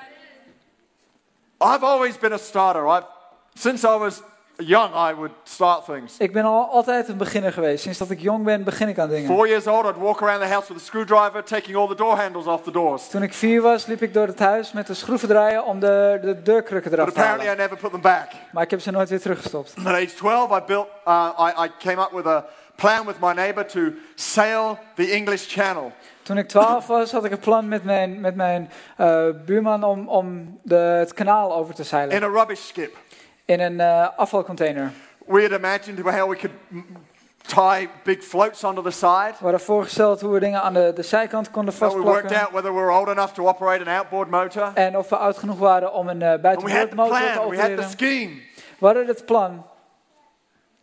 I've 1.59 1.85
always 1.85 2.17
been 2.17 2.33
a 2.33 2.37
starter. 2.37 2.87
I've, 2.87 3.05
since 3.53 3.87
I 3.87 3.97
was 3.97 4.21
young, 4.57 4.93
I 4.93 5.13
would 5.13 5.31
start 5.43 5.85
things. 5.85 6.17
Ik 6.17 6.33
ben 6.33 6.43
al 6.43 6.69
altijd 6.69 7.07
een 7.07 7.17
beginner 7.17 7.53
geweest. 7.53 7.83
Sinds 7.83 7.97
dat 7.97 8.09
ik 8.09 8.19
jong 8.19 8.43
ben, 8.43 8.63
begin 8.63 8.87
ik 8.87 8.99
aan 8.99 9.09
dingen. 9.09 9.27
Four 9.35 9.47
years 9.47 9.67
old, 9.67 9.85
I'd 9.85 9.97
walk 9.97 10.21
around 10.21 10.41
the 10.41 10.47
house 10.47 10.73
with 10.73 10.81
a 10.81 10.85
screwdriver, 10.85 11.43
taking 11.43 11.75
all 11.75 11.87
the 11.87 11.95
door 11.95 12.15
handles 12.15 12.45
off 12.45 12.63
the 12.63 12.71
doors. 12.71 13.07
Toen 13.07 13.23
ik 13.23 13.33
vier 13.33 13.61
was, 13.61 13.85
liep 13.85 14.01
ik 14.01 14.13
door 14.13 14.27
het 14.27 14.39
huis 14.39 14.71
met 14.71 14.89
een 14.89 14.95
schroevendraaier 14.95 15.63
om 15.63 15.79
de, 15.79 16.19
de 16.21 16.41
deurkrukken 16.41 16.91
But 16.91 16.99
eraf 16.99 17.13
te 17.13 17.19
apparently, 17.19 17.47
halen. 17.47 17.65
I 17.65 17.67
never 17.67 17.77
put 17.77 17.91
them 17.91 18.01
back. 18.01 18.27
Maar 18.51 18.63
ik 18.63 18.71
heb 18.71 18.81
ze 18.81 18.91
nooit 18.91 19.09
weer 19.09 19.21
teruggestopt. 19.21 19.73
At 19.77 19.85
age 19.85 20.13
12, 20.15 20.57
I 20.57 20.61
built. 20.65 20.87
Uh, 21.07 21.29
I, 21.39 21.63
I 21.65 21.71
came 21.79 22.01
up 22.01 22.11
with 22.11 22.25
a 22.25 22.45
plan 22.75 23.05
with 23.05 23.19
my 23.19 23.33
neighbor 23.33 23.65
to 23.65 23.79
sail 24.15 24.79
the 24.95 25.11
English 25.11 25.47
Channel. 25.47 25.91
Toen 26.21 26.37
ik 26.37 26.47
twaalf 26.47 26.87
was, 26.87 27.11
had 27.11 27.25
ik 27.25 27.31
een 27.31 27.39
plan 27.39 27.67
met 27.67 27.83
mijn, 27.83 28.21
met 28.21 28.35
mijn 28.35 28.71
eh, 28.97 29.25
buurman 29.45 29.83
om, 29.83 30.07
om 30.07 30.59
de, 30.61 30.75
het 30.75 31.13
kanaal 31.13 31.55
over 31.55 31.73
te 31.73 31.83
zeilen. 31.83 32.15
in 32.15 32.23
a 32.23 32.27
rubbish 32.27 32.67
skip. 32.67 32.97
In 33.45 33.59
een 33.59 33.79
eh, 33.79 34.07
afvalcontainer. 34.17 34.91
We 35.25 35.41
had 35.41 35.51
imagined 35.51 35.99
how 35.99 36.29
we 36.29 36.35
could 36.35 36.53
tie 37.45 37.89
big 38.03 38.23
floats 38.23 38.63
onto 38.63 38.81
the 38.81 38.91
side. 38.91 39.31
We 39.37 39.43
hadden 39.43 39.59
voorgesteld 39.61 40.21
hoe 40.21 40.33
we 40.33 40.39
dingen 40.39 40.61
aan 40.61 40.73
de, 40.73 40.91
de 40.95 41.03
zijkant 41.03 41.51
konden 41.51 41.73
And 41.73 41.93
we 41.93 41.99
worked 41.99 42.05
vastplakken. 42.13 42.41
out 42.41 42.51
whether 42.51 42.73
we 42.73 42.79
were 42.79 42.91
old 42.99 43.07
enough 43.07 43.33
to 43.33 43.47
operate 43.47 43.85
an 43.89 43.95
outboard 43.97 44.29
motor. 44.29 44.71
En 44.73 44.97
of 44.97 45.09
we 45.09 45.17
oud 45.17 45.37
genoeg 45.37 45.57
waren 45.59 45.93
om 45.93 46.07
een 46.07 46.21
uh, 46.21 46.31
the 46.31 46.39
buitenboordmotor 46.39 47.17
te 47.19 47.31
plan, 47.33 47.49
we 47.49 47.57
had 47.57 47.65
the 47.65 47.71
opereren. 47.71 47.89
scheme. 47.89 48.31
We 48.79 48.85
hadden 48.85 49.07
het 49.07 49.25
plan, 49.25 49.65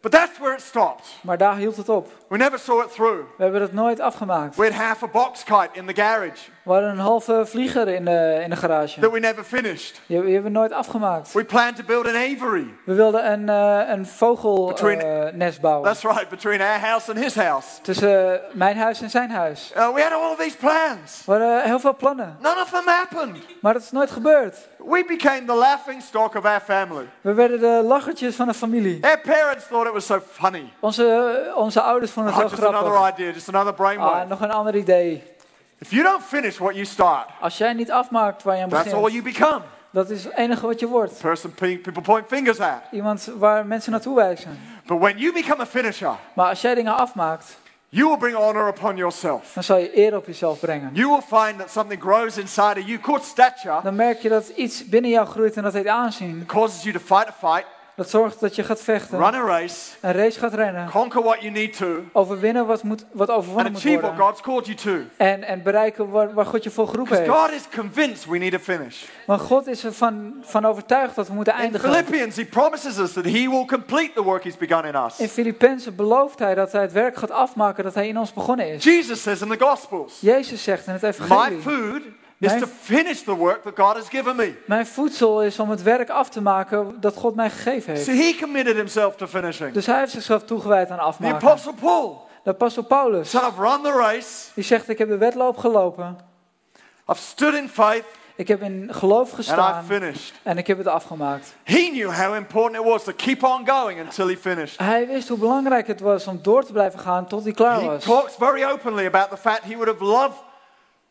But 0.00 0.10
that's 0.12 0.38
where 0.38 0.54
it 0.54 0.60
stopped. 0.62 1.06
maar 1.22 1.38
daar 1.38 1.56
hield 1.56 1.76
het 1.76 1.88
op. 1.88 2.08
We 2.28 2.36
never 2.36 2.58
saw 2.58 2.80
it 2.82 2.92
through. 2.92 3.18
We 3.36 3.42
hebben 3.42 3.60
het 3.60 3.72
nooit 3.72 4.00
afgemaakt. 4.00 4.56
We 4.56 4.64
had 4.64 4.72
half 4.74 5.02
a 5.02 5.06
box 5.06 5.44
kite 5.44 5.68
in 5.72 5.86
the 5.86 6.02
garage 6.02 6.50
We 6.70 6.76
hadden 6.76 6.94
een 6.94 6.98
halve 7.04 7.42
vlieger 7.46 7.88
in 7.88 8.04
de, 8.04 8.40
in 8.42 8.50
de 8.50 8.56
garage. 8.56 9.00
that 9.00 9.12
we 9.12 9.18
never 9.18 9.44
finished. 9.44 10.00
Die, 10.06 10.16
hebben 10.16 10.42
we 10.42 10.48
nooit 10.48 10.72
afgemaakt. 10.72 11.32
We 11.32 11.44
planned 11.44 11.76
to 11.76 11.82
build 11.86 12.06
an 12.06 12.14
aviary. 12.14 12.74
We 12.84 12.94
wilden 12.94 13.32
een, 13.32 13.48
eh, 13.48 13.88
een 13.88 14.06
vogelnest 14.06 15.60
bouwen. 15.60 15.84
That's 15.84 16.02
right, 16.02 16.28
between 16.28 16.60
our 16.60 16.78
house 16.80 17.10
and 17.10 17.18
his 17.20 17.34
house. 17.34 17.66
Tussen 17.82 18.32
eh, 18.34 18.40
mijn 18.52 18.76
huis 18.76 19.02
en 19.02 19.10
zijn 19.10 19.30
huis. 19.30 19.72
Uh, 19.76 19.94
we 19.94 20.02
had 20.02 20.12
all 20.12 20.36
these 20.36 20.56
plans. 20.56 21.22
We 21.26 21.32
hadden 21.32 21.62
heel 21.62 21.78
veel 21.78 21.96
plannen. 21.96 22.36
None 22.40 22.60
of 22.60 22.70
them 22.70 22.86
happened. 22.86 23.36
Maar 23.60 23.72
dat 23.72 23.82
is 23.82 23.90
nooit 23.90 24.10
gebeurd. 24.10 24.56
We 24.78 25.04
became 25.08 25.44
the 25.44 25.54
laughing 25.54 26.02
stock 26.02 26.34
of 26.34 26.44
our 26.44 26.60
family. 26.60 27.08
We 27.20 27.34
werden 27.34 27.60
de 27.60 27.82
lachertjes 27.86 28.36
van 28.36 28.46
de 28.46 28.54
familie. 28.54 29.04
Our 29.04 29.20
parents 29.20 29.66
thought 29.68 29.86
it 29.86 29.92
was 29.92 30.06
so 30.06 30.20
funny. 30.32 30.72
Onze, 30.80 31.52
onze 31.56 31.80
ouders 31.80 32.10
vonden 32.10 32.32
het 32.32 32.42
Oh, 32.42 32.48
heel 32.48 32.58
just 32.58 32.68
another 32.74 32.90
grappig. 32.92 33.18
idea, 33.18 33.32
just 33.32 33.48
another 33.48 33.72
Ah, 33.72 33.76
brainwave. 33.78 34.26
nog 34.28 34.40
een 34.40 34.50
ander 34.50 34.76
idee. 34.76 35.38
If 35.82 35.90
you 35.90 36.02
don't 36.02 36.22
finish 36.22 36.58
what 36.58 36.72
you 36.74 36.84
start, 36.84 37.26
Als 37.40 37.58
jij 37.58 37.72
niet 37.72 37.90
afmaakt 37.90 38.42
waar 38.42 38.56
je 38.56 38.62
aan 38.62 38.68
that's 38.68 38.92
all 38.92 39.02
begint, 39.02 39.12
you 39.24 39.34
become. 39.38 39.60
dat 39.90 40.10
is 40.10 40.24
het 40.24 40.36
enige 40.36 40.66
wat 40.66 40.80
je 40.80 40.86
wordt. 40.88 41.18
Person 41.20 41.54
pe- 41.54 41.78
people 41.82 42.02
point 42.02 42.26
fingers 42.28 42.60
at. 42.60 42.80
Iemand 42.90 43.30
waar 43.38 43.66
mensen 43.66 43.92
naartoe 43.92 44.14
wijzen. 44.16 44.58
But 44.86 44.98
when 44.98 45.18
you 45.18 45.32
become 45.32 45.60
a 45.62 45.66
finisher, 45.66 46.12
Maar 46.34 46.48
als 46.48 46.60
jij 46.60 46.74
dingen 46.74 46.96
afmaakt, 46.96 47.56
you 47.88 48.08
will 48.08 48.16
bring 48.18 48.36
honor 48.36 48.68
upon 48.68 48.96
yourself. 48.96 49.52
dan 49.54 49.62
zal 49.62 49.76
je 49.76 49.98
eer 49.98 50.16
op 50.16 50.26
jezelf 50.26 50.60
brengen. 50.60 50.90
You 50.92 51.08
will 51.08 51.38
find 51.40 51.58
that 51.58 51.70
something 51.70 52.00
grows 52.02 52.36
inside 52.38 52.80
of 52.80 52.86
you 52.86 52.98
called 52.98 53.24
stature, 53.24 53.80
Dan 53.82 53.94
merk 53.94 54.18
je 54.20 54.28
dat 54.28 54.48
iets 54.48 54.84
binnen 54.88 55.10
jou 55.10 55.26
groeit 55.26 55.56
en 55.56 55.62
dat 55.62 55.72
heet 55.72 55.86
aanzien. 55.86 56.46
causes 56.46 56.82
you 56.82 56.94
to 56.98 57.00
fight 57.16 57.28
a 57.28 57.32
fight, 57.48 57.66
Dat 57.94 58.10
zorgt 58.10 58.40
dat 58.40 58.54
je 58.56 58.62
gaat 58.62 58.80
vechten, 58.80 59.18
run 59.18 59.34
a 59.34 59.44
race, 59.44 59.90
een 60.00 60.12
race 60.12 60.38
gaat 60.38 60.54
rennen, 60.54 60.90
conquer 60.90 61.22
what 61.22 61.40
you 61.40 61.52
need 61.52 61.76
to, 61.76 62.04
overwinnen 62.12 62.66
wat, 62.66 62.82
moet, 62.82 63.04
wat 63.12 63.30
overwonnen 63.30 63.72
moet 63.72 63.80
achieve 63.80 64.00
what 64.00 64.10
worden. 64.10 64.26
God's 64.26 64.40
called 64.40 64.66
you 64.66 64.76
to. 64.76 65.14
En, 65.16 65.42
en 65.42 65.62
bereiken 65.62 66.10
waar, 66.10 66.34
waar 66.34 66.46
God 66.46 66.62
je 66.64 66.70
voor 66.70 66.88
geroepen 66.88 67.16
heeft. 67.16 67.30
God 67.30 67.50
is 67.50 67.62
convinced 67.74 68.26
we 68.26 68.38
need 68.38 68.52
to 68.52 68.58
finish. 68.58 69.04
Want 69.26 69.40
God 69.40 69.66
is 69.66 69.84
ervan 69.84 70.34
van 70.42 70.64
overtuigd 70.64 71.14
dat 71.14 71.28
we 71.28 71.34
moeten 71.34 71.54
In 71.54 71.60
eindigen. 71.60 71.92
Philippians, 71.92 72.36
He 72.36 72.44
promises 72.44 72.98
us 72.98 73.12
that 73.12 73.24
He 73.24 73.48
will 73.48 73.64
complete 73.64 74.12
the 74.14 74.22
work 74.22 74.44
He's 74.44 74.56
begun 74.56 74.84
in 74.84 74.94
us. 74.94 75.18
In 75.18 75.28
Filippenzen 75.28 75.96
belooft 75.96 76.38
hij 76.38 76.54
dat 76.54 76.72
hij 76.72 76.82
het 76.82 76.92
werk 76.92 77.16
gaat 77.16 77.30
afmaken 77.30 77.84
dat 77.84 77.94
hij 77.94 78.08
in 78.08 78.18
ons 78.18 78.32
begonnen 78.32 78.72
is. 78.72 78.84
Jesus 78.84 79.22
says 79.22 79.40
in 79.40 79.48
the 79.48 79.64
Gospels, 79.64 80.18
Jezus 80.20 80.62
zegt 80.62 80.86
in 80.86 80.92
het 80.92 81.02
My 81.02 81.08
evangelie, 81.08 81.60
food 81.60 82.02
is 82.40 82.60
to 82.60 82.66
finish 82.66 83.20
the 83.22 83.36
work 83.36 83.62
that 83.62 83.76
God 83.76 83.96
has 83.96 84.08
given 84.08 84.36
me. 84.36 84.54
mijn 84.66 84.86
voedsel 84.86 85.42
is 85.42 85.58
om 85.58 85.70
het 85.70 85.82
werk 85.82 86.10
af 86.10 86.28
te 86.28 86.40
maken 86.40 86.96
dat 87.00 87.16
God 87.16 87.34
mij 87.34 87.50
gegeven 87.50 87.96
So 87.96 88.10
heeft. 88.12 88.38
He 88.38 88.44
committed 88.44 88.76
Himself 88.76 89.16
to 89.16 89.26
finishing. 89.26 89.72
Dus 89.72 89.86
hij 89.86 89.98
heeft 89.98 90.12
zichzelf 90.12 90.44
toegewijd 90.44 90.90
aan 90.90 90.96
The 90.96 91.02
afmaken. 91.02 91.48
Apostle 91.48 91.74
Paul 91.80 92.28
De 92.42 92.50
apostel 92.50 92.82
Paulus, 92.82 93.34
I've 93.34 93.60
run 93.60 93.82
the 93.82 93.92
race, 93.92 94.50
die 94.54 94.64
zegt 94.64 94.88
ik 94.88 94.98
heb 94.98 95.08
de 95.08 95.16
wedloop 95.16 95.56
gelopen, 95.56 96.18
I've 97.08 97.20
stood 97.20 97.54
in 97.54 97.68
faith, 97.68 98.04
ik 98.34 98.48
heb 98.48 98.62
in 98.62 98.88
geloof 98.90 99.26
and 99.26 99.34
gestaan 99.34 99.84
en 100.42 100.58
ik 100.58 100.66
heb 100.66 100.78
het 100.78 100.86
afgemaakt. 100.86 101.54
He 101.64 101.88
knew 101.90 102.10
how 102.10 102.34
important 102.34 102.82
it 102.84 102.90
was 102.90 103.04
to 103.04 103.12
keep 103.16 103.42
on 103.42 103.68
going 103.68 104.00
until 104.00 104.28
he 104.28 104.36
finished. 104.36 104.78
Hij 104.78 105.06
wist 105.06 105.28
hoe 105.28 105.38
belangrijk 105.38 105.86
het 105.86 106.00
was 106.00 106.26
om 106.26 106.38
door 106.42 106.64
te 106.64 106.72
blijven 106.72 106.98
gaan 106.98 107.26
tot 107.26 107.44
hij 107.44 107.52
klaar 107.52 107.80
He 107.80 107.86
was. 107.86 108.04
talks 108.04 108.34
very 108.38 108.64
openly 108.64 109.06
about 109.06 109.30
the 109.30 109.36
fact 109.36 109.62
he 109.62 109.76
would 109.76 109.88
have 109.88 110.04
loved 110.04 110.38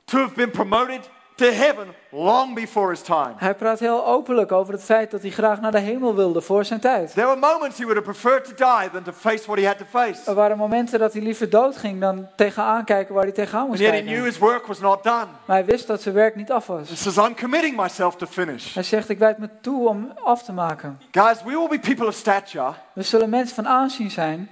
to 0.05 0.17
have 0.17 0.33
been 0.33 0.51
promoted 0.51 1.09
to 1.39 1.45
heaven 1.45 1.87
long 2.11 2.55
before 2.55 2.89
his 2.89 3.01
time. 3.01 3.33
Hij 3.37 3.55
praat 3.55 3.79
heel 3.79 4.05
openlijk 4.05 4.51
over 4.51 4.73
het 4.73 4.83
feit 4.83 5.11
dat 5.11 5.21
hij 5.21 5.31
graag 5.31 5.61
naar 5.61 5.71
de 5.71 5.79
hemel 5.79 6.15
wilde 6.15 6.41
voor 6.41 6.65
zijn 6.65 6.79
tijd. 6.79 7.13
There 7.13 7.27
were 7.27 7.39
moments 7.39 7.77
he 7.77 7.83
would 7.85 8.05
have 8.05 8.11
preferred 8.11 8.45
to 8.45 8.65
die 8.65 8.89
than 8.89 9.03
to 9.03 9.11
face 9.11 9.45
what 9.45 9.57
he 9.57 9.65
had 9.65 9.77
to 9.77 9.85
face. 9.89 10.29
Er 10.29 10.35
waren 10.35 10.57
momenten 10.57 10.99
dat 10.99 11.13
hij 11.13 11.21
liever 11.21 11.49
doodging 11.49 11.99
dan 11.99 12.27
tegenaan 12.35 12.83
kijken 12.83 13.13
waar 13.13 13.23
hij 13.23 13.31
tegenaan 13.31 13.67
moest 13.67 13.79
yet 13.79 13.91
he 13.91 13.97
knew 13.99 14.07
kijken. 14.07 14.25
his 14.25 14.37
work 14.37 14.65
was 14.65 14.79
not 14.79 15.03
done. 15.03 15.25
Maar 15.45 15.57
hij 15.57 15.65
wist 15.65 15.87
dat 15.87 16.01
zijn 16.01 16.15
werk 16.15 16.35
niet 16.35 16.51
af 16.51 16.67
He 16.67 16.73
was. 16.73 17.01
says, 17.01 17.17
I'm 17.17 17.35
committing 17.35 17.77
myself 17.77 18.15
to 18.15 18.25
finish. 18.25 18.73
Hij 18.73 18.83
zegt, 18.83 19.09
ik 19.09 19.17
wijd 19.17 19.37
me 19.37 19.49
toe 19.61 19.87
om 19.89 20.11
af 20.23 20.43
te 20.43 20.51
maken. 20.51 21.01
Guys, 21.11 21.43
we 21.43 21.49
will 21.49 21.67
be 21.67 21.79
people 21.79 22.07
of 22.07 22.13
stature 22.13 22.73
We 22.93 23.01
zullen 23.03 23.29
mensen 23.29 23.55
van 23.55 23.67
aanzien 23.67 24.11
zijn, 24.11 24.49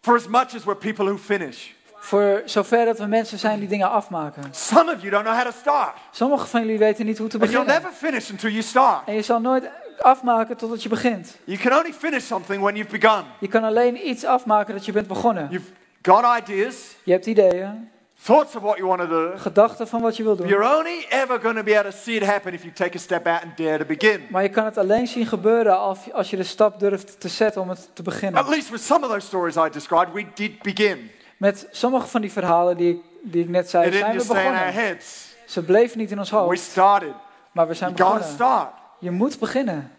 for 0.00 0.14
as 0.14 0.26
much 0.26 0.54
as 0.54 0.64
we're 0.64 0.76
people 0.76 1.04
who 1.04 1.16
finish. 1.16 1.72
Voor 2.04 2.42
zover 2.44 2.84
dat 2.84 2.98
we 2.98 3.06
mensen 3.06 3.38
zijn 3.38 3.58
die 3.58 3.68
dingen 3.68 3.90
afmaken. 3.90 4.42
Some 4.50 4.92
of 4.94 5.00
you 5.00 5.10
don't 5.10 5.24
know 5.24 5.36
how 5.36 5.44
to 5.44 5.58
start. 5.60 5.92
Sommigen 6.10 6.48
van 6.48 6.60
jullie 6.60 6.78
weten 6.78 7.06
niet 7.06 7.18
hoe 7.18 7.28
te 7.28 7.38
And 7.38 7.50
you'll 7.50 7.64
beginnen. 7.64 7.82
never 7.90 8.06
finish 8.08 8.30
until 8.30 8.50
you 8.50 8.62
start. 8.62 9.06
En 9.08 9.14
je 9.14 9.22
zal 9.22 9.40
nooit 9.40 9.70
afmaken 9.98 10.56
totdat 10.56 10.82
je 10.82 10.88
begint. 10.88 11.36
You 11.44 11.58
can 11.58 11.72
only 11.78 11.92
finish 11.92 12.24
something 12.24 12.62
when 12.62 12.74
you've 12.76 12.98
begun. 12.98 13.24
Je 13.38 13.48
kan 13.48 13.64
alleen 13.64 14.08
iets 14.08 14.24
afmaken 14.24 14.74
dat 14.74 14.84
je 14.84 14.92
bent 14.92 15.06
begonnen. 15.06 15.48
You've 15.50 15.70
got 16.02 16.38
ideas, 16.42 16.76
Je 17.02 17.12
hebt 17.12 17.26
ideeën, 17.26 17.88
thoughts 18.24 18.56
of 18.56 18.62
what 18.62 18.76
you 18.76 18.88
want 18.88 19.00
to 19.00 19.06
do. 19.08 19.32
gedachten 19.36 19.88
van 19.88 20.00
wat 20.00 20.16
je 20.16 20.22
wil 20.22 20.36
doen. 20.36 20.46
You're 20.48 20.76
only 20.78 21.06
ever 21.08 21.40
going 21.40 21.56
to 21.56 21.62
be 21.62 21.78
able 21.78 21.90
to 21.90 21.96
see 21.96 22.14
it 22.14 22.24
happen 22.24 22.52
if 22.52 22.62
you 22.62 22.72
take 22.74 22.96
a 22.96 23.00
step 23.00 23.26
out 23.26 23.42
and 23.42 23.56
dare 23.56 23.78
to 23.78 23.84
begin. 23.84 24.26
Maar 24.30 24.42
je 24.42 24.48
kan 24.48 24.64
het 24.64 24.78
alleen 24.78 25.06
zien 25.06 25.26
gebeuren 25.26 25.78
als, 25.78 25.98
als 26.12 26.30
je 26.30 26.36
de 26.36 26.42
stap 26.44 26.80
durft 26.80 27.20
te 27.20 27.28
zetten 27.28 27.62
om 27.62 27.68
het 27.68 27.78
te 27.92 27.98
At 27.98 28.04
beginnen. 28.04 28.48
least 28.48 28.70
with 28.70 28.80
some 28.80 29.04
of 29.06 29.10
those 29.12 29.26
stories 29.26 29.56
I 29.56 29.68
described, 29.72 30.12
we 30.12 30.26
did 30.34 30.62
begin. 30.62 31.10
Met 31.44 31.68
sommige 31.70 32.06
van 32.06 32.20
die 32.20 32.32
verhalen 32.32 32.76
die 32.76 32.90
ik, 32.94 33.00
die 33.22 33.42
ik 33.42 33.48
net 33.48 33.70
zei, 33.70 33.86
It 33.86 33.94
zijn 33.94 34.18
we 34.18 34.26
begonnen. 34.26 34.98
Ze 35.46 35.62
bleven 35.62 35.98
niet 35.98 36.10
in 36.10 36.18
ons 36.18 36.30
We 36.30 36.36
hoofd, 36.36 36.60
started. 36.60 37.12
maar 37.52 37.68
we 37.68 37.74
zijn 37.74 37.90
You 37.94 38.02
begonnen. 38.02 38.28
start. 38.34 38.68
Je 38.98 39.10
moet 39.10 39.38
beginnen. 39.38 39.92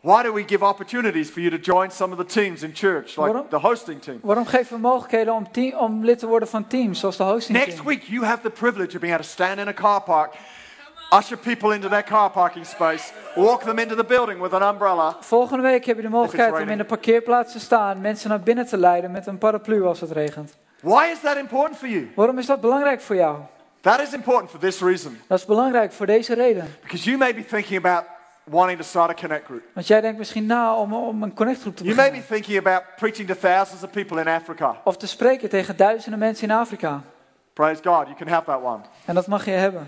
Why 0.00 0.22
do 0.22 0.32
we 0.32 0.42
give 0.46 0.64
opportunities 0.64 1.28
for 1.28 1.40
you 1.42 1.60
to 1.60 1.72
join 1.72 1.90
some 1.90 2.12
of 2.16 2.26
the 2.26 2.40
teams 2.40 2.62
in 2.62 2.70
church, 2.74 3.06
like 3.16 3.20
Waarom? 3.20 3.48
the 3.48 3.56
hosting 3.56 4.02
team? 4.02 4.18
Waarom 4.22 4.46
geven 4.46 4.74
we 4.74 4.80
mogelijkheden 4.80 5.34
om, 5.34 5.52
team, 5.52 5.78
om 5.78 6.04
lid 6.04 6.18
te 6.18 6.26
worden 6.26 6.48
van 6.48 6.66
teams, 6.66 7.00
zoals 7.00 7.16
de 7.16 7.22
hosting 7.22 7.58
Next 7.58 7.74
team? 7.74 7.86
week, 7.86 8.02
you 8.02 8.24
have 8.24 8.42
the 8.42 8.50
privilege 8.50 8.94
of 8.94 9.00
being 9.00 9.14
able 9.14 9.26
to 9.26 9.30
stand 9.32 9.58
in 9.58 9.68
a 9.68 9.72
car 9.72 10.02
park, 10.02 10.34
usher 11.18 11.36
people 11.36 11.74
into 11.74 11.88
their 11.88 12.04
car 12.04 12.30
parking 12.30 12.66
space, 12.66 13.12
walk 13.34 13.62
them 13.62 13.78
into 13.78 13.94
the 13.94 14.04
building 14.04 14.40
with 14.40 14.52
an 14.52 14.62
umbrella. 14.62 15.16
Volgende 15.20 15.62
week 15.62 15.84
heb 15.84 15.96
je 15.96 16.02
de 16.02 16.08
mogelijkheid 16.08 16.62
om 16.62 16.68
in 16.68 16.78
de 16.78 16.84
parkeerplaats 16.84 17.52
te 17.52 17.60
staan, 17.60 18.00
mensen 18.00 18.28
naar 18.28 18.40
binnen 18.40 18.66
te 18.66 18.76
leiden 18.76 19.10
met 19.10 19.26
een 19.26 19.38
paraplu 19.38 19.84
als 19.84 20.00
het 20.00 20.10
regent. 20.10 20.56
Why 20.80 21.08
is 21.12 21.20
that 21.20 21.36
important 21.36 21.78
for 21.78 21.88
you? 21.88 22.12
Waarom 22.14 22.38
is 22.38 22.46
dat 22.46 22.60
belangrijk 22.60 23.00
voor 23.00 23.16
jou? 23.16 23.38
That 23.80 24.00
is 24.00 24.12
important 24.12 24.50
for 24.50 24.58
this 24.58 24.80
reason. 24.80 25.20
Dat 25.26 25.38
is 25.38 25.44
belangrijk 25.44 25.92
voor 25.92 26.06
deze 26.06 26.34
reden. 26.34 26.74
Because 26.82 27.04
you 27.04 27.16
may 27.18 27.34
be 27.34 27.44
thinking 27.44 27.86
about 27.86 28.04
wanting 28.44 28.78
to 28.78 28.84
start 28.84 29.10
a 29.10 29.14
connect 29.14 29.44
group. 29.44 29.62
Want 29.72 29.86
jij 29.86 30.00
denkt 30.00 30.18
misschien 30.18 30.46
na 30.46 30.74
om, 30.74 30.94
om 30.94 31.22
een 31.22 31.34
connectgroep 31.34 31.76
te 31.76 31.84
You 31.84 31.96
may 31.96 32.10
be 32.10 32.16
beginnen. 32.16 32.42
thinking 32.42 32.66
about 32.66 32.82
preaching 32.96 33.28
to 33.28 33.34
thousands 33.34 33.82
of 33.82 33.90
people 33.90 34.20
in 34.20 34.28
Africa. 34.28 34.76
Of 34.84 34.96
te 34.96 35.06
spreken 35.06 35.48
tegen 35.48 35.76
duizenden 35.76 36.18
mensen 36.18 36.48
in 36.48 36.54
Afrika. 36.54 37.00
Praise 37.52 37.82
God, 37.84 38.06
you 38.06 38.14
can 38.14 38.28
have 38.28 38.44
that 38.44 38.62
one. 38.62 38.80
En 39.04 39.14
dat 39.14 39.26
mag 39.26 39.44
je 39.44 39.50
hebben. 39.50 39.86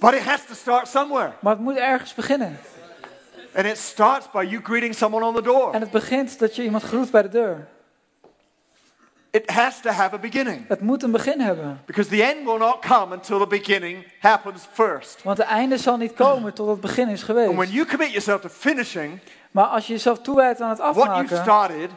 But 0.00 0.14
it 0.14 0.22
has 0.22 0.44
to 0.46 0.54
start 0.54 0.88
somewhere. 0.88 1.32
Maar 1.40 1.52
het 1.52 1.62
moet 1.62 1.76
ergens 1.76 2.14
beginnen. 2.14 2.58
And 3.54 3.66
it 3.66 3.78
starts 3.78 4.30
by 4.30 4.46
you 4.50 4.62
greeting 4.62 4.94
someone 4.94 5.26
on 5.26 5.34
the 5.34 5.42
door. 5.42 5.72
En 5.72 5.80
het 5.80 5.90
begint 5.90 6.38
dat 6.38 6.56
je 6.56 6.62
iemand 6.62 6.82
groet 6.82 7.10
bij 7.10 7.22
de 7.22 7.28
deur. 7.28 7.66
It 9.30 9.50
has 9.50 9.80
to 9.80 9.90
have 9.90 10.14
a 10.14 10.18
beginning. 10.18 10.68
Het 10.68 10.80
moet 10.80 11.02
een 11.02 11.10
begin 11.10 11.40
hebben. 11.40 11.80
Because 11.84 12.10
the 12.10 12.22
end 12.22 12.44
will 12.44 12.58
not 12.58 12.78
come 12.80 13.14
until 13.14 13.38
the 13.38 13.46
beginning 13.46 14.06
happens 14.20 14.62
first. 14.72 15.22
Want 15.22 15.38
het 15.38 15.46
einde 15.46 15.78
zal 15.78 15.96
niet 15.96 16.14
komen 16.14 16.54
tot 16.54 16.68
het 16.68 16.80
begin 16.80 17.08
is 17.08 17.28
And 17.28 17.38
when 17.38 17.46
geweest. 17.54 17.72
you 17.72 17.86
commit 17.86 18.08
yourself 18.08 18.40
to 18.40 18.48
finishing 18.48 19.20
Maar 19.50 19.64
als 19.66 19.86
je 19.86 19.92
jezelf 19.92 20.18
toewijdt 20.18 20.60
aan 20.60 20.68
het 20.68 20.78
what 20.78 20.94
you've 20.94 21.10
afmaken, 21.10 21.36
started, 21.42 21.90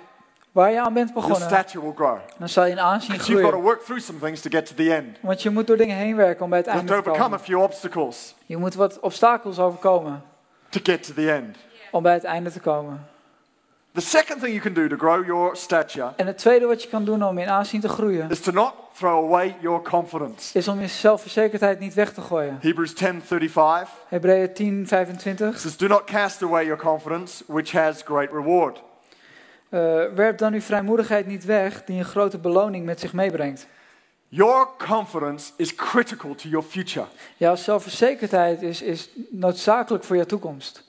waar 0.51 0.72
je 0.72 0.82
aan 0.82 0.94
bent 0.94 1.10
your 1.10 1.27
begonnen, 1.27 1.50
stature 1.50 1.82
will 1.82 1.94
grow. 1.96 2.18
dan 2.38 2.50
zal 2.50 2.65
je 2.65 2.72
in 2.72 2.79
aanzien 2.79 3.12
Because 3.12 3.32
you've 3.32 3.44
got 3.44 3.51
to 3.53 3.58
groeien. 3.60 3.75
work 3.75 3.86
through 3.86 4.01
some 4.01 4.20
things 4.20 4.41
to 4.41 4.50
get 4.50 4.65
to 4.65 4.75
the 4.75 4.94
end. 4.96 5.18
Want 5.22 5.41
je 5.41 5.50
moet 5.50 5.68
door 5.68 5.77
dingen 5.77 5.98
heen 5.98 6.15
werken 6.15 6.44
om 6.44 6.50
bij 6.50 6.58
het 6.60 6.68
You 6.68 6.77
have 6.79 6.88
einde 6.94 7.03
to 7.03 7.12
te 7.12 7.18
overcome 7.20 7.36
a 7.36 7.38
komen. 7.38 7.53
few 7.56 7.62
obstacles 7.62 8.36
Je 8.46 8.58
moet 8.58 8.75
wat 8.75 9.00
obstakels 9.00 9.60
overkomen 9.60 10.22
to 10.70 10.79
get 10.84 11.03
to 11.03 11.13
the 11.13 11.32
end. 11.32 11.58
om 11.91 12.03
bij 12.03 12.13
het 12.13 12.24
einde 12.24 12.51
te 12.51 12.60
komen. 12.60 13.08
The 13.94 14.01
second 14.01 14.39
thing 14.41 14.51
you 14.53 14.60
can 14.60 14.74
do 14.74 14.88
to 14.88 14.98
grow 14.98 15.25
your 15.25 15.56
stature 15.56 16.12
En 16.15 16.27
het 16.27 16.38
tweede 16.38 16.65
wat 16.65 16.84
je 16.84 16.89
kan 16.89 17.03
doen 17.06 17.24
om 17.25 17.38
in 17.38 17.50
aanzien 17.50 17.82
te 17.82 17.89
groeien, 17.89 18.29
is 18.29 18.39
to 18.39 18.51
not 18.51 18.74
throw 18.98 19.25
away 19.25 19.56
your 19.62 19.82
confidence. 19.82 20.58
is 20.58 20.68
om 20.68 20.79
je 20.82 20.88
zelfverzekerdheid 20.88 21.79
niet 21.79 21.94
weg 21.94 22.13
te 22.13 22.22
gooien. 22.22 22.58
Hebrews 22.62 22.94
10:35 22.94 23.90
Hebreeën 24.07 24.53
10, 24.53 24.88
25. 24.88 25.59
says, 25.59 25.77
"Do 25.77 25.88
not 25.88 26.03
cast 26.03 26.44
away 26.44 26.66
your 26.66 26.81
confidence, 26.81 27.44
which 27.48 27.72
has 27.72 28.01
great 28.05 28.31
reward." 28.31 28.81
Eh, 29.70 30.03
werp 30.16 30.38
dan 30.38 30.53
uw 30.53 30.62
vrijmoedigheid 30.62 31.27
niet 31.27 31.46
weg, 31.46 31.84
die 31.84 31.98
een 31.98 32.05
grote 32.05 32.38
beloning 32.38 32.86
met 32.86 33.00
zich 33.00 33.14
meebrengt. 33.14 33.68
Your 34.27 34.68
confidence 34.77 35.51
is 35.58 35.75
critical 35.75 36.36
to 36.36 36.50
your 36.50 36.66
future. 36.66 37.05
Jouw 37.38 37.55
zelfverzekerdheid 37.55 38.62
is, 38.62 38.82
is 38.82 39.10
noodzakelijk 39.29 40.03
voor 40.03 40.16
jouw 40.16 40.25
toekomst. 40.25 40.89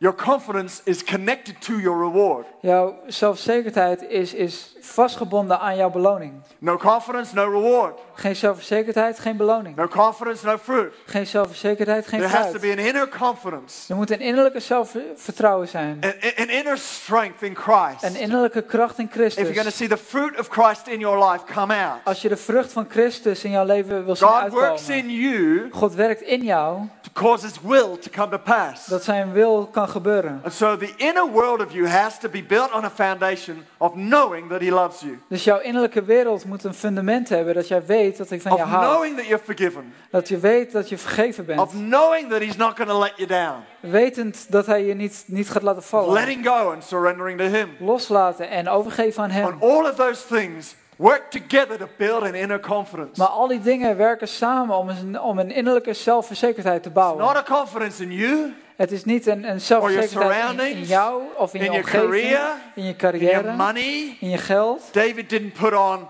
Your 0.00 0.14
confidence 0.14 0.80
is 0.84 1.04
connected 1.04 1.60
to 1.60 1.72
your 1.78 1.98
reward. 1.98 2.46
Jouw 2.60 2.94
zelfverzekerdheid 3.06 4.02
is, 4.02 4.34
is 4.34 4.76
vastgebonden 4.80 5.60
aan 5.60 5.76
jouw 5.76 5.90
beloning. 5.90 6.32
No 6.58 6.76
confidence, 6.76 7.34
no 7.34 7.44
reward. 7.50 7.98
Geen 8.14 8.36
zelfverzekerdheid, 8.36 9.18
geen 9.18 9.36
beloning. 9.36 9.76
No 9.76 9.86
confidence, 9.88 10.46
no 10.46 10.56
fruit. 10.58 10.92
Geen 11.06 11.26
zelfverzekerdheid, 11.26 12.06
geen 12.06 12.20
There 12.20 12.32
has 12.36 12.44
to 12.52 12.58
fruit. 12.58 12.74
be 12.76 12.80
an 12.82 12.86
inner 12.86 13.08
confidence, 13.08 13.74
Er 13.92 13.96
moet 13.96 14.10
een 14.10 14.20
innerlijke 14.20 14.60
zelfvertrouwen 14.60 15.68
zijn. 15.68 15.98
an, 16.04 16.12
an 16.36 16.48
inner 16.48 16.78
strength 16.78 17.42
in 17.42 17.56
Christ. 17.56 18.02
Een 18.02 18.16
innerlijke 18.20 18.62
kracht 18.62 18.98
in 18.98 19.04
If 19.04 19.14
you're 19.14 19.34
going 19.34 19.54
to 19.54 19.60
Christus. 19.60 19.76
see 19.76 19.88
the 19.88 19.96
fruit 19.96 20.38
of 20.38 20.48
Christ 20.48 20.86
in 20.88 20.98
your 20.98 21.30
life 21.30 21.44
come 21.52 21.74
out, 21.74 22.00
Als 22.04 22.22
je 22.22 22.28
de 22.28 22.36
vrucht 22.36 22.72
van 22.72 22.86
Christus 22.88 23.44
in 23.44 23.50
jouw 23.50 23.64
leven 23.64 24.04
wil 24.04 24.16
zien 24.16 24.28
God 24.28 24.50
works 24.52 24.88
uitkomen. 24.88 24.96
in 24.98 25.10
you 25.10 25.68
God 25.72 25.94
werkt 25.94 26.20
in 26.22 26.42
jou, 26.44 26.78
to 27.02 27.10
cause 27.12 27.46
His 27.46 27.60
will 27.62 27.96
to 27.98 28.10
come 28.10 28.28
to 28.28 28.38
pass. 28.38 28.86
dat 28.86 29.04
zijn 29.04 29.32
wil 29.32 29.66
kan 29.66 29.87
gebeuren. 29.88 30.40
And 30.44 30.52
so 30.52 30.76
the 30.76 30.92
inner 30.96 31.30
world 31.30 31.60
of 31.66 31.72
you 31.72 31.86
has 31.88 32.18
to 32.18 32.28
be 32.28 32.42
built 32.42 32.72
on 32.74 32.84
a 32.84 32.90
foundation 32.90 33.64
of 33.76 33.92
knowing 33.92 34.48
that 34.48 34.60
He 34.60 34.70
loves 34.70 35.00
you, 35.00 35.18
Dus 35.28 35.44
jouw 35.44 35.58
innerlijke 35.58 36.02
wereld 36.02 36.44
moet 36.44 36.64
een 36.64 36.74
fundament 36.74 37.28
hebben 37.28 37.54
dat 37.54 37.68
jij 37.68 37.86
weet 37.86 38.16
dat 38.16 38.28
hij 38.28 38.40
van 38.40 38.56
je 38.56 38.62
of 38.62 38.68
houdt. 38.68 38.86
knowing 38.90 39.16
that 39.16 39.26
you're 39.26 39.42
forgiven, 39.44 39.92
Dat 40.10 40.28
je 40.28 40.38
weet 40.38 40.72
dat 40.72 40.88
je 40.88 40.98
vergeven 40.98 41.44
bent. 41.46 41.60
of 41.60 41.70
knowing 41.70 42.30
that 42.30 42.40
He's 42.40 42.56
not 42.56 42.76
going 42.76 42.90
to 42.90 42.98
let 42.98 43.12
you 43.16 43.28
down, 43.28 43.64
Wetend 43.80 44.46
dat 44.52 44.66
hij 44.66 44.84
je 44.84 44.94
niet, 44.94 45.24
niet 45.26 45.50
gaat 45.50 45.62
laten 45.62 45.82
vallen. 45.82 46.12
letting 46.12 46.46
go 46.46 46.70
and 46.72 46.84
surrendering 46.84 47.38
to 47.38 47.44
Him. 47.46 47.68
Loslaten 47.78 48.48
en 48.50 48.68
overgeven 48.68 49.22
aan 49.22 49.30
hem. 49.30 49.44
On 49.46 49.70
all 49.70 49.84
of 49.90 49.94
those 49.94 50.26
things, 50.26 50.74
work 50.98 51.30
together 51.30 51.78
to 51.78 51.88
build 51.96 52.22
an 52.22 52.34
inner 52.34 52.60
confidence. 52.60 53.20
Maar 53.20 53.28
al 53.28 53.46
die 53.46 53.60
dingen 53.60 53.96
werken 53.96 54.28
samen 54.28 54.76
om 54.76 54.88
een, 54.88 55.20
om 55.20 55.38
een 55.38 55.50
innerlijke 55.50 55.92
zelfverzekerdheid 55.94 56.82
te 56.82 56.90
bouwen. 56.90 57.24
Not 57.24 57.36
a 57.36 57.42
confidence 57.42 58.02
in 58.02 58.12
you, 58.12 58.52
Het 58.76 58.92
is 58.92 59.04
niet 59.04 59.26
een, 59.26 59.48
een 59.50 59.60
zelfverzekerdheid 59.60 60.50
in, 60.60 60.76
in 60.76 60.82
jou 60.82 61.22
of 61.36 61.54
in, 61.54 61.60
in 61.60 61.72
je 61.72 61.78
omgeving, 61.78 62.02
career, 62.10 62.40
in 62.74 62.82
je 62.82 62.88
in 62.88 62.96
your 62.96 62.96
carrière, 62.96 63.52
money. 63.56 64.16
in 64.20 64.30
je 64.30 64.38
geld. 64.38 64.82
David 64.92 65.28
didn't 65.30 65.52
put 65.52 65.72
on 65.74 66.08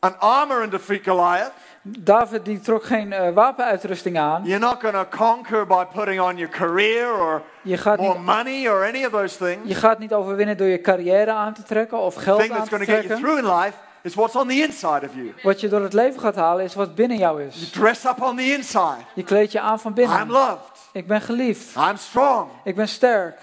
an 0.00 0.18
armor 0.20 0.62
and 0.62 0.70
defeat 0.70 1.02
Goliath. 1.04 1.52
David 1.82 2.44
die 2.44 2.60
trok 2.60 2.84
geen 2.84 3.12
eh, 3.12 3.32
wapenuitrusting 3.34 4.18
aan. 4.18 4.42
You're 4.44 4.60
not 4.60 4.80
going 4.80 4.94
to 4.94 5.04
conquer 5.16 5.66
by 5.66 5.84
putting 5.94 6.20
on 6.20 6.36
your 6.36 6.52
career 6.52 7.20
or 7.20 7.42
Je 7.62 7.76
gaat, 7.76 7.98
more 7.98 8.14
niet, 8.14 8.24
money 8.26 8.68
or 8.68 8.84
any 8.86 9.04
of 9.04 9.10
those 9.10 9.36
things. 9.36 9.68
je 9.68 9.74
gaat 9.74 9.98
niet 9.98 10.12
overwinnen 10.14 10.56
door 10.56 10.66
je 10.66 10.80
carrière 10.80 11.30
aan 11.32 11.54
te 11.54 11.62
trekken 11.62 11.98
of 11.98 12.14
The 12.14 12.20
geld 12.20 12.40
thing 12.40 12.50
aan 12.52 12.56
that's 12.58 12.70
te 12.70 12.74
going 12.76 12.88
to 12.88 12.94
get 12.94 13.04
you 13.04 13.20
trekken. 13.20 13.36
through 13.36 13.52
in 13.54 13.62
life 13.64 13.76
is 14.08 14.14
what's 14.14 14.34
on 14.36 14.48
the 14.48 14.54
inside 14.62 15.06
of 15.06 15.14
you. 15.14 15.32
Wat 15.42 15.60
je 15.60 15.68
door 15.68 15.82
het 15.82 15.92
leven 15.92 16.20
gaat 16.20 16.34
halen 16.36 16.64
is 16.64 16.74
wat 16.74 16.94
binnen 16.94 17.18
jou 17.18 17.36
You 17.38 17.48
is. 17.48 17.70
dress 17.70 18.04
up 18.04 18.22
on 18.22 18.36
the 18.36 18.54
inside. 18.54 19.04
Je 19.14 19.22
kleed 19.22 19.52
je 19.52 19.60
aan 19.60 19.80
van 19.80 19.90
I'm 19.90 19.96
binnen. 19.96 20.26
loved. 20.30 20.88
Ik 20.92 21.06
ben 21.06 21.20
geliefd. 21.20 21.76
I'm 21.76 21.96
strong. 21.96 22.50
Ik 22.64 22.74
ben 22.74 22.88
sterk. 22.88 23.38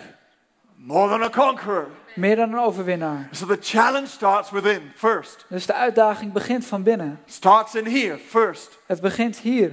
More 0.75 1.09
than 1.09 1.23
a 1.23 1.29
conqueror. 1.29 1.87
Meer 2.15 2.35
dan 2.35 2.53
een 2.53 2.59
overwinnaar. 2.59 3.27
So 3.31 3.45
the 3.45 3.57
challenge 3.61 4.07
starts 4.07 4.49
within 4.49 4.91
first. 4.95 5.45
Dus 5.49 5.65
de 5.65 5.73
uitdaging 5.73 6.31
begint 6.33 6.65
van 6.65 6.83
binnen. 6.83 7.19
Starts 7.25 7.75
in 7.75 7.85
here 7.85 8.17
first. 8.17 8.79
Het 8.85 9.01
begint 9.01 9.37
hier. 9.37 9.71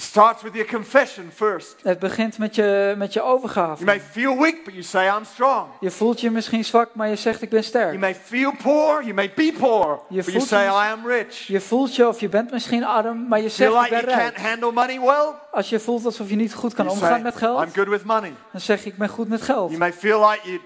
Starts 0.00 0.42
with 0.42 0.54
your 0.54 0.68
confession 0.70 1.30
first. 1.34 1.74
Het 1.82 1.98
begint 1.98 2.38
met 2.38 2.54
je, 2.54 2.94
met 2.98 3.12
je 3.12 3.18
You 3.20 3.32
overgave. 3.32 3.84
may 3.84 4.00
feel 4.00 4.38
weak, 4.38 4.64
but 4.64 4.72
you 4.72 4.82
say, 4.82 5.06
I'm 5.16 5.24
strong. 5.24 5.66
Je 5.80 5.90
voelt 5.90 6.20
je 6.20 6.30
misschien 6.30 6.64
zwak, 6.64 6.88
maar 6.94 7.08
je 7.08 7.16
zegt 7.16 7.42
ik 7.42 7.48
ben 7.50 7.58
You 7.58 7.70
sterk. 7.70 7.98
may 7.98 8.14
feel 8.14 8.52
poor, 8.62 9.00
you 9.02 9.14
may 9.14 9.32
be 9.34 9.52
poor, 9.58 10.02
Je 10.08 10.16
but 10.16 10.24
you 10.24 10.36
voelt 10.36 10.48
say, 10.48 10.62
je- 10.64 10.70
I 10.70 10.90
am 10.92 11.06
rich. 11.06 11.46
Je 11.46 11.60
voelt 11.60 11.96
je 11.96 12.08
of 12.08 12.20
je 12.20 12.28
bent 12.28 12.50
misschien 12.50 12.84
arm, 12.84 13.28
maar 13.28 13.40
je 13.40 13.48
zegt 13.48 13.72
ik 13.72 13.78
like 13.80 13.90
ben 13.90 14.00
you 14.04 14.18
can't 14.20 14.36
rijk. 14.36 14.48
handle 14.48 14.72
money 14.72 15.00
well? 15.00 15.28
Als 15.52 15.68
je 15.68 15.80
voelt 15.80 16.04
alsof 16.04 16.28
je 16.28 16.36
niet 16.36 16.54
goed 16.54 16.74
kan 16.74 16.84
You 16.84 16.96
omgaan 16.96 17.12
say, 17.14 17.22
met 17.22 17.36
geld, 17.36 17.62
I'm 17.62 17.74
good 17.74 17.88
with 17.88 18.04
money. 18.04 18.32
dan 18.52 18.60
zeg 18.60 18.84
je 18.84 18.90
ik 18.90 18.96
ben 18.96 19.08
goed 19.08 19.28
met 19.28 19.42
geld. 19.42 19.66
You 19.68 19.78
may 19.78 19.92
feel 19.92 20.28
like 20.28 20.40
you 20.48 20.60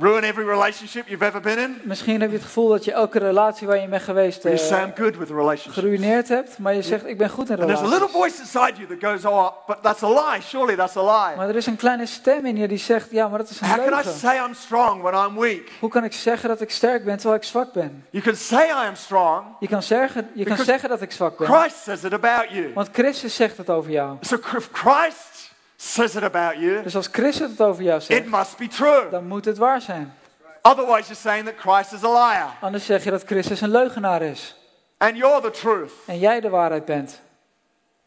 ruin 0.00 0.24
every 0.24 0.46
relationship 0.46 1.08
you've 1.08 1.24
ever 1.26 1.40
been 1.40 1.58
in? 1.58 1.80
Misschien 1.82 2.20
heb 2.20 2.30
je 2.30 2.36
het 2.36 2.44
gevoel 2.44 2.68
dat 2.68 2.84
je 2.84 2.92
elke 2.92 3.18
relatie 3.18 3.66
waar 3.66 3.80
je 3.80 3.88
bent 3.88 4.02
geweest 4.02 4.44
I'm 4.44 4.92
good 4.96 5.16
with 5.16 5.28
relationship. 5.30 5.72
geruineerd 5.72 6.28
hebt, 6.28 6.58
maar 6.58 6.74
je 6.74 6.82
zegt 6.82 7.06
ik 7.06 7.18
ben 7.18 7.30
goed 7.30 7.50
in 7.50 7.56
And 7.58 7.66
there's 7.66 7.80
a 7.80 7.82
little 7.82 8.08
relaties. 8.12 8.16
voice 8.16 8.38
inside 8.40 8.72
you 8.86 8.98
that 8.98 9.10
goes, 9.10 9.24
Oh, 9.24 9.48
but 9.66 9.76
that's 9.82 10.02
a 10.02 10.08
lie. 10.08 10.40
Surely 10.42 10.76
that's 10.76 10.96
a 10.96 11.02
lie. 11.02 11.36
Maar 11.36 11.48
er 11.48 11.56
is 11.56 11.66
een 11.66 11.76
kleine 11.76 12.06
stem 12.06 12.46
in 12.46 12.56
je 12.56 12.68
die 12.68 12.78
zegt 12.78 13.10
ja, 13.10 13.28
maar 13.28 13.38
dat 13.38 13.50
is 13.50 13.60
een 13.60 13.66
How 13.68 13.76
can 13.76 13.86
I 13.86 13.90
leugen. 13.90 14.12
say 14.12 14.36
I'm 14.46 14.54
strong 14.54 15.02
when 15.02 15.14
I'm 15.26 15.38
weak? 15.40 15.68
Hoe 15.80 15.90
kan 15.90 16.04
ik 16.04 16.12
zeggen 16.12 16.48
dat 16.48 16.60
ik 16.60 16.70
sterk 16.70 17.04
ben 17.04 17.16
terwijl 17.16 17.36
ik 17.40 17.44
zwak 17.46 17.72
ben? 17.72 18.04
You 18.10 18.24
can 18.24 18.34
say 18.36 18.66
I 18.66 18.86
am 18.86 18.94
strong. 18.96 19.44
Je 19.60 19.68
kan 19.68 19.82
zeggen, 19.82 20.30
je 20.34 20.44
kan 20.44 20.56
zeggen 20.56 20.88
dat 20.88 21.02
ik 21.02 21.12
zwak 21.12 21.36
ben, 21.38 21.46
Christ 21.46 21.82
says 21.82 22.04
it 22.04 22.12
about 22.12 22.46
you. 22.50 22.70
want 22.74 22.88
Christus 22.92 23.34
zegt 23.34 23.56
het 23.56 23.70
over 23.70 23.90
jou. 23.90 24.16
So 24.20 24.36
Christ 24.72 25.49
says 25.82 26.14
it 26.14 26.22
about 26.22 26.56
you, 26.58 26.82
Dus 26.82 26.96
als 26.96 27.08
Christus 27.12 27.48
het 27.50 27.60
over 27.60 27.82
jou 27.82 27.96
it 27.96 28.02
zegt, 28.04 28.26
must 28.26 28.56
be 28.56 28.68
true. 28.68 29.08
dan 29.10 29.26
moet 29.26 29.44
het 29.44 29.58
waar 29.58 29.80
zijn. 29.80 30.14
Otherwise, 30.62 31.06
you're 31.06 31.20
saying 31.20 31.44
that 31.44 31.54
Christ 31.56 31.92
is 31.92 32.04
a 32.04 32.12
liar 32.12 32.56
Anders 32.60 32.84
zeg 32.86 33.04
je 33.04 33.10
dat 33.10 33.22
Christus 33.24 33.60
een 33.60 33.70
leugenaar 33.70 34.22
is 34.22 34.54
and 34.98 35.16
you're 35.16 35.40
the 35.40 35.50
truth. 35.50 35.92
en 36.06 36.18
jij 36.18 36.40
de 36.40 36.48
waarheid 36.48 36.84
bent. 36.84 37.20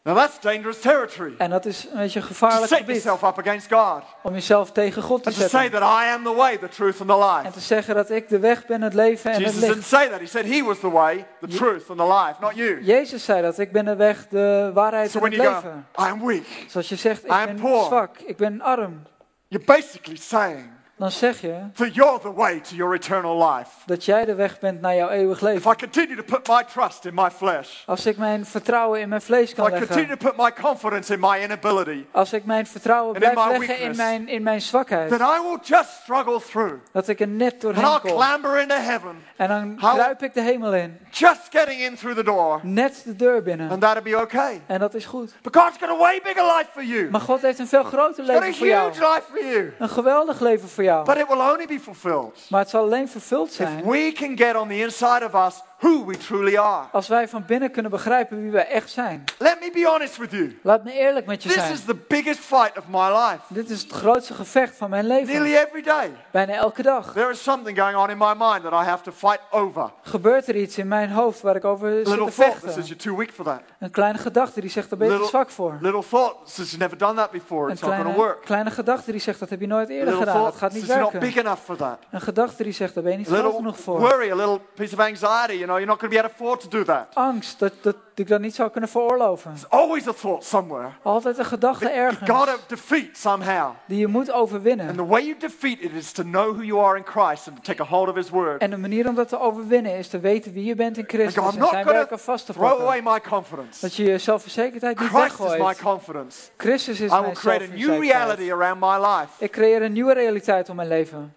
Now 0.06 0.16
that's 0.16 0.40
dangerous 0.40 0.80
territory. 0.80 1.34
En 1.38 1.50
dat 1.50 1.64
is 1.66 1.84
een 1.84 1.98
beetje 1.98 2.20
een 2.20 2.26
To 2.26 2.32
gevaarlijk 2.32 2.66
set 2.66 2.78
gebied 2.78 3.02
yourself 3.02 3.30
up 3.30 3.38
against 3.46 3.72
God 3.72 4.02
om 4.22 4.32
jezelf 4.32 4.72
tegen 4.72 5.02
God 5.02 5.22
te 5.22 5.28
and 5.28 5.38
to 5.38 5.48
say 5.48 5.62
zetten. 5.62 5.80
that 5.80 6.02
I 6.04 6.08
am 6.12 6.24
the 6.24 6.34
way, 6.34 6.58
the 6.58 6.68
truth, 6.68 7.00
and 7.00 7.08
the 7.08 7.14
En 7.16 7.36
life. 7.42 7.50
te 7.52 7.60
zeggen 7.60 7.94
dat 7.94 8.10
ik 8.10 8.28
de 8.28 8.38
weg 8.38 8.66
ben, 8.66 8.82
het 8.82 8.94
leven 8.94 9.30
en 9.30 9.36
het 9.36 9.44
Jesus 9.44 9.60
didn't 9.60 9.76
licht. 9.76 9.88
say 9.88 10.08
that. 10.08 10.18
He 10.20 10.26
said 10.26 10.44
he 10.46 10.62
was 10.64 10.78
the 10.78 10.90
way, 10.90 11.26
the 11.40 11.46
truth, 11.46 11.88
and 11.90 11.98
the 11.98 12.06
life, 12.06 12.34
not 12.40 12.54
you. 12.54 12.82
Jezus 12.84 13.24
zei 13.24 13.42
dat 13.42 13.58
ik 13.58 13.72
ben 13.72 13.84
de 13.84 13.96
weg, 13.96 14.26
de 14.28 14.70
waarheid 14.74 15.10
So 15.10 15.18
en 15.18 15.24
het 15.24 15.34
you 15.34 15.46
go, 15.48 15.54
leven. 15.54 15.86
I 15.98 16.02
am 16.10 16.26
weak, 16.26 16.44
Zoals 16.68 16.88
je 16.88 16.96
zegt, 16.96 17.24
ik 17.24 17.30
I 17.30 17.34
am 17.34 17.44
ben 17.46 17.56
poor. 17.60 17.84
zwak, 17.84 18.18
ik 18.18 18.36
ben 18.36 18.60
arm. 18.60 19.02
you're 19.48 19.66
basically 19.66 20.16
saying 20.16 20.70
Dan 20.96 21.10
zeg 21.10 21.40
je 21.40 21.54
that 21.74 21.94
you're 21.94 22.20
the 22.20 22.32
way 22.34 22.60
to 22.60 22.74
your 22.74 22.94
eternal 22.94 23.52
life. 23.54 23.70
dat 23.86 24.04
jij 24.04 24.24
de 24.24 24.34
weg 24.34 24.58
bent 24.58 24.80
naar 24.80 24.94
jouw 24.94 25.08
eeuwig 25.08 25.36
If 25.36 25.42
leven. 25.42 25.70
I 25.70 25.74
continue 25.76 26.16
to 26.16 26.22
put 26.22 26.48
my 26.48 26.64
trust 26.72 27.04
in 27.04 27.14
my 27.14 27.30
flesh, 27.30 27.68
Als 27.86 28.06
ik 28.06 28.16
mijn 28.16 28.46
vertrouwen 28.46 29.00
in 29.00 29.08
mijn 29.08 29.20
vlees 29.22 29.50
if 29.50 29.56
kan 29.56 29.66
I 29.66 29.78
continue 29.78 30.06
to 30.06 30.16
put 30.16 30.36
my 30.36 30.52
confidence 30.52 31.12
in 31.12 31.20
my 31.20 31.42
inability, 31.42 32.04
Als 32.12 32.32
ik 32.32 32.44
mijn 32.44 32.66
vertrouwen 32.66 33.14
And 33.14 33.24
in 33.24 33.30
blijf 33.30 33.46
my 33.46 33.52
leggen 33.58 33.74
in 33.74 33.80
weakness. 33.80 33.98
mijn, 33.98 34.28
in 34.28 34.42
mijn 34.42 34.60
zwakheid. 34.60 35.08
then 35.08 35.20
I 35.20 35.40
will 35.42 35.58
just 35.62 35.90
struggle 36.02 36.40
through. 36.40 36.74
Dat 36.92 37.08
ik 37.08 37.20
er 37.20 37.28
net 37.28 37.52
And 37.52 37.60
doorheen 37.62 37.84
I'll 37.84 38.00
kom. 38.00 38.10
clamber 38.10 38.60
into 38.60 38.74
heaven, 38.76 39.22
En 39.36 39.48
dan 39.48 39.76
kruip 39.76 40.22
ik 40.22 40.34
de 40.34 40.40
hemel 40.42 40.74
in. 40.74 40.98
just 41.10 41.40
getting 41.50 41.80
in 41.80 41.96
through 41.96 42.16
the 42.18 42.24
door, 42.24 42.60
Net 42.62 43.02
de 43.04 43.16
deur 43.16 43.42
binnen. 43.42 43.70
and 43.70 43.80
that'll 43.80 44.02
be 44.02 44.20
okay. 44.20 44.62
En 44.66 44.78
dat 44.78 44.94
is 44.94 45.04
goed. 45.06 45.34
But 45.42 45.56
God's 45.56 45.76
got 45.80 45.88
a 45.88 45.96
way 45.96 46.20
bigger 46.24 46.44
life 46.56 46.68
for 46.72 46.84
you. 46.84 47.10
Maar 47.10 47.20
God 47.20 47.40
heeft 47.42 47.58
een 47.58 47.66
veel 47.68 47.84
groter 47.84 48.24
leven 48.24 48.54
voor 48.54 48.66
jou. 48.66 48.90
life 48.92 49.22
for 49.30 49.44
you. 49.44 49.72
Een 49.78 49.88
geweldig 49.88 50.40
leven 50.40 50.68
voor 50.68 50.72
jou. 50.76 50.82
But 51.04 51.16
it 51.16 51.28
will 51.28 51.40
only 51.40 51.66
be 51.66 51.80
fulfilled 51.80 52.46
Maar 52.48 52.60
het 52.60 52.70
zal 52.70 52.82
alleen 52.82 53.08
vervuld 53.08 53.60
if 53.60 53.68
we 53.84 54.12
can 54.12 54.36
get 54.36 54.56
on 54.56 54.68
the 54.68 54.74
inside 54.74 55.24
of 55.24 55.34
us 55.46 55.60
who 55.84 56.04
we 56.06 56.16
truly 56.16 56.56
are. 56.56 56.86
als 56.92 57.08
wij 57.08 57.28
van 57.28 57.44
binnen 57.46 57.70
kunnen 57.70 57.90
begrijpen 57.90 58.42
wie 58.42 58.50
wij 58.50 58.66
echt 58.68 58.90
zijn. 58.90 59.24
Let 59.38 59.56
me 59.60 59.70
be 59.72 59.86
honest 59.88 60.16
with 60.16 60.30
you. 60.30 60.58
Laat 60.62 60.84
me 60.84 60.92
eerlijk 60.92 61.26
met 61.26 61.42
je 61.42 61.48
This 61.48 61.58
zijn. 61.58 61.72
is 61.72 61.84
the 61.84 61.94
biggest 62.08 62.38
fight 62.40 62.72
of 62.78 62.84
my 62.88 63.08
life. 63.08 63.38
Dit 63.48 63.70
is 63.70 63.82
het 63.82 63.92
grootste 63.92 64.34
gevecht 64.34 64.76
van 64.76 64.90
mijn 64.90 65.06
leven. 65.06 65.26
Nearly 65.34 65.54
every 65.56 65.82
day, 65.82 66.10
Bijna 66.30 66.52
elke 66.52 66.82
dag 66.82 67.12
there 67.12 67.30
is 67.30 67.42
something 67.42 67.78
going 67.78 67.96
on 67.96 68.10
in 68.10 68.18
my 68.18 68.32
mind 68.38 68.62
that 68.62 68.72
I 68.72 68.84
have 68.88 69.02
to 69.02 69.12
fight 69.12 69.40
over. 69.50 69.90
gebeurt 70.02 70.48
er 70.48 70.56
iets 70.56 70.78
in 70.78 70.88
mijn 70.88 71.10
hoofd 71.10 71.40
waar 71.40 71.56
ik 71.56 71.64
over 71.64 71.88
zit 71.96 72.06
Little 72.06 72.26
te 72.26 72.32
thought 72.32 72.52
that 72.60 72.60
says 72.72 72.74
vechten. 72.74 72.84
you're 72.84 73.02
too 73.02 73.16
weak 73.16 73.30
for 73.34 73.44
that. 73.44 73.60
Een 73.78 73.90
kleine 73.90 74.18
gedachte 74.18 74.60
die 74.60 74.70
zegt 74.70 74.88
daar 74.90 74.98
ben 74.98 75.10
je 75.12 75.18
te 75.18 75.24
zwak 75.24 75.50
voor. 75.50 75.78
Little 75.80 76.02
thought 76.10 76.36
says 76.44 76.56
you've 76.70 76.78
never 76.78 76.98
done 76.98 77.14
that 77.14 77.30
before. 77.30 77.64
Een 77.66 77.72
It's 77.72 77.80
not 77.80 77.90
going 77.90 78.04
to 78.04 78.10
kleine, 78.12 78.32
work. 78.32 78.44
kleine 78.44 78.70
gedachte 78.70 79.10
die 79.10 79.20
zegt 79.20 79.38
dat 79.40 79.50
heb 79.50 79.60
je 79.60 79.66
nooit 79.66 79.88
eerder 79.88 80.04
Little 80.14 80.26
gedaan. 80.26 80.42
Dat 80.44 80.56
gaat 80.56 80.72
niet 80.72 80.86
you're 80.86 81.00
not 81.02 81.12
big 81.12 81.20
werken. 81.20 81.40
enough 81.40 81.62
for 81.64 81.76
that. 81.76 81.98
Een 82.10 82.20
gedachte 82.20 82.62
die 82.62 82.72
zegt 82.72 82.94
daar 82.94 83.02
ben 83.02 83.12
je 83.12 83.18
niet 83.18 83.26
groot 83.26 83.54
genoeg 83.54 83.78
voor. 83.78 83.98
worry, 84.00 84.30
a 84.30 84.34
little 84.34 84.60
piece 84.74 84.94
of 84.94 85.00
anxiety. 85.00 85.52
You 85.52 85.64
know, 85.64 85.73
you're 85.80 85.86
not 85.92 86.00
going 86.00 86.12
to 86.12 86.20
be 86.20 86.26
able 86.26 86.28
to 86.36 86.44
afford 86.44 86.60
to 86.60 86.68
do 86.68 86.84
that. 86.84 87.06
Angst 87.14 87.58
dat, 87.58 87.72
dat 87.82 87.96
ik 88.14 88.28
dat 88.28 88.40
niet 88.40 88.54
zou 88.54 88.70
kunnen 88.70 88.90
veroorloven. 88.90 89.50
There's 89.54 89.70
always 89.70 90.08
a 90.08 90.12
thought 90.12 90.44
somewhere 90.44 90.88
Altijd 91.02 91.38
een 91.38 91.44
gedachte 91.44 91.84
that 91.84 91.94
you 91.94 92.10
got 92.10 92.26
to 92.26 92.34
ergens 92.34 92.66
defeat 92.66 93.16
somehow. 93.16 93.70
die 93.86 93.98
je 93.98 94.06
moet 94.06 94.30
And 94.30 94.40
overwinnen. 94.40 94.96
the 94.96 95.06
way 95.06 95.22
you 95.22 95.36
defeat 95.38 95.80
it 95.80 95.92
is 95.92 96.12
to 96.12 96.22
know 96.22 96.52
who 96.54 96.62
you 96.62 96.80
are 96.84 96.96
in 96.98 97.04
Christ 97.04 97.48
and 97.48 97.56
to 97.56 97.62
take 97.62 97.82
a 97.82 97.86
hold 97.86 98.08
of 98.08 98.14
His 98.14 98.30
Word. 98.30 98.60
En 98.60 98.70
de 98.70 98.76
manier 98.76 99.08
om 99.08 99.14
dat 99.14 99.28
te 99.28 99.40
overwinnen 99.40 99.96
is 99.96 100.08
te 100.08 100.18
weten 100.20 100.52
wie 100.52 100.64
je 100.64 100.74
bent 100.74 100.96
in 100.96 101.02
And 101.02 101.12
Christus 101.12 101.34
go, 101.34 101.48
I'm 101.48 101.52
en 101.54 101.58
not 101.58 101.68
zijn 101.68 101.82
going 101.84 101.98
werken 101.98 102.16
to 102.16 102.22
vast 102.22 102.46
te 102.46 102.52
throw 102.52 102.66
pakken. 102.68 102.84
away 102.84 103.00
my 103.02 103.20
confidence. 103.20 103.80
Dat 103.80 103.94
je 103.94 104.04
je 104.04 104.18
zelfverzekerdheid 104.18 104.98
niet 105.00 105.08
Christ 105.08 105.32
is 105.32 105.38
my 105.38 105.46
weggooit. 105.48 105.78
confidence. 105.82 106.48
Christus 106.56 107.00
is 107.00 107.10
I 107.12 107.20
will 107.20 107.32
create 107.32 107.64
a 107.64 107.76
new 107.76 108.00
reality 108.02 108.52
around 108.52 108.80
my 108.80 109.06
life. 109.06 109.28
Ik 109.38 109.50
creëer 109.50 109.82
een 109.82 109.92
nieuwe 109.92 110.12
realiteit 110.14 110.68
om 110.68 110.76
mijn 110.76 110.88
leven. 110.88 111.34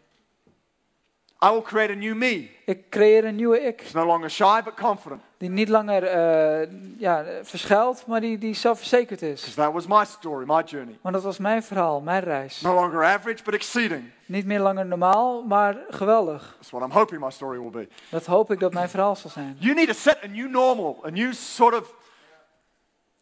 I 1.44 1.50
will 1.50 1.62
create 1.62 1.92
a 1.92 1.96
new 1.96 2.16
me. 2.16 2.50
Ik 2.66 2.90
creëer 2.90 3.26
een 3.26 3.36
nieuwe 3.36 3.62
ik. 3.62 3.82
It's 3.82 3.94
no 3.94 4.06
longer 4.06 4.30
shy 4.30 4.62
but 4.64 4.74
confident. 4.74 5.22
Die 5.38 5.50
niet 5.50 5.70
langer 5.70 6.04
eh, 6.04 6.70
ja, 6.98 7.26
verschuilt, 7.42 8.06
maar 8.08 8.22
die, 8.22 8.38
die 8.38 8.54
zelfverzekerd 8.54 9.22
is. 9.22 9.54
That 9.54 9.74
was 9.74 9.88
my 9.88 10.06
story, 10.06 10.46
my 10.48 10.64
journey. 10.66 10.98
Want 11.02 11.16
dat 11.16 11.24
was 11.24 11.38
mijn 11.38 11.64
verhaal, 11.64 12.02
mijn 12.02 12.24
reis. 12.24 12.62
No 12.62 12.74
longer 12.74 13.04
average 13.04 13.44
but 13.44 13.54
exceeding. 13.54 14.04
Niet 14.26 14.46
meer 14.46 14.60
langer 14.60 14.86
normaal, 14.86 15.44
maar 15.44 15.78
geweldig. 15.90 16.56
That's 16.58 16.70
what 16.70 16.84
I'm 16.84 16.92
hoping 16.92 17.22
my 17.22 17.32
story 17.32 17.60
will 17.60 17.70
be. 17.70 17.88
Dat 18.10 18.26
hoop 18.26 18.52
ik 18.52 18.60
dat 18.60 18.74
mijn 18.74 18.90
verhaal 18.90 19.16
zal 19.16 19.30
zijn. 19.30 19.56
You 19.60 19.74
need 19.74 19.88
to 19.88 19.94
set 19.94 20.18
a 20.24 20.28
new 20.28 20.50
normal, 20.50 21.04
a 21.06 21.10
new 21.10 21.34
sort 21.34 21.76
of 21.76 21.94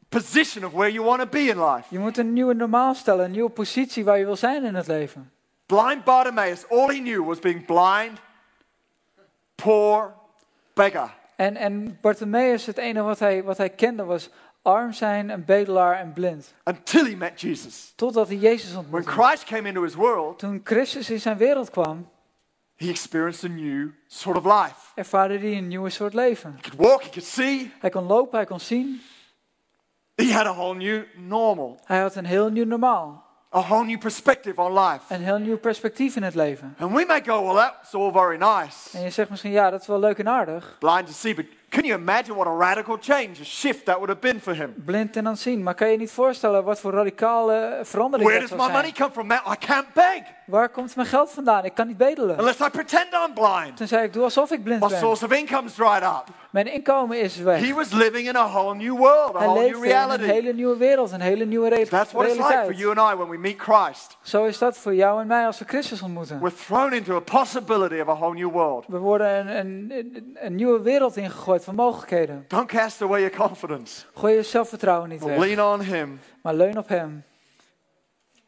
position 0.09 0.65
of 0.65 0.71
where 0.71 0.91
you 0.91 1.05
want 1.05 1.19
to 1.19 1.27
be 1.27 1.39
in 1.39 1.63
life. 1.63 1.83
Je 1.89 1.99
moet 1.99 2.17
een 2.17 2.33
nieuwe 2.33 2.53
normaal 2.53 2.93
stellen, 2.93 3.25
een 3.25 3.31
nieuwe 3.31 3.49
positie 3.49 4.03
waar 4.03 4.17
je 4.17 4.25
wil 4.25 4.35
zijn 4.35 4.63
in 4.63 4.75
het 4.75 4.87
leven. 4.87 5.33
Blind 5.65 6.03
Bartimaeus, 6.03 6.69
all 6.69 6.87
he 6.87 6.99
knew 6.99 7.25
was 7.25 7.39
being 7.39 7.65
blind, 7.65 8.19
poor, 9.55 10.13
beggar. 10.73 11.09
En, 11.35 11.55
en 11.55 11.97
Bartimaeus, 12.01 12.65
het 12.65 12.77
enige 12.77 13.05
wat 13.05 13.19
hij, 13.19 13.43
wat 13.43 13.57
hij 13.57 13.69
kende 13.69 14.03
was 14.03 14.29
arm 14.61 14.93
zijn, 14.93 15.29
een 15.29 15.45
bedelaar 15.45 15.99
en 15.99 16.13
blind. 16.13 16.53
Until 16.63 17.05
he 17.05 17.15
met 17.15 17.41
Jesus. 17.41 17.93
Totdat 17.95 18.27
hij 18.27 18.37
Jezus 18.37 18.69
When 18.69 18.79
ontmoette. 18.79 19.09
Christ 19.09 19.43
came 19.43 19.67
into 19.67 19.81
his 19.81 19.95
world, 19.95 20.39
Toen 20.39 20.61
Christus 20.63 21.09
in 21.09 21.19
zijn 21.19 21.37
wereld 21.37 21.69
kwam, 21.69 22.09
he 22.75 22.89
experienced 22.89 23.49
a 23.49 23.53
new 23.53 23.89
sort 24.07 24.37
of 24.37 24.43
life. 24.45 24.75
ervaarde 24.95 25.37
hij 25.37 25.57
een 25.57 25.67
nieuwe 25.67 25.89
soort 25.89 26.13
leven. 26.13 26.53
He 26.55 26.69
could 26.69 26.87
walk, 26.87 27.03
he 27.03 27.09
could 27.09 27.27
see. 27.27 27.73
Hij 27.79 27.89
kon 27.89 28.03
lopen, 28.03 28.37
hij 28.37 28.45
kon 28.47 28.59
zien. 28.59 29.01
He 30.15 30.33
had 30.33 30.45
a 30.45 30.53
whole 30.53 30.75
new 30.75 31.03
normal, 31.15 31.79
Hij 31.85 31.99
had 31.99 32.15
een 32.15 32.25
heel 32.25 32.49
nieuw 32.49 32.65
normaal. 32.65 33.24
A 33.55 33.61
whole 33.61 33.85
new 33.85 33.97
perspective 33.97 34.61
on 34.61 34.73
life. 34.73 35.13
Een 35.13 35.23
heel 35.23 35.37
nieuw 35.37 35.57
perspectief 35.57 36.15
in 36.15 36.23
het 36.23 36.35
leven. 36.35 36.75
And 36.79 36.93
we 36.93 37.05
may 37.07 37.21
go, 37.25 37.43
well, 37.43 37.55
that's 37.55 37.93
all 37.93 38.11
very 38.11 38.37
nice. 38.37 38.97
En 38.97 39.03
je 39.03 39.09
zegt 39.09 39.29
misschien, 39.29 39.51
ja, 39.51 39.69
dat 39.69 39.81
is 39.81 39.87
wel 39.87 39.99
leuk 39.99 40.17
en 40.17 40.27
aardig. 40.27 40.75
Blind 40.79 41.07
to 41.07 41.13
see, 41.13 41.35
but 41.35 41.45
can 41.69 41.83
you 41.83 41.99
imagine 41.99 42.35
what 42.35 42.47
a 42.47 42.57
radical 42.57 42.97
change, 43.01 43.31
a 43.41 43.43
shift 43.43 43.85
that 43.85 43.95
would 43.95 44.09
have 44.09 44.19
been 44.21 44.41
for 44.41 44.55
him? 44.55 44.73
Blind 44.85 45.15
en 45.15 45.27
aan 45.27 45.37
zien. 45.37 45.63
Maar 45.63 45.73
kan 45.73 45.89
je 45.91 45.97
niet 45.97 46.11
voorstellen 46.11 46.63
wat 46.63 46.79
voor 46.79 46.91
radicale 46.91 47.79
verandering 47.83 48.29
Where 48.29 48.47
dat 48.47 48.49
does 48.49 48.59
zou 48.59 48.71
my 48.71 48.77
money 48.77 48.93
zijn? 48.95 49.11
come 49.11 49.27
from? 49.27 49.53
I 49.53 49.65
can't 49.65 49.93
beg 49.93 50.21
Waar 50.45 50.69
komt 50.69 50.95
mijn 50.95 51.07
geld 51.07 51.31
vandaan? 51.31 51.65
Ik 51.65 51.73
kan 51.73 51.87
niet 51.87 51.97
bedelen. 51.97 52.37
unless 52.39 52.59
I 52.59 52.69
pretend 52.69 53.07
I'm 53.27 53.33
blind. 53.33 53.77
Toen 53.77 53.87
zei 53.87 54.03
ik, 54.03 54.13
doe 54.13 54.23
alsof 54.23 54.51
ik 54.51 54.63
blind 54.63 54.81
My 54.81 54.87
ben. 54.87 54.97
source 54.97 55.25
of 55.25 55.31
income's 55.31 55.73
dried 55.73 56.01
up. 56.03 56.23
Mijn 56.49 56.73
inkomen 56.73 57.19
is 57.21 57.37
weg. 57.37 57.67
He 57.67 57.73
was 57.73 57.91
living 57.91 58.27
in 58.27 58.35
a 58.35 58.47
whole 58.47 58.75
new 58.75 58.97
world, 58.97 59.35
a 59.35 59.37
Hij 59.37 59.47
whole 59.47 59.59
new 59.59 59.69
leeft 59.69 59.75
in 59.75 59.81
een 59.83 59.89
reality. 59.89 60.23
hele 60.23 60.53
nieuwe 60.53 60.77
wereld, 60.77 61.11
een 61.11 61.21
hele 61.21 61.45
nieuwe 61.45 61.69
re- 61.69 61.85
That's 61.85 62.11
what 62.11 62.25
it's 62.25 62.35
like 62.35 62.47
for 62.47 62.55
realiteit. 62.55 62.79
you 62.79 62.97
and 62.99 63.13
I 63.13 63.17
when 63.17 63.29
we 63.29 63.37
meet 63.37 63.59
Christ. 63.59 64.17
Zo 64.21 64.45
is 64.45 64.57
dat 64.57 64.77
voor 64.77 64.95
jou 64.95 65.21
en 65.21 65.27
mij 65.27 65.45
als 65.45 65.59
we 65.59 65.65
Christus 65.65 66.01
ontmoeten. 66.01 66.39
We're 66.39 66.55
thrown 66.65 66.93
into 66.93 67.15
a 67.15 67.19
possibility 67.19 67.99
of 67.99 68.07
a 68.07 68.15
whole 68.15 68.33
new 68.33 68.51
world. 68.51 68.85
We 68.87 68.97
worden 68.97 69.57
een, 69.57 69.91
een, 69.91 70.35
een, 70.35 70.55
nieuwe 70.55 70.81
wereld 70.81 71.17
ingegooid 71.17 71.63
van 71.63 71.75
mogelijkheden. 71.75 72.45
Don't 72.47 72.67
cast 72.67 73.01
away 73.01 73.19
your 73.21 73.35
confidence. 73.37 74.05
Gooi 74.13 74.35
je 74.35 74.43
zelfvertrouwen 74.43 75.09
niet 75.09 75.23
weg, 75.23 75.37
lean 75.37 75.73
on 75.73 75.81
Him 75.81 76.19
maar 76.41 76.53
leun 76.53 76.77
op 76.77 76.87
Hem. 76.87 77.23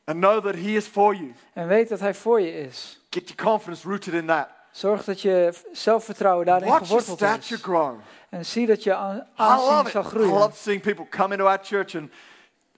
And 0.07 0.19
know 0.19 0.43
that 0.43 0.55
He 0.55 0.75
is 0.75 0.85
for 0.85 1.13
you. 1.15 1.33
En 1.53 1.67
weet 1.67 1.89
dat 1.89 1.99
Hij 1.99 2.13
voor 2.13 2.41
je 2.41 2.59
is. 2.59 2.99
Get 3.09 3.29
your 3.29 3.43
confidence 3.43 3.87
rooted 3.87 4.13
in 4.13 4.25
that. 4.25 4.47
Zorg 4.71 5.03
dat 5.03 5.21
je 5.21 5.53
zelfvertrouwen 5.71 6.45
daarin 6.45 6.67
Watch 6.69 6.87
your 6.87 7.01
geworteld 7.03 7.29
stature 7.29 7.55
is. 7.55 7.61
grow. 7.61 7.95
En 8.29 8.45
zie 8.45 8.65
dat 8.67 8.83
je 8.83 8.95
aan- 8.95 9.17
I 9.17 9.23
aanzien 9.35 9.91
zal 9.91 10.01
I 10.01 10.05
groeien. 10.05 10.29
love 10.33 10.55
seeing 10.57 10.81
people 10.81 11.05
come 11.09 11.33
into 11.33 11.45
our 11.47 11.59
church 11.61 11.95
and 11.95 12.09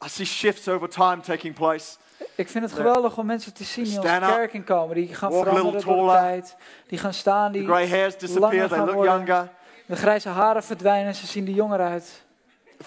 I 0.06 0.10
see 0.10 0.26
shifts 0.26 0.68
over 0.68 0.90
time 0.90 1.20
taking 1.20 1.54
place. 1.56 1.96
Ik 2.36 2.50
vind 2.50 2.64
het 2.64 2.74
geweldig 2.74 3.18
om 3.18 3.26
mensen 3.26 3.54
te 3.54 3.64
zien 3.64 3.84
die 3.84 3.96
onze 3.98 4.08
Stand 4.08 4.24
up. 4.24 4.30
kerk 4.30 4.54
inkomen. 4.54 4.96
Die 4.96 5.14
gaan 5.16 5.32
veranderen 5.32 5.82
door 5.86 6.06
de 6.08 6.12
tijd. 6.14 6.56
Die 6.88 6.98
gaan 7.00 7.14
staan, 7.14 7.52
die 7.52 7.66
grey 7.66 7.88
hairs 7.90 8.18
disappear, 8.18 8.52
langer 8.52 8.68
they 8.68 8.78
gaan 8.78 8.86
look 8.86 8.96
worden. 8.96 9.14
younger. 9.26 9.50
de 9.86 9.96
grijze 9.96 10.30
haren 10.30 10.64
verdwijnen. 10.64 11.16
Ze 11.16 11.28
zien 11.28 11.48
er 11.48 11.54
jonger 11.54 11.80
uit. 11.80 12.24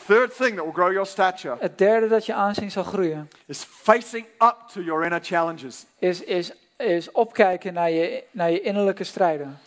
Third 0.07 0.37
thing 0.37 0.57
that 0.57 0.64
will 0.64 0.72
grow 0.72 0.90
your 0.90 1.07
stature 1.07 1.57
Het 1.61 1.78
derde 1.78 2.09
dat 2.09 2.26
je 2.26 2.35
aanzien 2.35 2.70
zal 2.70 2.85
groeien. 2.85 3.31
is 3.46 3.64
facing 3.64 4.26
up 4.38 4.57
to 4.72 4.81
your 4.81 5.05
inner 5.05 5.20
challenges. 5.22 5.85
Is, 5.98 6.22
is, 6.22 6.52
is 6.76 7.11
opkijken 7.11 7.72
naar 7.74 7.90
je, 7.90 8.24
naar 8.31 8.50
je 8.50 8.61
innerlijke 8.61 9.05
strijden. 9.05 9.59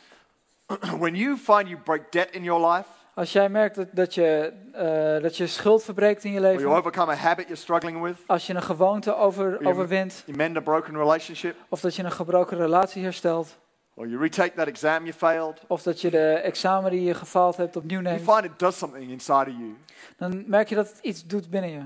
when 0.99 1.15
you 1.15 1.37
find 1.37 1.67
you 1.67 1.77
break 1.77 2.11
debt 2.11 2.29
in 2.31 2.43
your 2.43 2.71
life, 2.71 2.87
Als 3.15 3.31
jij 3.31 3.49
merkt 3.49 3.75
dat, 3.75 3.87
dat, 3.91 4.13
je, 4.13 4.53
eh, 4.73 5.23
dat 5.23 5.37
je 5.37 5.47
schuld 5.47 5.83
verbreekt 5.83 6.23
in 6.23 6.31
je 6.31 6.39
or 6.39 6.45
you 6.45 6.57
leven, 6.57 6.71
overcome 6.71 7.11
a 7.11 7.15
habit 7.15 7.45
you're 7.45 7.61
struggling 7.61 8.01
with, 8.01 8.17
als 8.25 8.47
je 8.47 8.53
een 8.53 8.63
gewoonte 8.63 9.15
over, 9.15 9.65
overwint, 9.65 10.23
you 10.25 10.37
mend 10.37 10.57
a 10.57 10.61
broken 10.61 10.97
relationship, 10.97 11.55
of 11.69 11.79
dat 11.79 11.95
je 11.95 12.03
een 12.03 12.11
gebroken 12.11 12.57
relatie 12.57 13.03
herstelt, 13.03 13.57
or 13.97 14.07
you 14.07 14.19
retake 14.21 14.55
that 14.55 14.67
exam 14.67 15.05
you 15.05 15.13
failed, 15.13 15.61
of 15.67 15.83
dat 15.83 16.01
je 16.01 16.09
de 16.09 16.27
examen 16.33 16.91
die 16.91 17.03
je 17.03 17.13
gefaald 17.13 17.57
hebt 17.57 17.75
opnieuw 17.75 18.01
you 18.01 18.15
neemt, 18.15 18.31
find 18.31 18.43
it 18.53 18.59
does 18.59 18.77
something 18.77 19.09
inside 19.11 19.49
of 19.49 19.57
you. 19.57 19.75
dan 20.17 20.43
merk 20.47 20.69
je 20.69 20.75
dat 20.75 20.89
het 20.89 20.99
iets 21.01 21.25
doet 21.25 21.49
binnen 21.49 21.69
je. 21.69 21.81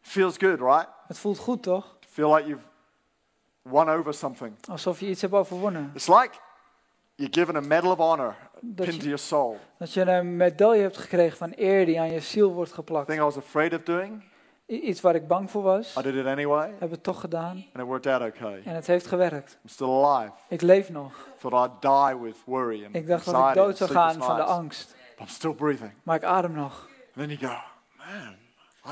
Feels 0.00 0.36
good, 0.36 0.60
right? 0.60 0.88
Het 1.06 1.18
voelt 1.18 1.38
goed, 1.38 1.62
toch? 1.62 1.96
Feel 2.08 2.34
like 2.34 2.48
you've 2.48 2.64
won 3.62 3.88
over 3.88 4.14
something. 4.14 4.54
Alsof 4.70 5.00
je 5.00 5.06
iets 5.08 5.20
hebt 5.20 5.32
overwonnen. 5.32 5.90
It's 5.94 6.06
like 6.06 6.30
you're 7.14 7.32
given 7.32 7.56
a 7.56 7.60
medal 7.60 7.90
of 7.90 7.98
honor 7.98 8.36
Dat 8.60 8.74
pinned 8.86 9.00
to 9.00 9.02
je, 9.02 9.02
your 9.02 9.18
soul. 9.18 9.58
dat 9.78 9.92
je 9.92 10.00
een 10.00 10.36
medaille 10.36 10.82
hebt 10.82 10.96
gekregen 10.96 11.36
van 11.36 11.52
eer 11.56 11.86
die 11.86 12.00
aan 12.00 12.12
je 12.12 12.20
ziel 12.20 12.52
wordt 12.52 12.72
geplakt. 12.72 13.06
Thing 13.06 13.20
I 13.20 13.22
was 13.24 13.36
afraid 13.36 13.74
of 13.74 13.82
doing, 13.82 14.22
Iets 14.66 15.00
waar 15.00 15.14
ik 15.14 15.28
bang 15.28 15.50
voor 15.50 15.62
was, 15.62 15.96
I 15.98 16.02
did 16.02 16.14
it 16.14 16.26
anyway, 16.26 16.74
heb 16.78 16.90
het 16.90 17.02
toch 17.02 17.20
gedaan 17.20 17.50
and 17.72 17.82
it 17.82 17.82
worked 17.84 18.06
out 18.12 18.22
okay. 18.34 18.62
en 18.64 18.74
het 18.74 18.86
heeft 18.86 19.06
gewerkt. 19.06 19.58
I'm 19.62 19.68
still 19.68 19.88
alive. 20.04 20.32
Ik 20.48 20.60
leef 20.60 20.90
nog. 20.90 21.28
Thought 21.40 21.70
I'd 21.70 21.82
die 21.82 22.20
with 22.22 22.36
worry 22.44 22.84
and 22.84 22.94
Ik 22.96 23.06
dacht 23.06 23.24
dat 23.24 23.48
ik 23.48 23.54
dood 23.54 23.76
zou 23.76 23.90
gaan 23.90 24.14
van 24.22 24.36
de 24.36 24.42
angst, 24.42 24.94
But 25.18 25.26
I'm 25.26 25.34
still 25.34 25.52
breathing. 25.54 25.92
maar 26.02 26.16
ik 26.16 26.24
adem 26.24 26.52
nog. 26.52 26.88
And 27.16 27.28
then 27.28 27.38
you 27.38 27.52
go, 27.52 27.58
man, 27.98 28.34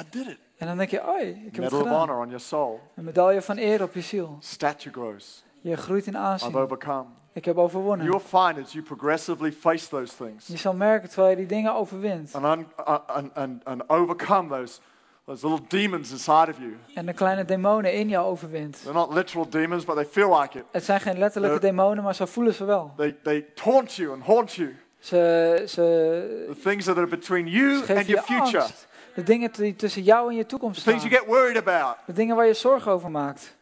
I 0.03 0.07
did 0.11 0.27
it. 0.27 0.39
En 0.59 0.67
dan 0.67 0.77
denk 0.77 0.91
je, 0.91 1.09
oi, 1.09 1.29
ik 1.29 1.35
heb 1.35 1.45
het 1.45 1.57
Medal 1.57 1.79
of 1.79 1.85
gedaan. 1.87 1.99
honor 1.99 2.17
on 2.19 2.27
your 2.27 2.41
soul. 2.41 2.81
Een 2.95 3.05
medaille 3.05 3.43
van 3.43 3.59
eer 3.59 3.83
op 3.83 3.95
je 3.95 4.01
ziel. 4.01 4.37
Stature 4.41 4.91
grows. 4.95 5.45
Je 5.61 5.77
groeit 5.77 6.07
in 6.07 6.13
I've 6.13 6.23
aanzien. 6.23 6.55
overcome. 6.57 7.05
Ik 7.33 7.45
heb 7.45 7.57
overwonnen. 7.57 8.07
You'll 8.07 8.21
find 8.21 8.65
as 8.65 8.73
you 8.73 8.85
progressively 8.85 9.53
face 9.53 9.89
those 9.89 10.17
things 10.17 10.47
Je 10.47 10.57
zal 10.57 10.75
merken 10.75 11.09
terwijl 11.09 11.31
je 11.31 11.37
die 11.37 11.47
dingen 11.47 11.75
overwint. 11.75 12.35
and, 12.35 12.45
un- 12.59 12.67
uh, 12.81 12.99
and, 13.07 13.35
and, 13.35 13.65
and 13.65 13.89
overcome 13.89 14.49
those, 14.49 14.81
those 15.27 15.47
little 15.49 15.67
demons 15.69 16.11
inside 16.11 16.51
of 16.51 16.59
you. 16.59 16.77
En 16.95 17.07
de 17.07 17.13
kleine 17.13 17.45
demonen 17.45 17.93
in 17.93 18.09
jou 18.09 18.27
overwint. 18.27 18.81
They're 18.83 18.95
not 18.99 19.13
literal 19.15 19.49
demons, 19.49 19.85
but 19.85 19.95
they 19.95 20.05
feel 20.07 20.41
like 20.41 20.59
it. 20.59 20.65
Het 20.73 20.85
zijn 20.85 21.01
geen 21.01 21.19
letterlijke 21.19 21.57
Eh. 21.57 21.63
demonen, 21.63 22.05
maar 22.05 22.15
zo 22.15 22.25
voelen 22.27 22.55
ze 22.55 22.65
wel. 22.65 22.93
They, 22.97 23.17
they 23.23 23.41
taunt 23.55 23.95
you 23.95 24.13
and 24.13 24.23
haunt 24.23 24.53
you. 24.55 24.77
Ze, 24.99 25.63
ze, 25.69 26.47
The 26.55 26.61
things 26.69 26.85
that 26.85 26.97
are 26.97 27.07
between 27.07 27.47
you 27.47 27.75
and 27.77 27.87
your 27.89 28.07
je 28.07 28.21
future. 28.23 28.61
angst. 28.63 28.87
De 29.15 29.23
dingen 29.23 29.51
die 29.53 29.77
tussen 29.77 30.03
jou 30.03 30.31
en 30.31 30.37
je 30.37 30.47
toekomst 30.47 30.85
The 30.85 30.91
things 30.91 31.05
staan. 31.05 31.13
you 31.13 31.23
get 31.25 31.35
worried 31.35 31.57
about. 31.69 31.97
De 32.07 32.13
dingen 32.13 32.37
waar 32.37 32.47
je 32.47 32.55
zorgen 32.55 32.93
over 32.93 33.11
maakt. 33.11 33.57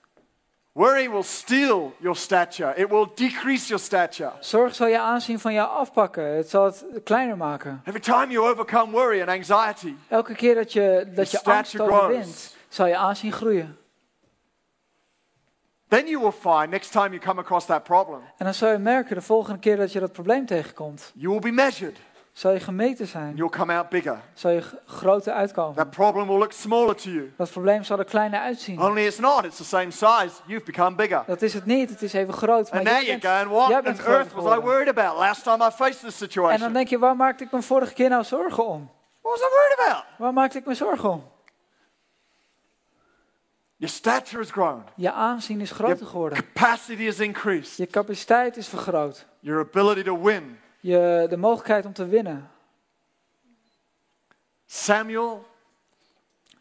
Worry 0.75 1.09
will 1.09 1.23
steal 1.23 1.93
your 2.01 2.17
stature. 2.17 2.75
It 2.77 2.89
will 2.89 3.07
decrease 3.15 3.69
your 3.69 3.79
stature. 3.79 4.33
Zorg 4.41 4.75
zal 4.75 4.87
je 4.87 4.99
aanzien 4.99 5.41
van 5.41 5.53
jou 5.53 5.69
afpakken. 5.69 6.25
Het 6.25 6.51
zal 6.51 6.65
het 6.65 6.85
kleiner 7.05 7.37
maken. 7.37 7.83
Every 7.85 8.01
time 8.01 8.33
you 8.33 8.51
overcome 8.51 8.93
worry 8.93 9.21
and 9.21 9.31
anxiety, 9.31 9.95
Elke 10.09 10.35
keer 10.35 10.55
dat 10.55 10.73
je, 10.73 11.11
dat 11.15 11.31
je 11.31 11.43
angst 11.43 11.81
overwint, 11.81 12.57
zal 12.69 12.87
je 12.87 12.97
aanzien 12.97 13.33
groeien. 13.33 13.77
Then 15.89 16.07
you 16.07 16.21
will 16.21 16.33
find 16.33 16.71
next 16.71 16.93
time 16.93 17.09
you 17.09 17.19
come 17.19 17.41
across 17.41 17.67
that 17.67 17.83
problem, 17.83 18.21
En 18.37 18.45
dan 18.45 18.55
zal 18.55 18.71
je 18.71 18.79
merken, 18.79 19.15
de 19.15 19.23
volgende 19.23 19.59
keer 19.59 19.77
dat 19.77 19.93
je 19.93 20.01
dat 20.01 20.13
probleem 20.13 20.47
tegenkomt, 20.47 21.13
you 21.15 21.31
will 21.33 21.41
be 21.41 21.51
measured 21.51 21.97
zal 22.33 22.53
je 22.53 22.61
gemeten 22.61 23.07
zijn. 23.07 23.37
you'll 23.37 23.51
come 23.51 23.75
out 23.75 23.89
bigger. 23.89 24.21
Zal 24.35 24.51
je 24.51 24.63
groter 24.87 25.33
uitkomen. 25.33 25.77
That 25.77 25.91
problem 25.91 26.27
will 26.27 26.39
look 26.39 26.53
smaller 26.53 26.97
to 26.97 27.11
you. 27.11 27.33
Dat 27.37 27.51
probleem 27.51 27.85
zal 27.85 27.99
er 27.99 28.05
kleiner 28.05 28.41
uitzien. 28.41 28.81
Only 28.81 29.07
it's 29.07 29.19
not, 29.19 29.45
it's 29.45 29.57
the 29.57 29.65
same 29.65 29.91
size. 29.91 30.31
You've 30.47 30.65
become 30.65 30.97
bigger. 30.97 31.23
Dat 31.27 31.43
is 31.43 31.55
het 31.55 31.65
niet, 31.65 31.91
het 31.91 32.03
is 32.03 32.13
even 32.13 32.35
groot. 32.35 32.71
Maar 32.71 32.81
And 32.81 32.91
now 32.91 33.01
you're 33.03 33.21
going, 33.21 33.49
what 33.49 33.87
on 33.87 34.07
earth 34.07 34.33
was 34.33 34.59
I 34.59 34.61
worried 34.61 34.89
about 34.99 35.19
last 35.19 35.43
time 35.43 35.67
I 35.67 35.71
faced 35.71 36.01
this 36.01 36.03
En 36.03 36.09
dan 36.11 36.19
situation? 36.19 36.73
denk 36.73 36.89
je, 36.89 36.99
waar 36.99 37.17
maakte 37.17 37.45
ik 37.45 37.53
me 37.53 37.63
vorige 37.63 37.93
keer 37.95 38.09
nou 38.09 38.25
zorgen 38.25 38.67
om? 38.67 38.91
What 39.21 39.39
was 39.39 39.49
I 39.49 39.53
worried 39.55 39.79
about? 39.79 40.05
Waar 40.19 40.33
maakte 40.33 40.59
ik 40.59 40.67
me 40.67 40.75
zorgen 40.75 41.11
om? 41.11 41.31
Your 43.77 43.95
stature 43.95 44.39
has 44.39 44.51
grown. 44.51 44.85
Je 44.95 45.13
aanzien 45.13 45.61
is 45.61 45.71
groter 45.71 46.07
geworden. 46.07 46.39
Capacity 46.53 47.05
has 47.05 47.19
increased. 47.19 47.77
Je 47.77 47.87
capaciteit 47.87 48.57
is 48.57 48.69
vergroot. 48.69 49.27
Your 49.41 49.61
ability 49.61 50.03
to 50.03 50.23
win. 50.23 50.59
Je, 50.83 51.27
de 51.29 51.37
mogelijkheid 51.37 51.87
om 51.87 51.93
te 51.93 52.07
winnen. 52.07 52.51
Samuel, 54.67 55.45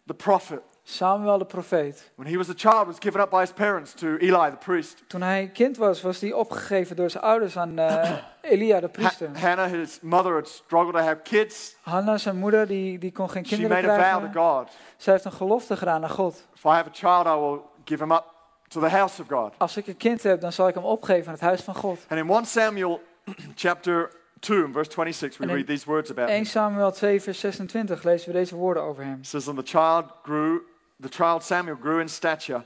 the 0.05 0.13
prophet, 0.13 0.61
Samuel 0.83 1.37
de 1.37 1.45
profeet. 1.45 2.11
when 2.15 2.27
he 2.27 2.37
was 2.37 2.49
a 2.49 2.53
child, 2.55 2.85
was 2.87 2.97
given 2.99 3.21
up 3.21 3.29
by 3.29 3.39
his 3.39 3.51
parents 3.51 3.93
to 3.93 4.07
Eli, 4.17 4.49
the 4.49 4.57
priest. 4.59 5.03
Toen 5.07 5.21
hij 5.21 5.49
kind 5.53 5.77
was, 5.77 6.01
was 6.01 6.21
hij 6.21 6.33
opgegeven 6.33 6.95
door 6.95 7.09
zijn 7.09 7.23
ouders 7.23 7.57
aan 7.57 7.79
eh, 7.79 8.11
Elia 8.41 8.79
de 8.79 8.85
Ha- 8.85 8.91
priester. 8.91 9.39
Hannah, 9.39 9.71
his 9.71 9.99
mother, 10.01 10.33
had 10.33 10.47
struggled 10.47 10.93
to 10.95 10.99
have 11.01 11.19
kids. 11.23 11.75
Hanna, 11.81 12.17
zijn 12.17 12.37
moeder, 12.37 12.67
die, 12.67 12.97
die 12.99 13.11
kon 13.11 13.29
geen 13.29 13.45
She 13.45 13.55
kinderen 13.55 13.75
made 13.85 13.91
a 14.01 14.11
vow 14.11 14.23
to 14.23 14.29
krijgen. 14.29 14.51
God. 14.57 14.69
Zij 14.97 15.13
heeft 15.13 15.25
een 15.25 15.31
gelofte 15.31 15.77
gedaan 15.77 16.03
aan 16.03 16.09
God. 16.09 16.47
If 16.55 16.63
I 16.63 16.67
have 16.69 16.89
a 16.89 16.93
child, 16.93 17.25
I 17.25 17.39
will 17.39 17.59
give 17.85 18.03
him 18.03 18.11
up 18.11 18.23
to 18.67 18.79
the 18.79 18.89
house 18.89 19.21
of 19.21 19.27
God. 19.27 19.53
Als 19.57 19.77
ik 19.77 19.87
een 19.87 19.97
kind 19.97 20.23
heb, 20.23 20.41
dan 20.41 20.51
zal 20.51 20.67
ik 20.67 20.73
hem 20.73 20.83
opgeven 20.83 21.25
aan 21.27 21.33
het 21.33 21.41
huis 21.41 21.61
van 21.61 21.75
God. 21.75 21.99
And 22.09 22.19
in 22.19 22.29
1 22.29 22.45
Samuel 22.45 23.01
chapter 23.55 24.11
2 24.39 24.65
and 24.65 24.73
verse 24.73 24.89
26, 24.89 25.39
we 25.39 25.45
read 25.47 25.67
these 25.67 25.85
words 25.85 26.09
about 26.09 26.29
1 26.29 26.37
him. 26.37 26.45
Samuel 26.45 26.91
2 26.91 27.19
vers 27.19 27.39
26 27.39 28.03
lezen 28.03 28.31
we 28.31 28.37
deze 28.37 28.55
woorden 28.55 28.83
over 28.83 29.03
hem. 29.03 29.19
It 29.19 29.27
says, 29.27 29.47
And 29.47 29.57
the 29.57 29.63
child 29.63 30.05
grew, 30.23 30.61
the 31.01 31.09
child 31.09 31.43
Samuel 31.43 31.77
grew 31.77 31.99
in 31.99 32.09
stature 32.09 32.63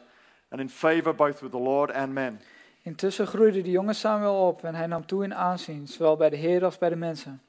and 0.49 0.61
in 0.61 0.69
favor 0.69 1.13
both 1.13 1.41
with 1.41 1.51
the 1.51 1.59
Lord 1.59 1.91
and 1.91 2.13
men. 2.13 2.41
Intussen 2.81 3.27
groeide 3.27 3.61
de 3.61 3.71
jonge 3.71 3.93
Samuel 3.93 4.47
op 4.47 4.63
en 4.63 4.75
hij 4.75 4.87
nam 4.87 5.05
toe 5.05 5.23
in 5.23 5.35
aanzien, 5.35 5.87
zowel 5.87 6.15
bij 6.15 6.29
de 6.29 6.35
Heer 6.35 6.63
als 6.63 6.77
bij 6.77 6.89
de 6.89 6.95
mensen. 6.95 7.41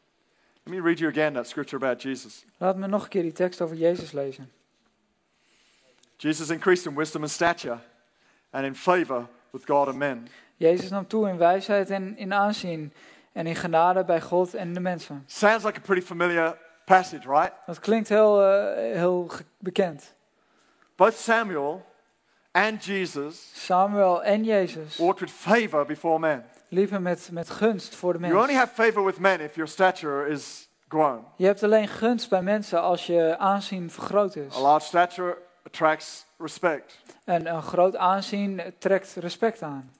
Let 0.62 0.74
me 0.74 0.82
read 0.82 0.98
you 0.98 1.10
again 1.10 1.32
that 1.32 1.46
scripture 1.46 1.76
about 1.76 2.02
Jesus. 2.02 2.44
Laat 2.56 2.76
me 2.76 2.86
nog 2.86 3.02
een 3.02 3.08
keer 3.08 3.22
die 3.22 3.32
tekst 3.32 3.60
over 3.60 3.76
Jezus 3.76 4.12
lezen. 4.12 4.50
Jesus 6.16 6.50
increased 6.50 6.86
in 6.86 6.94
wisdom 6.94 7.22
and 7.22 7.30
stature 7.30 7.78
and 8.50 8.64
in 8.64 8.74
favor 8.74 9.26
with 9.50 9.66
God 9.66 9.88
and 9.88 9.96
men. 9.96 10.28
Jezus 10.56 10.90
nam 10.90 11.06
toe 11.06 11.28
in 11.28 11.36
wijsheid 11.36 11.90
en 11.90 12.16
in 12.16 12.32
aanzien 12.32 12.92
en 13.32 13.46
in 13.46 13.56
genade 13.56 14.04
bij 14.04 14.20
God 14.20 14.54
en 14.54 14.72
de 14.72 14.80
mensen. 14.80 15.24
Sounds 15.26 15.64
like 15.64 15.78
a 15.78 15.82
pretty 15.82 16.06
familiar 16.06 16.58
passage, 16.84 17.28
right? 17.28 17.52
Dat 17.66 17.78
klinkt 17.78 18.08
heel, 18.08 18.42
eh, 18.42 18.92
heel 18.92 19.30
bekend. 19.58 20.14
Both 20.96 21.14
Samuel 21.14 21.84
and 22.52 22.84
Jesus 22.84 23.50
Samuel 23.64 24.24
en 24.24 24.44
Jezus 24.44 24.96
walked 24.96 25.20
with 25.20 25.30
favor 25.30 25.86
before 25.86 26.18
men. 26.18 26.44
liepen 26.68 27.02
met, 27.02 27.28
met 27.32 27.50
gunst 27.50 27.94
voor 27.94 28.12
de 28.12 28.26
You 28.26 28.40
only 28.40 28.54
have 28.54 28.74
favor 28.74 29.04
with 29.04 29.18
men 29.18 29.40
if 29.40 29.54
your 29.54 29.70
stature 29.70 30.28
is 30.28 30.68
grown. 30.88 31.24
Je 31.36 31.46
hebt 31.46 31.62
alleen 31.62 31.88
gunst 31.88 32.28
bij 32.28 32.42
mensen 32.42 32.82
als 32.82 33.06
je 33.06 33.38
aanzien 33.38 33.90
vergroot 33.90 34.36
is. 34.36 34.56
A 34.56 34.60
large 34.60 34.86
stature 34.86 35.38
attracts 35.64 36.26
respect. 36.38 36.98
En 37.24 37.46
een 37.46 37.62
groot 37.62 37.96
aanzien 37.96 38.74
trekt 38.78 39.14
respect 39.14 39.62
aan. 39.62 39.90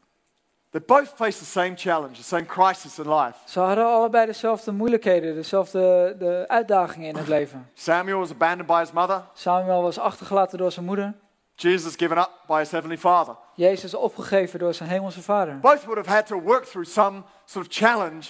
They 0.77 0.85
both 0.85 1.17
face 1.17 1.39
the 1.39 1.45
same 1.45 1.75
challenge, 1.77 2.19
the 2.19 2.23
same 2.23 2.45
crisis 2.45 2.99
in 2.99 3.09
life. 3.09 3.39
Ze 3.45 3.61
hadden 3.61 3.85
allebei 3.85 4.27
dezelfde 4.27 4.73
moeilijkheden, 4.73 5.35
dezelfde 5.35 6.15
de 6.19 6.45
uitdagingen 6.47 7.09
in 7.09 7.17
het 7.17 7.29
leven. 7.29 7.71
Samuel 7.75 8.19
was 8.19 8.31
abandoned 8.31 8.67
by 8.67 8.79
his 8.79 8.93
mother, 8.93 9.23
Samuel 9.35 9.83
was 9.83 9.99
achtergelaten 9.99 10.59
door 10.59 10.73
zijn 10.73 10.87
moeder. 10.87 11.15
Jesus 11.55 11.95
given 11.97 12.19
up 12.19 12.31
by 12.47 12.59
his 12.59 12.71
heavenly 12.71 12.99
father. 12.99 13.37
Jezus 13.55 13.95
opgegeven 13.95 14.59
door 14.59 14.75
zijn 14.75 14.89
hemelse 14.89 15.23
vader. 15.23 15.59
Both 15.59 15.85
would 15.85 15.97
have 15.97 16.15
had 16.15 16.27
to 16.27 16.41
work 16.41 16.65
through 16.65 16.89
some 16.89 17.23
sort 17.45 17.67
of 17.67 17.73
challenge 17.73 18.27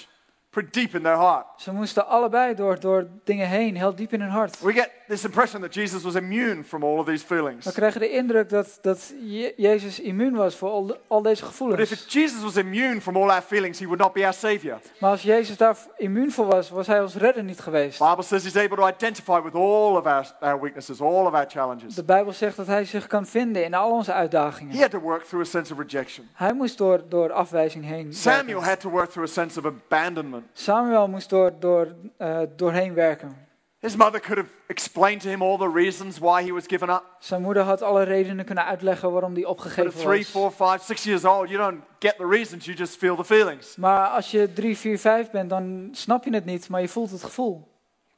deep 0.70 0.94
in 0.94 1.02
their 1.02 1.16
heart. 1.18 1.46
Ze 1.56 1.72
moesten 1.72 2.06
allebei 2.06 2.54
door, 2.54 2.80
door 2.80 3.06
dingen 3.24 3.48
heen, 3.48 3.76
heel 3.76 3.94
diep 3.94 4.12
in 4.12 4.20
hun 4.20 4.30
hart. 4.30 4.60
We 4.60 4.72
get 4.72 4.90
this 5.08 5.24
impression 5.24 5.60
that 5.62 5.74
Jesus 5.74 6.02
was 6.02 6.14
immune 6.14 6.64
from 6.64 6.82
all 6.84 6.98
of 6.98 7.06
these 7.06 7.24
feelings. 7.26 7.64
We 7.64 7.72
krijgen 7.72 8.00
de 8.00 8.10
indruk 8.10 8.48
dat, 8.48 8.78
dat 8.82 9.12
Je- 9.24 9.54
Jezus 9.56 10.00
immuun 10.00 10.34
was 10.34 10.56
voor 10.56 10.68
al, 10.70 10.86
de- 10.86 10.98
al 11.06 11.22
deze 11.22 11.34
But 11.42 11.50
if 11.50 11.56
gevoelens. 11.56 12.04
Jesus 12.12 12.42
was 12.42 12.56
immune 12.56 13.00
from 13.00 13.16
all 13.16 13.30
our 13.30 13.42
feelings, 13.42 13.78
he 13.78 13.84
would 13.84 14.00
not 14.02 14.12
be 14.12 14.24
our 14.24 14.32
savior. 14.34 14.78
Maar 15.00 15.10
als 15.10 15.22
Jezus 15.22 15.56
daar 15.56 15.76
immuun 15.96 16.32
voor 16.32 16.46
was, 16.46 16.70
was 16.70 16.86
hij 16.86 17.00
ons 17.02 17.14
redder 17.14 17.44
niet 17.44 17.60
geweest. 17.60 17.98
The 17.98 18.04
Bible 18.08 18.22
says 18.24 18.42
he's 18.42 18.56
able 18.56 18.76
to 18.76 18.86
identify 18.88 19.40
with 19.42 19.54
all 19.54 19.96
of 19.96 20.06
our, 20.06 20.32
our 20.40 20.60
weaknesses, 20.60 21.00
all 21.00 21.26
of 21.26 21.32
our 21.34 21.46
challenges. 21.48 21.94
De 21.94 22.04
Bijbel 22.04 22.32
zegt 22.32 22.56
dat 22.56 22.66
hij 22.66 22.84
zich 22.84 23.06
kan 23.06 23.26
vinden 23.26 23.64
in 23.64 23.74
al 23.74 23.90
onze 23.90 24.10
He 24.10 24.16
uitdagingen. 24.16 24.76
had 24.80 24.90
to 24.90 25.00
work 25.00 25.22
through 25.24 25.46
a 25.46 25.50
sense 25.50 25.72
of 25.72 25.78
rejection. 25.78 26.28
Hij 26.32 26.52
moest 26.52 26.78
door, 26.78 27.02
door 27.08 27.32
afwijzing 27.32 27.84
heen. 27.84 28.12
Samuel 28.12 28.64
had 28.64 28.80
to 28.80 28.90
work 28.90 29.10
through 29.10 29.28
a 29.30 29.32
sense 29.32 29.58
of 29.58 29.64
abandonment. 29.66 30.44
Samuel 30.52 31.08
moest 31.08 31.30
door, 31.30 31.52
door, 31.58 31.94
eh, 32.16 32.38
doorheen 32.56 32.94
werken. 32.94 33.44
His 33.78 33.96
mother 33.96 34.20
could 34.20 34.38
have 34.38 34.50
explained 34.66 35.20
to 35.20 35.28
him 35.28 35.42
all 35.42 35.58
the 35.58 35.70
reasons 35.74 36.18
why 36.18 36.42
he 36.44 36.52
was 36.52 36.64
given 36.66 36.88
up. 36.88 37.02
Zijn 37.18 37.42
moeder 37.42 37.62
had 37.62 37.82
alle 37.82 38.02
redenen 38.02 38.44
kunnen 38.44 38.64
uitleggen 38.64 39.12
waarom 39.12 39.32
hij 39.32 39.40
But 39.40 39.50
at 39.50 39.56
opgegeven 39.56 39.90
three, 40.00 40.18
was. 40.18 40.28
four, 40.28 40.50
five, 40.50 40.78
six 40.84 41.04
years 41.04 41.24
old, 41.24 41.48
you 41.48 41.62
don't 41.62 41.80
get 41.98 42.16
the 42.16 42.26
reasons, 42.28 42.64
you 42.64 42.76
just 42.76 42.96
feel 42.96 43.16
the 43.16 43.24
feelings. 43.24 43.76
Maar 43.76 44.06
als 44.08 44.30
je 44.30 44.52
3, 44.52 44.76
4, 44.76 44.98
5 44.98 45.30
bent, 45.30 45.50
dan 45.50 45.88
snap 45.92 46.24
je 46.24 46.34
het 46.34 46.44
niet, 46.44 46.68
maar 46.68 46.80
je 46.80 46.88
voelt 46.88 47.10
het 47.10 47.22
gevoel. 47.24 47.74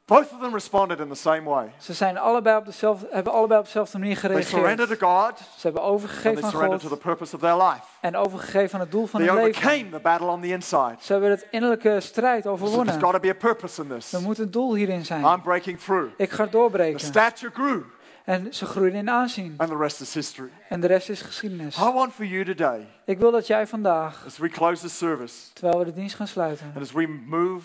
Both 0.09 0.33
of 0.33 0.41
them 0.41 0.53
responded 0.53 1.01
in 1.01 1.09
the 1.09 1.15
same 1.15 1.43
way. 1.43 1.73
Ze 1.79 1.93
zijn 1.93 2.19
allebei 2.19 2.57
op 2.57 2.65
dezelfde, 2.65 3.07
hebben 3.11 3.33
allebei 3.33 3.59
op 3.61 3.65
dezelfde 3.65 3.99
manier 3.99 4.21
They 4.21 4.43
surrendered 4.43 4.89
gereageerd. 4.99 4.99
to 4.99 5.07
God 5.07 5.39
Ze 5.39 5.61
hebben 5.67 5.83
overgegeven 5.83 6.35
they 6.51 6.61
aan 6.61 6.69
God 6.71 6.81
to 6.81 6.89
the 6.89 6.97
purpose 6.97 7.35
of 7.35 7.41
their 7.41 7.57
life. 7.57 7.81
en 8.01 8.17
overgegeven 8.17 8.75
aan 8.75 8.81
het 8.81 8.91
doel 8.91 9.07
van 9.07 9.21
They 9.21 9.29
hun 9.29 9.39
leven. 9.45 9.61
overcame 9.63 9.91
the 9.91 10.01
battle 10.01 10.27
on 10.27 10.41
the 10.41 10.47
inside. 10.49 10.95
Ze 11.01 11.13
hebben 11.13 11.31
het 11.31 11.47
innerlijke 11.51 12.01
strijd 12.01 12.43
So 12.43 12.49
there's 12.55 12.63
overwonnen. 12.63 13.01
got 13.01 13.13
to 13.13 13.21
be 13.21 13.29
a 13.29 13.35
purpose 13.35 13.83
in 13.83 13.89
this. 13.89 14.13
Er 14.13 14.21
moet 14.21 14.39
een 14.39 14.51
doel 14.51 14.75
hierin 14.75 15.05
zijn. 15.05 15.25
I'm 15.25 15.43
breaking 15.43 15.81
through. 15.81 16.09
Ik 16.17 16.31
ga 16.31 16.45
The 16.45 16.51
doorbreken. 16.51 17.01
stature 17.01 17.53
grew, 17.55 17.81
En 18.25 18.55
ze 18.55 18.67
groeiden 18.67 18.99
in 18.99 19.11
aanzien. 19.11 19.55
and 19.57 19.69
the 19.71 19.77
rest 19.77 20.01
is 20.01 20.15
history. 20.15 20.49
En 20.69 20.81
de 20.81 20.87
rest 20.87 21.09
is 21.09 21.21
geschiedenis. 21.23 21.77
I 21.79 21.93
want 21.93 22.13
for 22.13 22.25
you 22.25 22.45
today, 22.45 22.87
Ik 23.05 23.19
wil 23.19 23.31
dat 23.31 23.47
jij 23.47 23.67
vandaag, 23.67 24.23
as 24.27 24.39
we 24.39 24.49
close 24.49 24.83
this 24.83 24.99
service, 24.99 25.35
terwijl 25.53 25.79
we 25.79 25.85
de 25.85 25.93
dienst 25.93 26.15
gaan 26.17 26.27
sluiten 26.29 26.73
and 26.75 26.85
as 26.85 26.93
we 26.93 27.07
move 27.27 27.65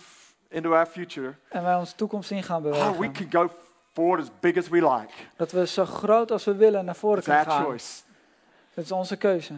into 0.54 0.74
our 0.74 0.86
future, 0.86 1.36
en 1.50 1.64
wij 1.64 1.76
onze 1.76 1.96
toekomst 1.96 2.32
in 2.32 2.44
gaan 2.44 2.66
oh, 2.66 2.72
we 2.72 2.94
bewegen, 2.94 3.30
can 3.30 3.42
go 3.48 3.54
forward 3.94 4.22
as 4.22 4.30
big 4.40 4.58
as 4.58 4.70
we 4.70 4.76
like. 4.82 5.14
dat 5.36 5.52
we 5.52 5.68
zo 5.68 5.86
groot 5.86 6.32
als 6.32 6.44
we 6.44 6.56
willen 6.56 6.86
naar 6.86 6.96
voren 6.96 7.18
It's 7.18 7.26
kunnen 7.28 7.46
our 7.46 7.56
gaan. 7.56 7.64
choice. 7.66 8.02
Dat 8.74 8.84
is 8.84 8.92
onze 8.92 9.16
keuze. 9.16 9.54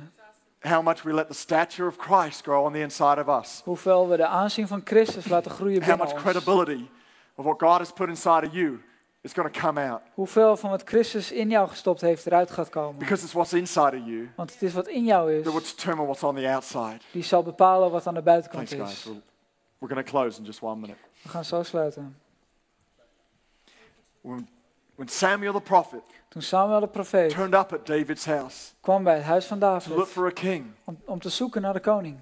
How 0.62 0.84
much 0.84 1.02
we 1.04 1.14
let 1.14 1.28
the 1.28 1.34
stature 1.34 1.88
of 1.88 1.96
Christ 1.98 2.42
grow 2.42 2.66
on 2.66 2.72
the 2.74 2.80
inside 2.80 3.24
of 3.26 3.42
us. 3.42 3.62
Hoeveel 3.64 4.10
we 4.10 4.18
de 4.18 4.26
aanzien 4.28 4.68
van 4.68 4.82
Christus 4.84 5.28
laten 5.28 5.52
groeien 5.52 5.78
How 5.84 5.88
binnen 5.88 6.06
much 6.06 6.14
ons. 6.14 6.24
credibility 6.24 6.88
of 7.36 7.46
what 7.46 7.60
God 7.62 7.78
has 7.78 7.92
put 7.92 8.08
inside 8.10 8.46
of 8.48 8.54
you 8.54 8.82
is 9.22 9.34
going 9.34 9.54
to 9.54 9.60
come 9.60 9.90
out. 9.90 10.02
Hoeveel 10.14 10.58
van 10.58 10.70
wat 10.70 10.82
Christus 10.86 11.32
in 11.32 11.50
jou 11.50 11.68
gestopt 11.68 12.02
heeft 12.02 12.26
eruit 12.26 12.52
gaat 12.52 12.70
komen. 12.70 12.98
Because 13.00 13.24
it's 13.24 13.34
what's 13.34 13.54
inside 13.54 13.98
of 13.98 14.06
you 14.06 14.30
Want 14.36 14.54
het 14.54 14.62
is 14.62 14.74
wat 14.74 14.88
in 14.88 15.06
jou 15.06 15.42
that 15.44 15.54
will 15.54 15.62
is, 15.62 15.76
determine 15.76 16.06
what's 16.06 16.24
on 16.24 16.36
the 16.36 16.48
outside. 16.50 16.98
die 17.12 17.24
zal 17.24 17.44
bepalen 17.44 17.92
wat 17.92 18.08
aan 18.08 18.14
de 18.14 18.22
buitenkant 18.22 18.70
Thanks, 18.70 18.86
guys. 18.86 18.98
is. 18.98 19.04
We'll- 19.04 19.22
We're 19.80 19.94
going 19.94 20.06
to 20.06 20.12
close 20.12 20.40
in 20.40 20.46
just 20.46 20.62
one 20.62 20.80
minute. 20.82 20.98
We 21.22 21.30
gaan 21.30 21.46
zo 21.46 21.64
sluiten. 21.64 22.18
When, 24.22 24.48
when 24.96 25.08
Samuel 25.08 25.54
the 25.54 25.62
prophet 25.62 26.02
Toen 26.30 26.42
Samuel 26.42 26.80
de 26.80 26.88
profeet 26.88 27.30
turned 27.30 27.54
up 27.54 27.74
at 27.74 27.86
David's 27.86 28.26
house 28.26 28.72
kwam 28.82 29.04
bij 29.04 29.16
het 29.16 29.24
huis 29.24 29.46
van 29.46 29.60
to 29.60 29.66
look 29.68 29.88
David 29.90 30.08
for 30.08 30.28
a 30.28 30.32
king, 30.32 30.66
om, 30.84 30.98
om 31.06 31.20
te 31.20 31.30
zoeken 31.30 31.62
naar 31.62 31.74
de 31.74 31.80
koning. 31.80 32.18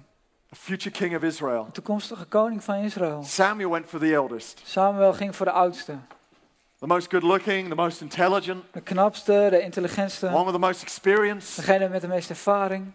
a 0.52 0.56
future 0.56 0.90
king 0.90 1.16
of 1.16 1.22
Israel, 1.22 1.64
De 1.64 1.70
toekomstige 1.70 2.24
koning 2.24 2.64
van 2.64 2.74
Israël. 2.74 3.22
Samuel 3.22 3.70
went 3.70 3.86
for 3.86 3.98
the 3.98 4.14
eldest, 4.14 4.60
Samuel 4.64 5.12
ging 5.12 5.36
voor 5.36 5.46
de 5.46 5.52
oudste. 5.52 5.98
the 6.78 6.86
most 6.86 7.10
good 7.10 7.22
looking, 7.22 7.68
the 7.68 7.74
most 7.74 8.00
intelligent, 8.00 8.64
De 8.72 8.80
knapste, 8.80 9.32
de 9.32 9.56
one 9.56 9.60
intelligentste. 9.60 10.26
with 10.44 10.52
the 10.52 10.58
most 10.58 10.82
experience. 10.82 11.60
Degene 11.60 11.88
met 11.88 12.00
de 12.00 12.08
meeste 12.08 12.32
ervaring. 12.32 12.92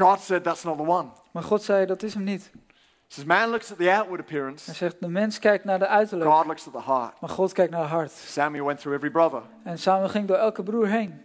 God 0.00 0.20
said 0.20 0.42
that's 0.44 0.64
not 0.64 0.76
the 0.76 0.86
one. 0.86 1.08
Maar 1.32 1.42
God 1.42 1.62
zei, 1.62 1.86
dat 1.86 2.02
is 2.02 2.14
hem 2.14 2.24
niet. 2.24 2.50
He 2.52 3.14
says, 3.14 3.24
man 3.26 3.50
looks 3.50 3.70
at 3.72 3.78
the 3.78 3.90
outward 3.92 4.08
Hij 4.08 4.18
appearance, 4.20 4.74
zegt, 4.74 4.96
de 5.00 5.08
mens 5.08 5.38
kijkt 5.38 5.64
naar 5.64 5.78
de 5.78 5.86
uiterlijk. 5.86 6.30
God 6.30 6.46
looks 6.46 6.66
at 6.66 6.72
the 6.72 6.90
heart. 6.92 7.20
Maar 7.20 7.30
God 7.30 7.52
kijkt 7.52 7.70
naar 7.70 7.80
het 7.80 7.90
hart. 7.90 8.10
Samuel 8.10 8.64
went 8.66 8.78
through 8.80 8.96
every 8.96 9.10
brother 9.12 9.42
En 9.64 9.78
Samuel 9.78 10.08
ging 10.08 10.26
door 10.28 10.36
elke 10.36 10.62
broer 10.62 10.86
heen. 10.88 11.20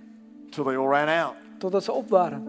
till 0.49 0.63
they 0.63 0.77
all 0.77 0.88
ran 0.88 1.07
out. 1.23 1.33
Totdat 1.57 1.83
ze 1.83 1.91
op 1.91 2.09
waren. 2.09 2.47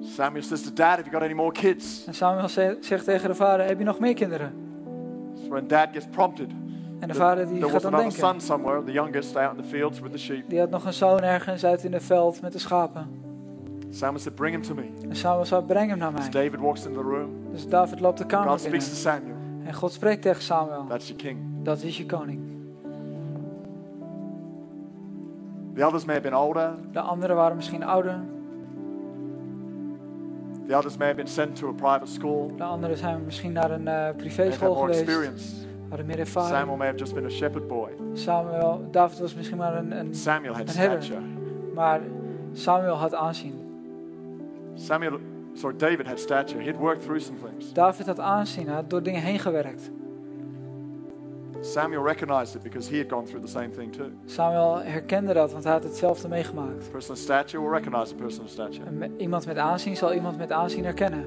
Samuel 0.00 0.42
says 0.42 0.62
to 0.62 0.72
dad, 0.72 0.88
Have 0.96 1.02
you 1.02 1.10
got 1.12 1.22
any 1.22 1.32
more 1.34 1.52
kids? 1.52 2.04
En 2.06 2.14
Samuel 2.14 2.48
ze- 2.48 2.76
zegt 2.80 3.04
tegen 3.04 3.28
de 3.28 3.34
vader, 3.34 3.66
heb 3.66 3.78
je 3.78 3.84
nog 3.84 3.98
meer 3.98 4.14
kinderen? 4.14 4.52
So 5.42 5.48
when 5.48 5.66
dad 5.66 5.88
gets 5.92 6.06
prompted, 6.10 6.50
En 7.00 7.08
de 7.08 7.14
vader 7.14 7.46
die 7.46 7.58
there 7.58 7.70
gaat 7.70 7.82
dan 7.82 7.92
denken. 7.96 8.12
son 8.18 8.40
somewhere, 8.40 8.84
the 8.84 8.92
youngest, 8.92 9.36
out 9.36 9.56
in 9.56 9.62
the 9.62 9.68
fields 9.68 10.00
with 10.00 10.12
the 10.12 10.18
sheep. 10.18 10.48
Die 10.48 10.58
had 10.58 10.70
nog 10.70 10.84
een 10.84 10.92
zoon 10.92 11.22
ergens 11.22 11.64
uit 11.64 11.84
in 11.84 11.92
het 11.92 12.02
veld 12.04 12.40
met 12.40 12.52
de 12.52 12.58
schapen. 12.58 13.20
Samuel 13.94 14.18
said, 14.20 14.34
Bring 14.34 14.54
him 14.54 14.62
to 14.62 14.74
me. 14.74 14.90
En 15.08 15.16
Samuel 15.16 15.44
zei, 15.44 15.62
breng 15.62 15.88
hem 15.90 15.98
naar 15.98 16.12
As 16.14 16.20
mij. 16.20 16.30
David 16.30 16.60
walks 16.60 16.86
into 16.86 17.00
the 17.02 17.08
room, 17.08 17.30
Dus 17.50 17.68
David 17.68 18.00
loopt 18.00 18.18
de 18.18 18.26
kamer 18.26 18.48
God 18.50 18.60
speaks 18.60 18.84
to 19.04 19.10
binnen. 19.10 19.22
Samuel. 19.22 19.66
En 19.66 19.74
God 19.74 19.92
spreekt 19.92 20.22
tegen 20.22 20.42
Samuel. 20.42 20.84
That's 20.88 21.06
your 21.08 21.22
king. 21.22 21.38
Dat 21.62 21.82
is 21.82 21.96
je 21.96 22.06
koning. 22.06 22.40
The 25.74 25.84
others 25.86 26.04
may 26.04 26.14
have 26.14 26.28
been 26.28 26.38
older. 26.38 26.70
De 26.92 27.00
anderen 27.00 27.36
waren 27.36 27.56
misschien 27.56 27.82
ouder. 27.82 28.20
The 30.66 30.76
others 30.76 30.96
may 30.96 31.06
have 31.06 31.16
been 31.16 31.28
sent 31.28 31.56
to 31.56 31.68
a 31.68 31.72
private 31.72 32.06
school. 32.12 32.52
De 32.56 32.62
anderen 32.64 32.96
zijn 32.96 33.24
misschien 33.24 33.52
naar 33.52 33.70
een 33.70 33.88
eh 33.88 33.94
They've 33.94 34.06
had 34.06 34.16
privéschool 34.16 34.74
more 34.74 34.80
geweest. 34.92 35.00
experience. 35.00 35.54
Hadden 35.88 36.06
meer 36.06 36.26
Samuel 36.26 36.44
ervaring. 36.46 36.76
may 36.78 36.86
have 36.86 36.98
just 36.98 37.14
been 37.14 37.24
a 37.24 37.28
shepherd 37.28 37.68
boy. 37.68 37.90
Samuel, 38.12 38.88
David 38.90 39.18
was 39.18 39.34
misschien 39.34 39.56
maar 39.56 39.76
een, 39.76 39.98
een 39.98 40.14
Samuel 40.14 40.54
had 40.54 40.68
Een 40.68 40.76
herder. 40.76 41.22
maar 41.74 42.00
Samuel 42.52 42.94
had 42.96 43.14
aanzien. 43.14 43.60
Samuel, 44.74 45.18
sorry, 45.54 45.76
David 45.76 46.06
had 46.06 46.18
stature. 46.18 46.60
He'd 46.62 46.76
worked 46.76 47.02
through 47.02 47.20
some 47.24 47.38
things. 47.38 47.72
David 47.72 48.06
had 48.06 48.18
aanzien, 48.18 48.66
hij 48.66 48.74
had 48.74 48.90
door 48.90 49.02
dingen 49.02 49.22
heen 49.22 49.38
gewerkt. 49.38 49.90
Samuel 51.60 52.02
recognized 52.06 52.54
it 52.54 52.62
because 52.62 52.90
he 52.90 52.98
had 52.98 53.08
gone 53.12 53.26
through 53.26 53.44
the 53.44 53.50
same 53.50 53.70
thing 53.70 53.92
too. 53.92 54.10
Samuel 54.24 54.82
herkende 54.82 55.32
dat, 55.32 55.52
want 55.52 55.64
hij 55.64 55.72
had 55.72 55.82
hetzelfde 55.84 56.28
meegemaakt. 56.28 56.90
Person 56.90 57.14
of 57.14 57.20
stature 57.20 57.62
will 57.62 57.70
recognize 57.72 58.14
a 58.14 58.16
person 58.16 58.44
of 58.44 58.50
stature. 58.50 58.84
En 58.84 59.20
iemand 59.20 59.46
met 59.46 59.56
aanzien 59.56 59.96
zal 59.96 60.14
iemand 60.14 60.38
met 60.38 60.52
aanzien 60.52 60.84
herkennen. 60.84 61.24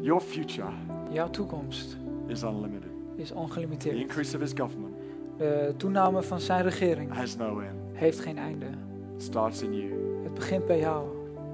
Your 0.00 0.20
future 0.20 0.68
Jouw 1.10 1.30
toekomst 1.30 1.96
is 2.26 2.42
unlimited. 2.42 2.90
is 3.16 3.28
The 3.28 3.34
ongelimiteerd. 3.34 3.96
increase 3.96 4.34
of 4.36 4.40
his 4.42 4.52
government 4.54 4.94
De 5.36 5.74
toename 5.76 6.22
van 6.22 6.40
zijn 6.40 6.62
regering 6.62 7.12
has 7.14 7.36
no 7.36 7.58
end. 7.60 7.70
heeft 7.92 8.20
geen 8.20 8.38
einde. 8.38 8.66
Starts 9.22 9.62
in 9.62 9.74
you. 9.74 9.90
Het 10.22 10.34
begint 10.34 10.66
bij 10.66 10.78
jou. 10.78 11.04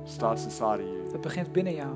Starts 0.05 0.45
inside 0.45 0.65
of 0.65 0.81
you. 0.81 1.13
Het 1.13 1.21
begint 1.21 1.53
binnen 1.53 1.75
jou. 1.75 1.91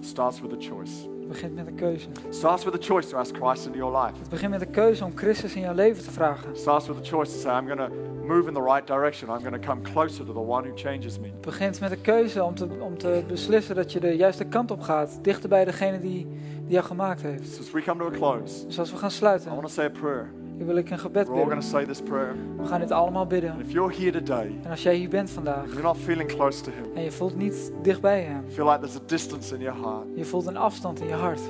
Starts 0.00 0.40
with 0.40 0.52
a 0.52 0.56
choice. 0.58 1.08
Het 1.18 1.28
begint 1.28 1.54
met 1.54 1.66
een 1.66 1.74
keuze. 1.74 2.08
Starts 2.30 2.64
with 2.64 2.74
a 2.74 2.78
choice 2.80 3.08
to 3.08 3.16
ask 3.18 3.36
Christ 3.36 3.66
into 3.66 3.78
your 3.78 3.98
life. 4.02 4.18
Het 4.20 4.28
begint 4.28 4.50
met 4.50 4.60
een 4.60 4.70
keuze 4.70 5.04
om 5.04 5.12
Christus 5.14 5.54
in 5.54 5.60
jouw 5.60 5.74
leven 5.74 6.04
te 6.04 6.10
vragen. 6.10 6.56
Starts 6.56 6.86
with 6.86 6.96
a 6.96 7.02
choice 7.02 7.32
to 7.32 7.38
say, 7.38 7.58
I'm 7.58 7.66
going 7.66 7.80
to 7.80 7.94
move 8.26 8.48
in 8.48 8.54
the 8.54 8.62
right 8.62 8.86
direction. 8.86 9.30
I'm 9.30 9.42
going 9.42 9.62
to 9.62 9.68
come 9.68 9.82
closer 9.82 10.24
to 10.24 10.32
the 10.32 10.38
one 10.38 10.68
who 10.68 10.76
changes 10.76 11.18
me. 11.18 11.26
Het 11.26 11.40
begint 11.40 11.80
met 11.80 11.90
een 11.90 12.00
keuze 12.00 12.44
om 12.44 12.54
te, 12.54 12.68
om 12.80 12.98
te 12.98 13.24
beslissen 13.28 13.74
dat 13.74 13.92
je 13.92 14.00
de 14.00 14.16
juiste 14.16 14.44
kant 14.44 14.70
op 14.70 14.80
gaat. 14.80 15.18
Dichter 15.22 15.48
bij 15.48 15.64
degene 15.64 16.00
die, 16.00 16.26
die 16.64 16.72
jou 16.72 16.84
gemaakt 16.84 17.22
heeft. 17.22 17.52
So 17.52 17.60
as 17.60 17.70
we 17.70 17.82
come 17.82 18.00
to 18.00 18.06
a 18.06 18.10
close, 18.10 18.66
Dus 18.66 18.78
als 18.78 18.90
we 18.90 18.96
gaan 18.96 19.08
I 19.08 19.12
sluiten, 19.12 19.50
want 19.50 19.62
to 19.62 19.68
say 19.68 19.84
a 19.84 19.90
prayer. 19.90 20.39
Dan 20.60 20.68
wil 20.68 20.76
ik 20.78 20.90
een 20.90 20.98
gebed 20.98 21.26
We're 21.26 21.38
all 21.38 21.44
going 21.44 21.60
bidden. 21.60 21.70
to 21.70 21.76
say 21.78 21.84
this 21.86 22.02
prayer. 22.02 22.34
We 22.56 22.66
gaan 22.66 22.80
dit 22.80 22.90
allemaal 22.90 23.20
And 23.20 23.28
bidden. 23.30 23.60
if 23.60 23.70
you're 23.72 23.94
here 23.96 24.10
today, 24.10 24.58
En 24.64 24.70
als 24.70 24.82
jij 24.82 24.94
hier 24.94 25.08
bent 25.08 25.30
vandaag 25.30 25.56
and 25.58 25.66
you're 25.68 25.82
not 25.82 25.96
feeling 25.96 26.28
close 26.28 26.62
to 26.62 26.70
him, 26.70 26.96
en 26.96 27.02
je 27.02 27.10
voelt 27.12 27.36
niet 27.36 27.72
dicht 27.82 28.00
bij 28.00 28.22
hem. 28.22 28.44
feel 28.48 28.66
like 28.66 28.78
there's 28.78 28.96
a 28.96 29.02
distance 29.06 29.54
in 29.54 29.60
your 29.60 29.80
heart, 29.80 30.04
Je 30.14 30.24
voelt 30.24 30.46
een 30.46 30.56
afstand 30.56 31.00
in 31.00 31.06
je 31.06 31.14
hart. 31.14 31.40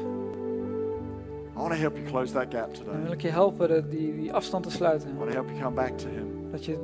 I 1.56 1.62
want 1.62 1.70
to 1.72 1.78
help 1.78 1.96
you 1.96 2.06
close 2.08 2.32
that 2.32 2.46
gap 2.50 2.74
Dan 2.74 2.84
wil 2.84 2.94
today. 2.94 3.12
ik 3.12 3.20
je 3.22 3.28
helpen 3.28 3.68
de- 3.68 3.88
die, 3.88 4.16
die 4.16 4.32
afstand 4.32 4.64
te 4.64 4.70
sluiten. 4.70 5.08
I 5.08 5.12
want 5.18 5.30
to 5.30 5.36
help 5.36 5.48
you 5.48 5.60
come 5.62 5.74
back 5.74 5.98
to 5.98 6.08
him, 6.08 6.26
Dat 6.50 6.64
je 6.64 6.78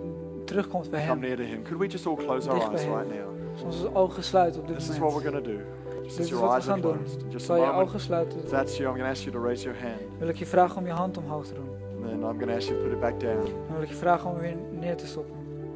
terugkomt 0.44 0.90
bij 0.90 1.00
come 1.06 1.12
hem. 1.12 1.20
near 1.20 1.36
to 1.36 1.42
him. 1.42 1.62
Could 1.62 1.78
we 1.80 1.86
just 1.86 2.06
all 2.06 2.14
close 2.16 2.48
our 2.50 2.58
Dicht 2.58 2.70
bij 2.72 2.80
eyes 2.80 2.90
hem. 2.90 2.98
right 2.98 3.14
now? 3.14 3.34
Als 3.52 3.62
onze 3.62 3.94
ogen 3.94 4.22
sluiten 4.24 4.60
op 4.60 4.66
dit 4.68 4.76
This 4.78 4.88
is 4.88 4.98
what 4.98 5.12
we're 5.12 5.30
moment. 5.30 5.46
going 5.46 5.58
to 5.58 5.64
do. 5.64 6.02
Just 6.04 6.16
Dit 6.16 6.24
is 6.24 6.30
your 6.30 6.44
wat 6.46 6.54
we 6.54 6.56
eyes 6.60 6.68
are 6.68 6.80
gaan 6.82 6.90
doen. 6.90 7.02
closed. 7.04 7.22
In 7.22 7.30
just 7.30 7.34
a 7.34 7.46
Terwijl 7.46 7.60
je 7.66 7.70
moment, 7.72 7.88
ogen 7.88 8.00
sluiten, 8.00 8.38
if 8.38 8.48
that's 8.48 8.76
you, 8.76 8.88
I'm 8.88 8.94
going 8.94 9.04
to 9.06 9.10
ask 9.10 9.22
you 9.24 9.36
to 9.36 9.42
raise 9.42 9.62
your 9.64 9.78
hand. 9.82 10.00
wil 10.18 10.28
ik 10.28 10.36
je 10.36 10.46
vragen 10.46 10.76
om 10.78 10.86
je 10.86 10.92
hand 10.92 11.16
omhoog 11.18 11.46
te 11.46 11.54
doen. 11.54 11.68
And 12.10 12.20
then 12.20 12.30
I'm 12.30 12.38
going 12.38 12.48
to 12.50 12.54
ask 12.56 12.68
you 12.68 12.76
to 12.78 12.84
put 12.84 12.92
it 12.92 13.00
back 13.00 13.20
down. 13.20 13.44
Dan 13.44 13.72
wil 13.74 13.82
ik 13.82 13.88
je 13.88 13.94
vragen 13.94 14.30
om 14.30 14.36
weer 14.38 14.54
neer 14.80 14.96
te 14.96 15.06
stoppen. 15.06 15.34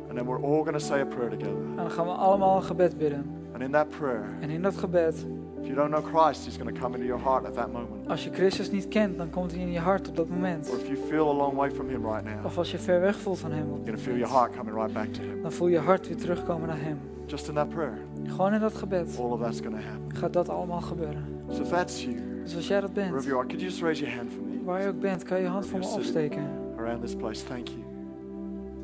And 0.08 0.16
then 0.18 0.26
we're 0.26 0.42
all 0.46 0.60
going 0.62 0.72
to 0.72 0.78
say 0.78 1.00
a 1.00 1.04
prayer 1.06 1.30
together. 1.30 1.56
En 1.70 1.76
dan 1.76 1.90
gaan 1.90 2.04
we 2.06 2.12
allemaal 2.12 2.56
een 2.56 2.62
gebed 2.62 2.98
bidden. 2.98 3.24
And 3.52 3.62
in 3.62 3.70
that 3.70 3.88
prayer, 3.88 4.24
En 4.40 4.50
in 4.50 4.62
dat 4.62 4.76
gebed, 4.76 5.14
if 5.60 5.66
you 5.66 5.74
don't 5.74 5.90
know 5.90 6.04
Christ, 6.04 6.44
He's 6.44 6.56
going 6.56 6.74
to 6.74 6.80
come 6.80 6.94
into 6.94 7.06
your 7.06 7.22
heart 7.22 7.44
at 7.46 7.54
that 7.54 7.72
moment. 7.72 8.08
als 8.08 8.24
je 8.24 8.30
Christus 8.32 8.70
niet 8.70 8.88
kent, 8.88 9.16
dan 9.18 9.30
komt 9.30 9.52
hij 9.52 9.60
in 9.60 9.72
je 9.72 9.78
hart 9.78 10.08
op 10.08 10.16
dat 10.16 10.28
moment. 10.28 10.68
Or 10.70 10.76
if 10.78 10.86
you 10.88 10.98
feel 11.08 11.28
a 11.30 11.34
long 11.34 11.54
way 11.56 11.70
from 11.70 11.88
Him 11.88 12.06
right 12.06 12.24
now, 12.24 12.44
Of 12.44 12.58
als 12.58 12.70
je 12.70 12.78
ver 12.78 13.00
weg 13.00 13.16
voelt 13.16 13.38
van 13.38 13.50
hem, 13.52 13.60
op 13.62 13.66
you're 13.68 13.84
going 13.84 13.96
to 13.96 14.02
feel 14.02 14.16
your 14.16 14.32
moment, 14.32 14.52
heart 14.54 14.56
coming 14.66 14.76
right 14.76 14.92
back 14.92 15.12
to 15.14 15.20
Him. 15.22 15.42
dan 15.42 15.52
voel 15.52 15.68
je 15.68 15.78
hart 15.78 16.06
weer 16.08 16.16
terugkomen 16.16 16.68
naar 16.68 16.80
hem. 16.80 16.98
Just 17.26 17.48
in 17.48 17.54
that 17.54 17.68
prayer, 17.68 17.98
Gewoon 18.24 18.52
in 18.54 18.60
dat 18.60 18.74
gebed 18.74 19.16
all 19.18 19.30
of 19.30 19.40
that's 19.40 19.60
going 19.60 19.74
to 19.74 19.82
happen. 19.88 20.16
gaat 20.16 20.32
dat 20.32 20.48
allemaal 20.48 20.80
gebeuren. 20.80 21.24
So 21.50 21.62
if 21.62 21.68
that's 21.68 22.04
you, 22.04 22.14
Dus 22.44 22.56
als 22.56 22.68
jij 22.68 22.80
dat 22.80 22.90
wherever 22.90 23.12
bent, 23.14 23.26
you 23.26 23.36
are, 23.38 23.46
could 23.46 23.60
you 23.60 23.70
just 23.72 23.82
raise 23.82 24.00
your 24.04 24.16
hand 24.16 24.32
for 24.32 24.42
me 24.42 24.49
waar 24.70 24.82
je 24.82 24.88
ook 24.88 25.00
bent, 25.00 25.22
kan 25.22 25.40
je 25.40 25.46
hand 25.46 25.66
voor 25.66 25.78
me 25.78 25.86
opsteken. 25.86 26.48
around 26.76 27.00
this 27.00 27.14
place? 27.16 27.44
Thank 27.44 27.68
you. 27.68 27.80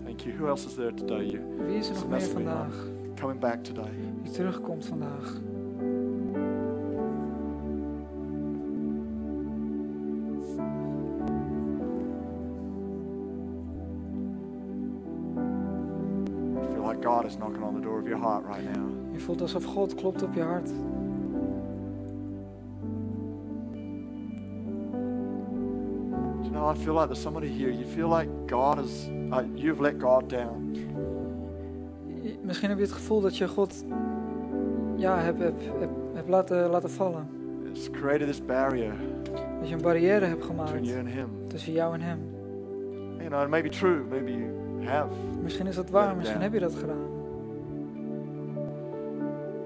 Thank 0.05 0.21
you. 0.21 0.37
Who 0.37 0.49
else 0.49 0.67
is 0.67 0.75
there 0.75 0.95
today? 0.95 1.25
You 1.25 1.41
Wie 1.67 1.77
is 1.77 1.89
er 1.89 1.95
nog 1.95 2.09
meer 2.09 2.21
vandaag 2.21 2.75
coming 3.21 3.41
back 3.41 3.65
today? 3.65 3.91
die 4.23 4.33
terugkomt 4.33 4.87
vandaag? 4.87 5.41
You 16.55 16.69
feel 16.73 16.87
like 16.87 17.03
God 17.03 17.25
is 17.25 17.37
knocking 17.37 17.63
on 17.63 17.75
the 17.75 17.81
door 17.81 17.99
of 17.99 18.09
your 18.09 18.19
heart 18.19 18.45
right 18.47 18.77
now. 18.77 18.89
Je 19.13 19.19
voelt 19.21 19.41
alsof 19.41 19.65
God 19.65 19.95
klopt 19.95 20.23
op 20.23 20.35
je 20.35 20.43
hart. 20.43 20.71
I 26.71 26.75
feel 26.75 26.95
like 26.95 27.07
there's 27.07 27.23
somebody 27.23 27.49
here. 27.49 27.71
You 27.73 27.85
feel 27.87 28.09
like 28.19 28.29
God 28.47 28.85
is, 28.85 29.09
uh, 29.33 29.39
you've 29.55 29.83
let 29.83 30.01
God 30.01 30.29
down. 30.31 30.75
Misschien 32.43 32.69
heb 32.69 32.79
je 32.79 32.85
het 32.85 32.93
gevoel 32.93 33.21
dat 33.21 33.37
je 33.37 33.49
God 33.49 33.85
ja, 34.97 35.19
hebt 35.19 35.39
heb, 35.39 35.55
heb, 35.79 35.91
heb 36.15 36.29
laten, 36.29 36.71
laten 36.71 36.91
vallen. 36.91 37.27
It's 37.73 37.91
created 37.91 38.27
this 38.27 38.45
barrier 38.45 38.93
Dat 39.61 39.69
je 39.69 39.75
een 39.75 39.83
barrière 39.83 40.25
hebt 40.27 40.39
between 40.41 40.57
gemaakt 40.67 40.87
you 40.87 40.99
and 40.99 41.09
Him. 41.09 41.29
tussen 41.49 41.73
jou 41.73 41.95
en 41.95 42.01
hem. 42.01 42.19
You 43.19 43.29
know, 43.29 43.43
it 43.43 43.49
may 43.49 43.63
be 43.63 43.69
true. 43.69 44.05
Maybe 44.11 44.31
you 44.31 44.85
have. 44.85 45.09
Misschien 45.43 45.67
is 45.67 45.75
dat 45.75 45.91
waar, 45.91 46.17
misschien 46.17 46.41
down. 46.41 46.53
heb 46.53 46.53
je 46.53 46.61
dat 46.61 46.75
gedaan. 46.75 47.05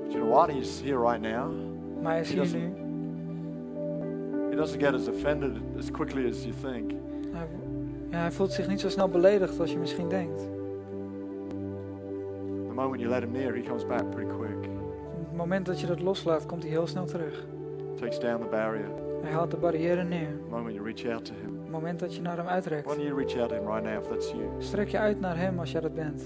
But 0.03 0.12
you 0.12 0.20
know 0.24 0.30
what? 0.32 0.51
He's 0.51 0.80
here 0.82 0.98
right 0.98 1.20
now. 1.20 1.51
Maar 2.03 2.12
hij 2.12 2.20
is 2.20 2.28
He 2.28 2.34
hier 2.34 2.42
doesn't- 2.42 2.74
nu. 2.78 2.88
Doesn't 4.61 4.80
get 4.80 4.94
as 4.94 5.08
offended 5.08 5.62
as 5.78 5.90
quickly 5.90 6.28
as 6.28 6.44
you 6.44 6.54
think. 6.62 6.92
Hij, 7.32 7.46
ja, 8.11 8.18
hij 8.18 8.30
voelt 8.30 8.52
zich 8.52 8.68
niet 8.68 8.80
zo 8.80 8.88
snel 8.88 9.08
beledigd 9.08 9.61
als 9.61 9.72
je 9.72 9.78
misschien 9.78 10.08
denkt. 10.08 10.48
The 12.68 12.74
moment 12.74 13.00
you 13.00 13.12
let 13.12 13.22
him 13.22 13.32
near, 13.32 13.54
he 13.54 13.62
comes 13.62 13.86
back 13.86 14.11
pretty 14.11 14.30
quick. 14.30 14.70
Het 15.26 15.36
moment 15.36 15.66
dat 15.66 15.80
je 15.80 15.86
dat 15.86 16.00
loslaat, 16.00 16.46
komt 16.46 16.62
hij 16.62 16.72
heel 16.72 16.86
snel 16.86 17.04
terug. 17.04 17.46
Takes 17.96 18.18
down 18.18 18.42
the 18.42 18.48
barrier. 18.50 18.88
Hij 19.22 19.32
haalt 19.32 19.50
de 19.50 19.56
barrière 19.56 20.02
neer. 20.02 20.28
The 20.44 20.50
moment 20.50 20.74
you 20.74 20.84
reach 20.92 21.14
out 21.14 21.24
to 21.24 21.32
him. 21.34 21.61
Het 21.61 21.70
moment 21.70 22.00
dat 22.00 22.14
je 22.14 22.20
naar 22.22 22.36
hem 22.36 22.44
Why 22.44 22.52
uitrekt, 22.52 22.88
don't 22.88 23.02
you 23.02 23.16
reach 23.16 23.38
out 23.38 23.48
to 23.48 23.54
him 23.54 23.66
right 23.66 23.82
now 23.82 24.02
if 24.02 24.08
that's 24.08 24.30
you? 24.30 24.44
strek 24.58 24.88
je 24.88 24.98
uit 24.98 25.20
naar 25.20 25.36
hem 25.36 25.58
als 25.58 25.72
jij 25.72 25.80
dat 25.80 25.94
bent. 25.94 26.22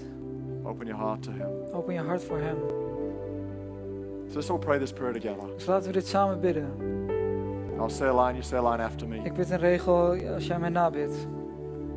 Open 0.63 0.87
your 0.87 1.03
heart 1.05 1.23
to 1.23 1.31
him. 1.31 1.49
Open 1.73 1.95
je 1.95 2.01
hart 2.01 2.25
voor 2.25 2.39
hem. 2.39 2.57
So 4.29 4.35
let's 4.35 4.51
all 4.51 4.59
pray 4.59 4.79
this 4.79 4.93
prayer 4.93 5.13
together. 5.13 5.55
Dus 5.55 5.67
laten 5.67 5.87
we 5.87 5.93
dit 5.93 6.07
samen 6.07 6.41
bidden. 6.41 6.94
I'll 7.85 7.91
say 7.91 8.07
a 8.07 8.15
line, 8.15 8.35
you 8.35 8.43
say 8.43 8.57
a 8.57 8.63
line 8.63 8.81
after 8.81 9.07
me. 9.07 9.21
Ik 9.25 9.35
bid 9.35 9.51
een 9.51 9.59
regel 9.59 10.17
als 10.35 10.47
jij 10.47 10.59
mij 10.59 10.69
nabidt. 10.69 11.27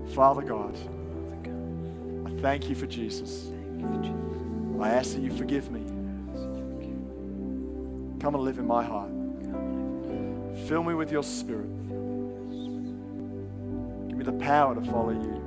Father 0.06 0.48
God, 0.48 0.78
I 2.26 2.42
thank 2.42 2.64
you 2.64 2.76
for 2.76 2.88
Jesus. 2.88 3.52
I 4.82 4.90
ask 4.90 5.12
that 5.12 5.22
you 5.22 5.32
forgive 5.32 5.72
me. 5.72 5.80
Come 8.20 8.36
and 8.36 8.44
live 8.44 8.60
in 8.60 8.66
my 8.66 8.84
heart. 8.84 9.10
Fill 10.66 10.84
me 10.84 10.94
with 10.94 11.10
your 11.10 11.24
spirit. 11.24 11.70
Give 14.08 14.18
me 14.18 14.24
the 14.24 14.46
power 14.46 14.76
to 14.76 14.82
follow 14.82 15.12
you. 15.12 15.42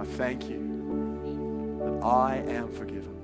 I 0.00 0.04
thank 0.04 0.50
you 0.50 0.60
that 1.78 2.04
I 2.04 2.42
am 2.46 2.68
forgiven. 2.68 3.16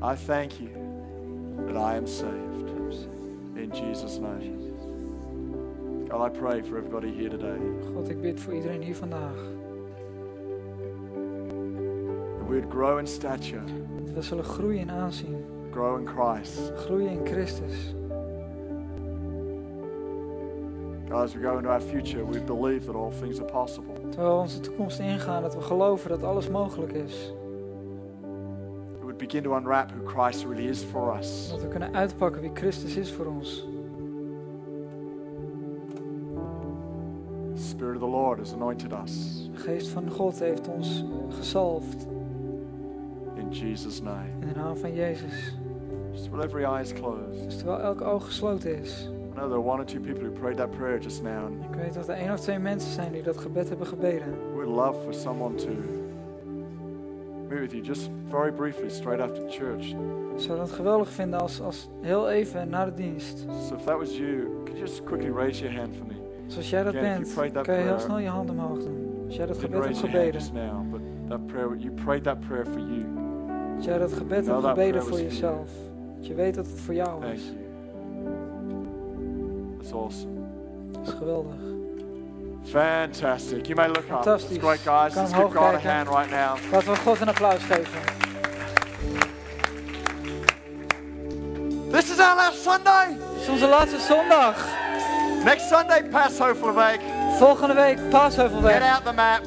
I 0.00 0.14
thank 0.14 0.60
you 0.60 0.70
that 1.66 1.76
I 1.76 1.96
am 1.96 2.06
saved. 2.06 2.71
In 3.54 3.70
Jesus' 3.72 4.18
name. 4.18 4.70
God, 6.08 6.26
I 6.26 6.38
pray 6.38 6.62
for 6.62 6.76
everybody 6.76 7.12
here 7.12 7.30
today 7.30 7.58
God, 7.94 8.08
ik 8.08 8.20
bid 8.20 8.40
voor 8.40 8.52
iedereen 8.54 8.82
hier 8.82 8.96
vandaag. 8.96 9.34
that 12.38 12.48
we 12.48 12.54
would 12.60 12.70
grow 12.70 12.98
in 12.98 13.06
stature, 13.06 13.62
Dat 14.04 14.14
we 14.14 14.22
zullen 14.22 14.44
groeien 14.44 14.80
in 14.80 14.90
aanzien. 14.90 15.44
grow 15.70 15.98
in 16.00 16.06
Christ. 16.08 16.72
Groeien 16.76 17.10
in 17.10 17.26
Christus. 17.26 17.94
God, 21.08 21.22
as 21.22 21.34
we 21.34 21.40
go 21.40 21.56
into 21.56 21.68
our 21.70 21.80
future, 21.80 22.24
we 22.26 22.40
believe 22.40 22.86
that 22.86 22.94
all 22.94 23.10
things 23.20 23.38
are 23.40 23.52
possible. 23.52 23.94
Terwijl 24.10 24.34
we 24.34 24.40
onze 24.40 24.60
toekomst 24.60 24.98
ingaan, 24.98 25.42
dat 25.42 25.54
we 25.54 25.60
geloven 25.60 26.08
dat 26.10 26.22
alles 26.22 26.48
mogelijk 26.48 26.92
is. 26.92 27.32
Begin 29.22 29.44
to 29.44 29.54
unwrap 29.54 29.92
who 29.92 30.02
Christ 30.04 30.44
really 30.44 30.66
is 30.66 30.82
for 30.82 31.16
us. 31.18 31.48
Dat 31.50 31.62
we 31.62 31.68
kunnen 31.68 31.94
uitpakken 31.94 32.40
wie 32.40 32.50
Christus 32.54 32.96
is 32.96 33.12
voor 33.12 33.26
ons. 33.26 33.66
The 37.54 37.62
Spirit 37.62 37.94
of 37.94 38.00
the 38.00 38.16
Lord 38.16 38.38
has 38.38 38.52
anointed 38.52 38.92
us. 38.92 39.48
De 39.52 39.58
geest 39.58 39.88
van 39.88 40.10
God 40.10 40.38
heeft 40.38 40.68
ons 40.68 41.04
gezalfd. 41.28 42.06
In 43.34 43.50
Jesus' 43.50 44.00
name. 44.00 44.28
In 44.40 44.48
de 44.48 44.54
naam 44.54 44.76
van 44.76 44.94
Jezus. 44.94 45.54
Just 46.12 46.28
while 46.28 46.44
every 46.44 46.64
eye 46.64 46.80
is 46.80 46.92
closed. 46.92 47.44
Dus 47.44 47.56
terwijl 47.56 47.80
elke 47.80 48.04
oog 48.04 48.24
gesloten 48.24 48.78
is. 48.78 49.02
I 49.02 49.34
know 49.34 49.48
there 49.48 49.60
are 49.60 49.68
one 49.68 49.78
or 49.78 49.86
two 49.86 50.00
people 50.00 50.24
who 50.24 50.30
prayed 50.30 50.56
that 50.56 50.70
prayer 50.70 51.00
just 51.00 51.22
now. 51.22 51.52
Ik 51.70 51.74
weet 51.76 51.94
dat 51.94 52.08
er 52.08 52.14
één 52.14 52.32
of 52.32 52.40
twee 52.40 52.58
mensen 52.58 52.92
zijn 52.92 53.12
die 53.12 53.22
dat 53.22 53.38
gebed 53.38 53.68
hebben 53.68 53.86
gebeden. 53.86 54.56
we 54.56 54.64
love 54.64 55.02
for 55.02 55.14
someone 55.14 55.54
to 55.54 55.70
with 57.62 57.72
you 57.72 57.82
just 57.84 58.10
very 58.28 58.50
briefly 58.52 58.90
straight 58.90 59.20
after 59.20 59.42
church. 59.48 59.86
Ik 60.34 60.40
zou 60.40 60.58
dat 60.58 60.70
geweldig 60.70 61.08
vinden 61.08 61.40
als, 61.40 61.60
als 61.60 61.88
heel 62.00 62.30
even 62.30 62.68
na 62.68 62.84
de 62.84 62.94
dienst. 62.94 63.38
So 63.38 63.74
if 63.74 63.84
that 63.84 63.98
was 63.98 64.16
you, 64.16 64.42
could 64.64 64.78
you 64.78 64.80
just 64.80 65.04
quickly 65.04 65.30
raise 65.30 65.62
your 65.62 65.78
hand 65.78 65.96
for 65.96 66.06
me? 66.06 66.14
Zoals 66.46 66.70
jij 66.70 66.82
dat 66.82 66.94
Again, 66.94 67.18
bent, 67.18 67.34
kan 67.34 67.44
je 67.44 67.52
heel 67.52 67.62
prayer- 67.62 68.00
snel 68.00 68.18
je 68.18 68.28
hand 68.28 68.50
omhoog 68.50 68.78
doen. 68.78 69.24
Als 69.26 69.36
jij 69.36 69.46
dat 69.46 69.58
gebed 69.58 69.84
hebt 69.84 69.98
gebeden. 69.98 70.42
now, 70.52 70.90
but 70.90 71.00
that 71.28 71.46
prayer, 71.46 71.76
you 71.76 71.94
prayed 72.04 72.22
that 72.22 72.40
prayer 72.40 72.66
for 72.66 72.80
you. 72.80 73.04
Als 73.76 73.84
jij 73.84 73.98
dat 73.98 74.12
gebed 74.12 74.46
hebt 74.46 74.64
gebeden 74.64 75.02
voor 75.02 75.20
jezelf. 75.20 75.70
Dat 76.16 76.26
je 76.26 76.34
weet 76.34 76.54
dat 76.54 76.66
het 76.66 76.80
voor 76.80 76.94
jou 76.94 77.26
is. 77.26 77.52
That's 79.78 79.92
awesome. 79.92 80.32
Dat 80.92 81.06
is 81.06 81.12
geweldig. 81.12 81.81
Fantastic. 82.64 83.68
You 83.68 83.74
may 83.76 83.88
look 83.88 84.10
up. 84.10 84.26
It's 84.26 84.58
great, 84.58 84.84
guys. 84.84 85.16
Let's 85.16 85.32
give 85.32 85.52
God 85.52 85.74
a 85.74 85.78
hand 85.78 86.08
right 86.08 86.30
now. 86.30 86.56
Laten 86.70 86.90
we 86.90 86.96
God 86.96 87.20
een 87.20 87.28
applaus 87.28 87.62
geven. 87.62 88.00
This 91.90 92.10
is 92.10 92.18
our 92.18 92.36
last 92.36 92.62
Sunday. 92.62 93.16
Het 93.32 93.42
is 93.42 93.48
onze 93.48 93.66
laatste 93.68 93.98
zondag. 94.00 94.66
Next 95.44 95.68
Sunday, 95.68 96.04
Passover 96.04 96.74
week. 96.74 97.00
Volgende 97.38 97.74
week 97.74 97.96
Get 97.98 98.10
Paasheuvelweg. 98.10 98.82
out 98.82 99.04
the 99.04 99.12
map. 99.12 99.42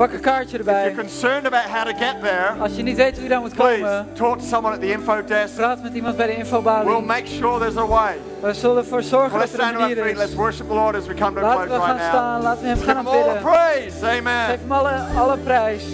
Pak 0.00 0.12
een 0.12 0.20
kaartje 0.20 0.58
If 0.58 0.64
you're 0.64 0.78
erbij. 0.80 0.94
concerned 1.04 1.46
about 1.46 1.64
how 1.64 1.82
to 1.84 1.92
get 1.98 2.14
there, 2.22 2.52
Als 2.60 2.76
je 2.76 2.82
niet 2.82 2.96
weet 2.96 3.14
hoe 3.14 3.22
je 3.22 3.28
daar 3.28 3.40
moet 3.40 3.54
please 3.54 3.80
komen, 3.80 4.06
talk 4.12 4.38
to 4.38 4.44
someone 4.44 4.74
at 4.74 4.80
the 4.80 4.90
info 4.90 5.24
desk. 5.24 5.54
praat 5.54 5.82
met 5.82 5.94
iemand 5.94 6.16
bij 6.16 6.26
de 6.26 6.32
We'll 6.32 6.40
infobalie. 6.40 7.02
make 7.02 7.26
sure 7.26 7.58
there's 7.58 7.76
a 7.76 7.86
way. 7.86 8.16
We 8.40 8.52
zullen 8.54 8.76
ervoor 8.76 9.02
zorgen 9.02 9.38
Well, 9.38 9.46
dat 9.50 9.60
er 9.60 9.68
een 9.68 9.78
manier 9.78 9.96
feet. 9.96 10.16
Let's 10.16 10.30
is. 10.30 10.36
worship 10.36 10.68
the 10.68 10.74
Lord 10.74 10.96
as 10.96 11.06
we 11.06 11.14
come 11.14 11.32
to 11.34 11.40
Laten 11.46 11.66
close 11.66 11.80
we 11.80 11.86
gaan 11.86 11.96
right 11.96 11.98
now. 11.98 12.08
staan, 12.08 12.42
laten 12.42 12.62
we 12.62 12.68
hem 12.68 12.76
Give 12.78 12.90
gaan 12.90 12.98
him 12.98 13.06
all 13.06 13.22
the 13.22 13.28
aanbidden. 13.28 13.52
praise. 13.52 14.06
Amen. 14.18 14.44
Geef 14.48 14.60
hem 14.60 14.72
alle, 14.72 14.92
alle 15.16 15.36
prijs. 15.36 15.84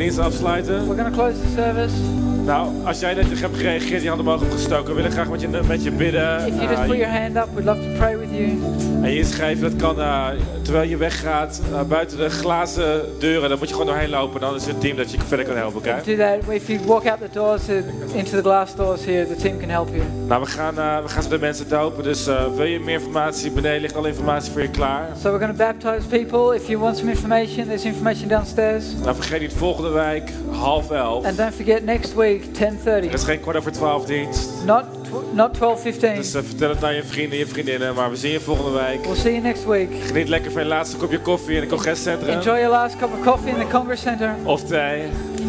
God. 0.00 0.16
Wauw, 0.16 0.30
geweldig. 0.30 0.40
We 0.40 0.46
gaan 0.46 0.56
zo 0.56 0.64
de 0.64 0.66
dienst 0.66 0.78
afsluiten. 0.78 0.86
We're 0.86 1.02
gonna 1.02 1.10
close 1.10 1.40
the 1.40 1.48
service. 1.56 2.29
Nou, 2.50 2.68
als 2.84 3.00
jij 3.00 3.14
net 3.14 3.40
hebt 3.40 3.56
gereageerd, 3.56 4.02
je 4.02 4.08
handen 4.08 4.26
omhoog 4.26 4.40
hebt 4.40 4.52
gestoken, 4.54 4.86
we 4.88 4.94
willen 4.94 5.10
graag 5.10 5.28
met 5.28 5.40
je, 5.40 5.48
met 5.68 5.82
je 5.84 5.90
bidden. 5.90 6.46
If 6.46 6.54
you 6.54 6.60
just 6.68 6.72
Eh, 6.80 6.86
put 6.86 6.96
your 6.96 7.12
hand 7.20 7.36
up, 7.36 7.48
we'd 7.54 7.64
love 7.64 7.80
to 7.80 7.98
pray 7.98 8.18
with 8.18 8.28
you. 8.30 8.58
en 9.02 9.10
je 9.10 9.18
inschrijven, 9.18 9.70
dat 9.70 9.80
kan 9.80 10.00
eh, 10.00 10.26
terwijl 10.62 10.88
je 10.88 10.96
weggaat, 10.96 11.60
eh, 11.72 11.82
buiten 11.82 12.18
de 12.18 12.30
glazen 12.30 13.02
deuren. 13.18 13.48
Dan 13.48 13.58
moet 13.58 13.68
je 13.68 13.74
gewoon 13.74 13.88
doorheen 13.88 14.10
lopen. 14.10 14.40
Dan 14.40 14.54
is 14.54 14.66
het 14.66 14.80
team 14.80 14.96
dat 14.96 15.10
je 15.10 15.18
verder 15.26 15.46
kan 15.46 15.56
helpen, 15.56 15.78
oké? 15.78 16.00
Do 16.04 16.16
that. 16.16 16.54
If 16.54 16.66
you 16.66 16.80
walk 16.86 17.06
out 17.06 17.18
the 17.20 17.28
doors 17.32 17.64
to, 17.64 17.72
into 18.14 18.30
the 18.36 18.42
glass 18.42 18.74
doors 18.74 19.04
here, 19.04 19.26
the 19.26 19.36
team 19.36 19.58
can 19.58 19.68
help 19.68 19.88
you. 19.88 20.02
Nou, 20.26 20.42
we 20.42 20.48
gaan, 20.48 20.74
we 20.74 21.08
gaan 21.08 21.22
zo 21.22 21.28
de 21.28 21.38
mensen 21.38 21.68
dopen. 21.68 22.02
Dus 22.02 22.24
wil 22.56 22.64
je 22.64 22.80
meer 22.80 22.94
informatie? 22.94 23.50
Beneden 23.50 23.80
ligt 23.80 23.96
alle 23.96 24.08
informatie 24.08 24.52
voor 24.52 24.62
je 24.62 24.70
klaar. 24.70 25.06
So 25.22 25.30
we're 25.30 25.44
going 25.44 25.58
to 25.58 25.64
baptize 25.64 26.08
people. 26.08 26.54
If 26.56 26.66
you 26.68 26.78
want 26.78 26.96
some 26.96 27.10
information, 27.10 27.66
there's 27.66 27.84
information 27.84 28.28
downstairs. 28.28 28.84
Nou, 29.02 29.14
vergeet 29.14 29.40
niet, 29.40 29.52
volgende 29.52 29.90
week 29.90 30.30
half 30.50 30.90
elf. 30.90 31.24
And 31.24 31.36
don't 31.36 31.54
forget 31.54 31.84
next 31.84 32.14
week, 32.14 32.39
10:30. 32.44 32.84
Er 33.08 33.12
is 33.14 33.22
geen 33.24 33.40
kwart 33.40 33.56
over 33.56 33.72
twaalf 33.72 34.04
dienst. 34.04 34.48
Not 34.66 34.84
not 35.32 35.54
12:15. 35.56 36.16
Dus 36.16 36.34
eh, 36.34 36.42
vertel 36.44 36.68
het 36.68 36.80
naar 36.80 36.94
je 36.94 37.02
vrienden 37.04 37.32
en 37.32 37.38
je 37.38 37.46
vriendinnen. 37.46 37.94
Maar 37.94 38.10
we 38.10 38.16
zien 38.16 38.32
je 38.32 38.40
volgende 38.40 38.70
week. 38.78 39.04
We'll 39.04 39.16
see 39.16 39.30
you 39.32 39.42
next 39.42 39.64
week. 39.66 39.88
Geniet 40.06 40.28
lekker 40.28 40.52
van 40.52 40.62
je 40.62 40.68
laatste 40.68 40.96
kopje 40.96 41.20
koffie 41.20 41.54
in 41.54 41.60
het 41.60 41.70
congrescentrum. 41.70 42.28
Enjoy 42.34 42.54
your 42.58 42.68
last 42.68 42.96
cup 42.96 43.08
of 43.18 43.24
coffee 43.32 43.50
in 43.52 43.58
the 43.58 43.66
Congress 43.66 44.02
Center 44.02 44.34
Of 44.44 44.64
thee. 44.64 45.02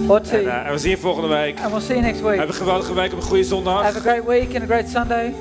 or 0.07 0.15
En, 0.17 0.23
tea. 0.23 0.39
eh, 0.39 0.65
en 0.67 0.71
we 0.73 0.77
zien 0.79 0.89
je 0.91 0.97
volgende 0.97 1.27
week. 1.27 1.59
And 1.59 1.69
we'll 1.71 1.81
see 1.81 1.95
you 1.95 2.07
next 2.07 2.21
week. 2.21 2.39
Heb 2.39 2.47
een 2.47 2.53
geweldige 2.53 2.93
week 2.93 3.11
op 3.11 3.17
een 3.17 3.25
goede 3.25 3.43
zondag. 3.43 3.81
Have 3.83 3.97
a 3.97 4.01
great 4.01 4.25
week 4.25 4.53
and 4.53 4.63
a 4.63 4.65
great 4.65 4.89
Sunday. 4.89 5.33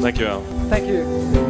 Dankjewel. 0.00 0.42
Thank 0.70 0.84
you. 0.84 1.43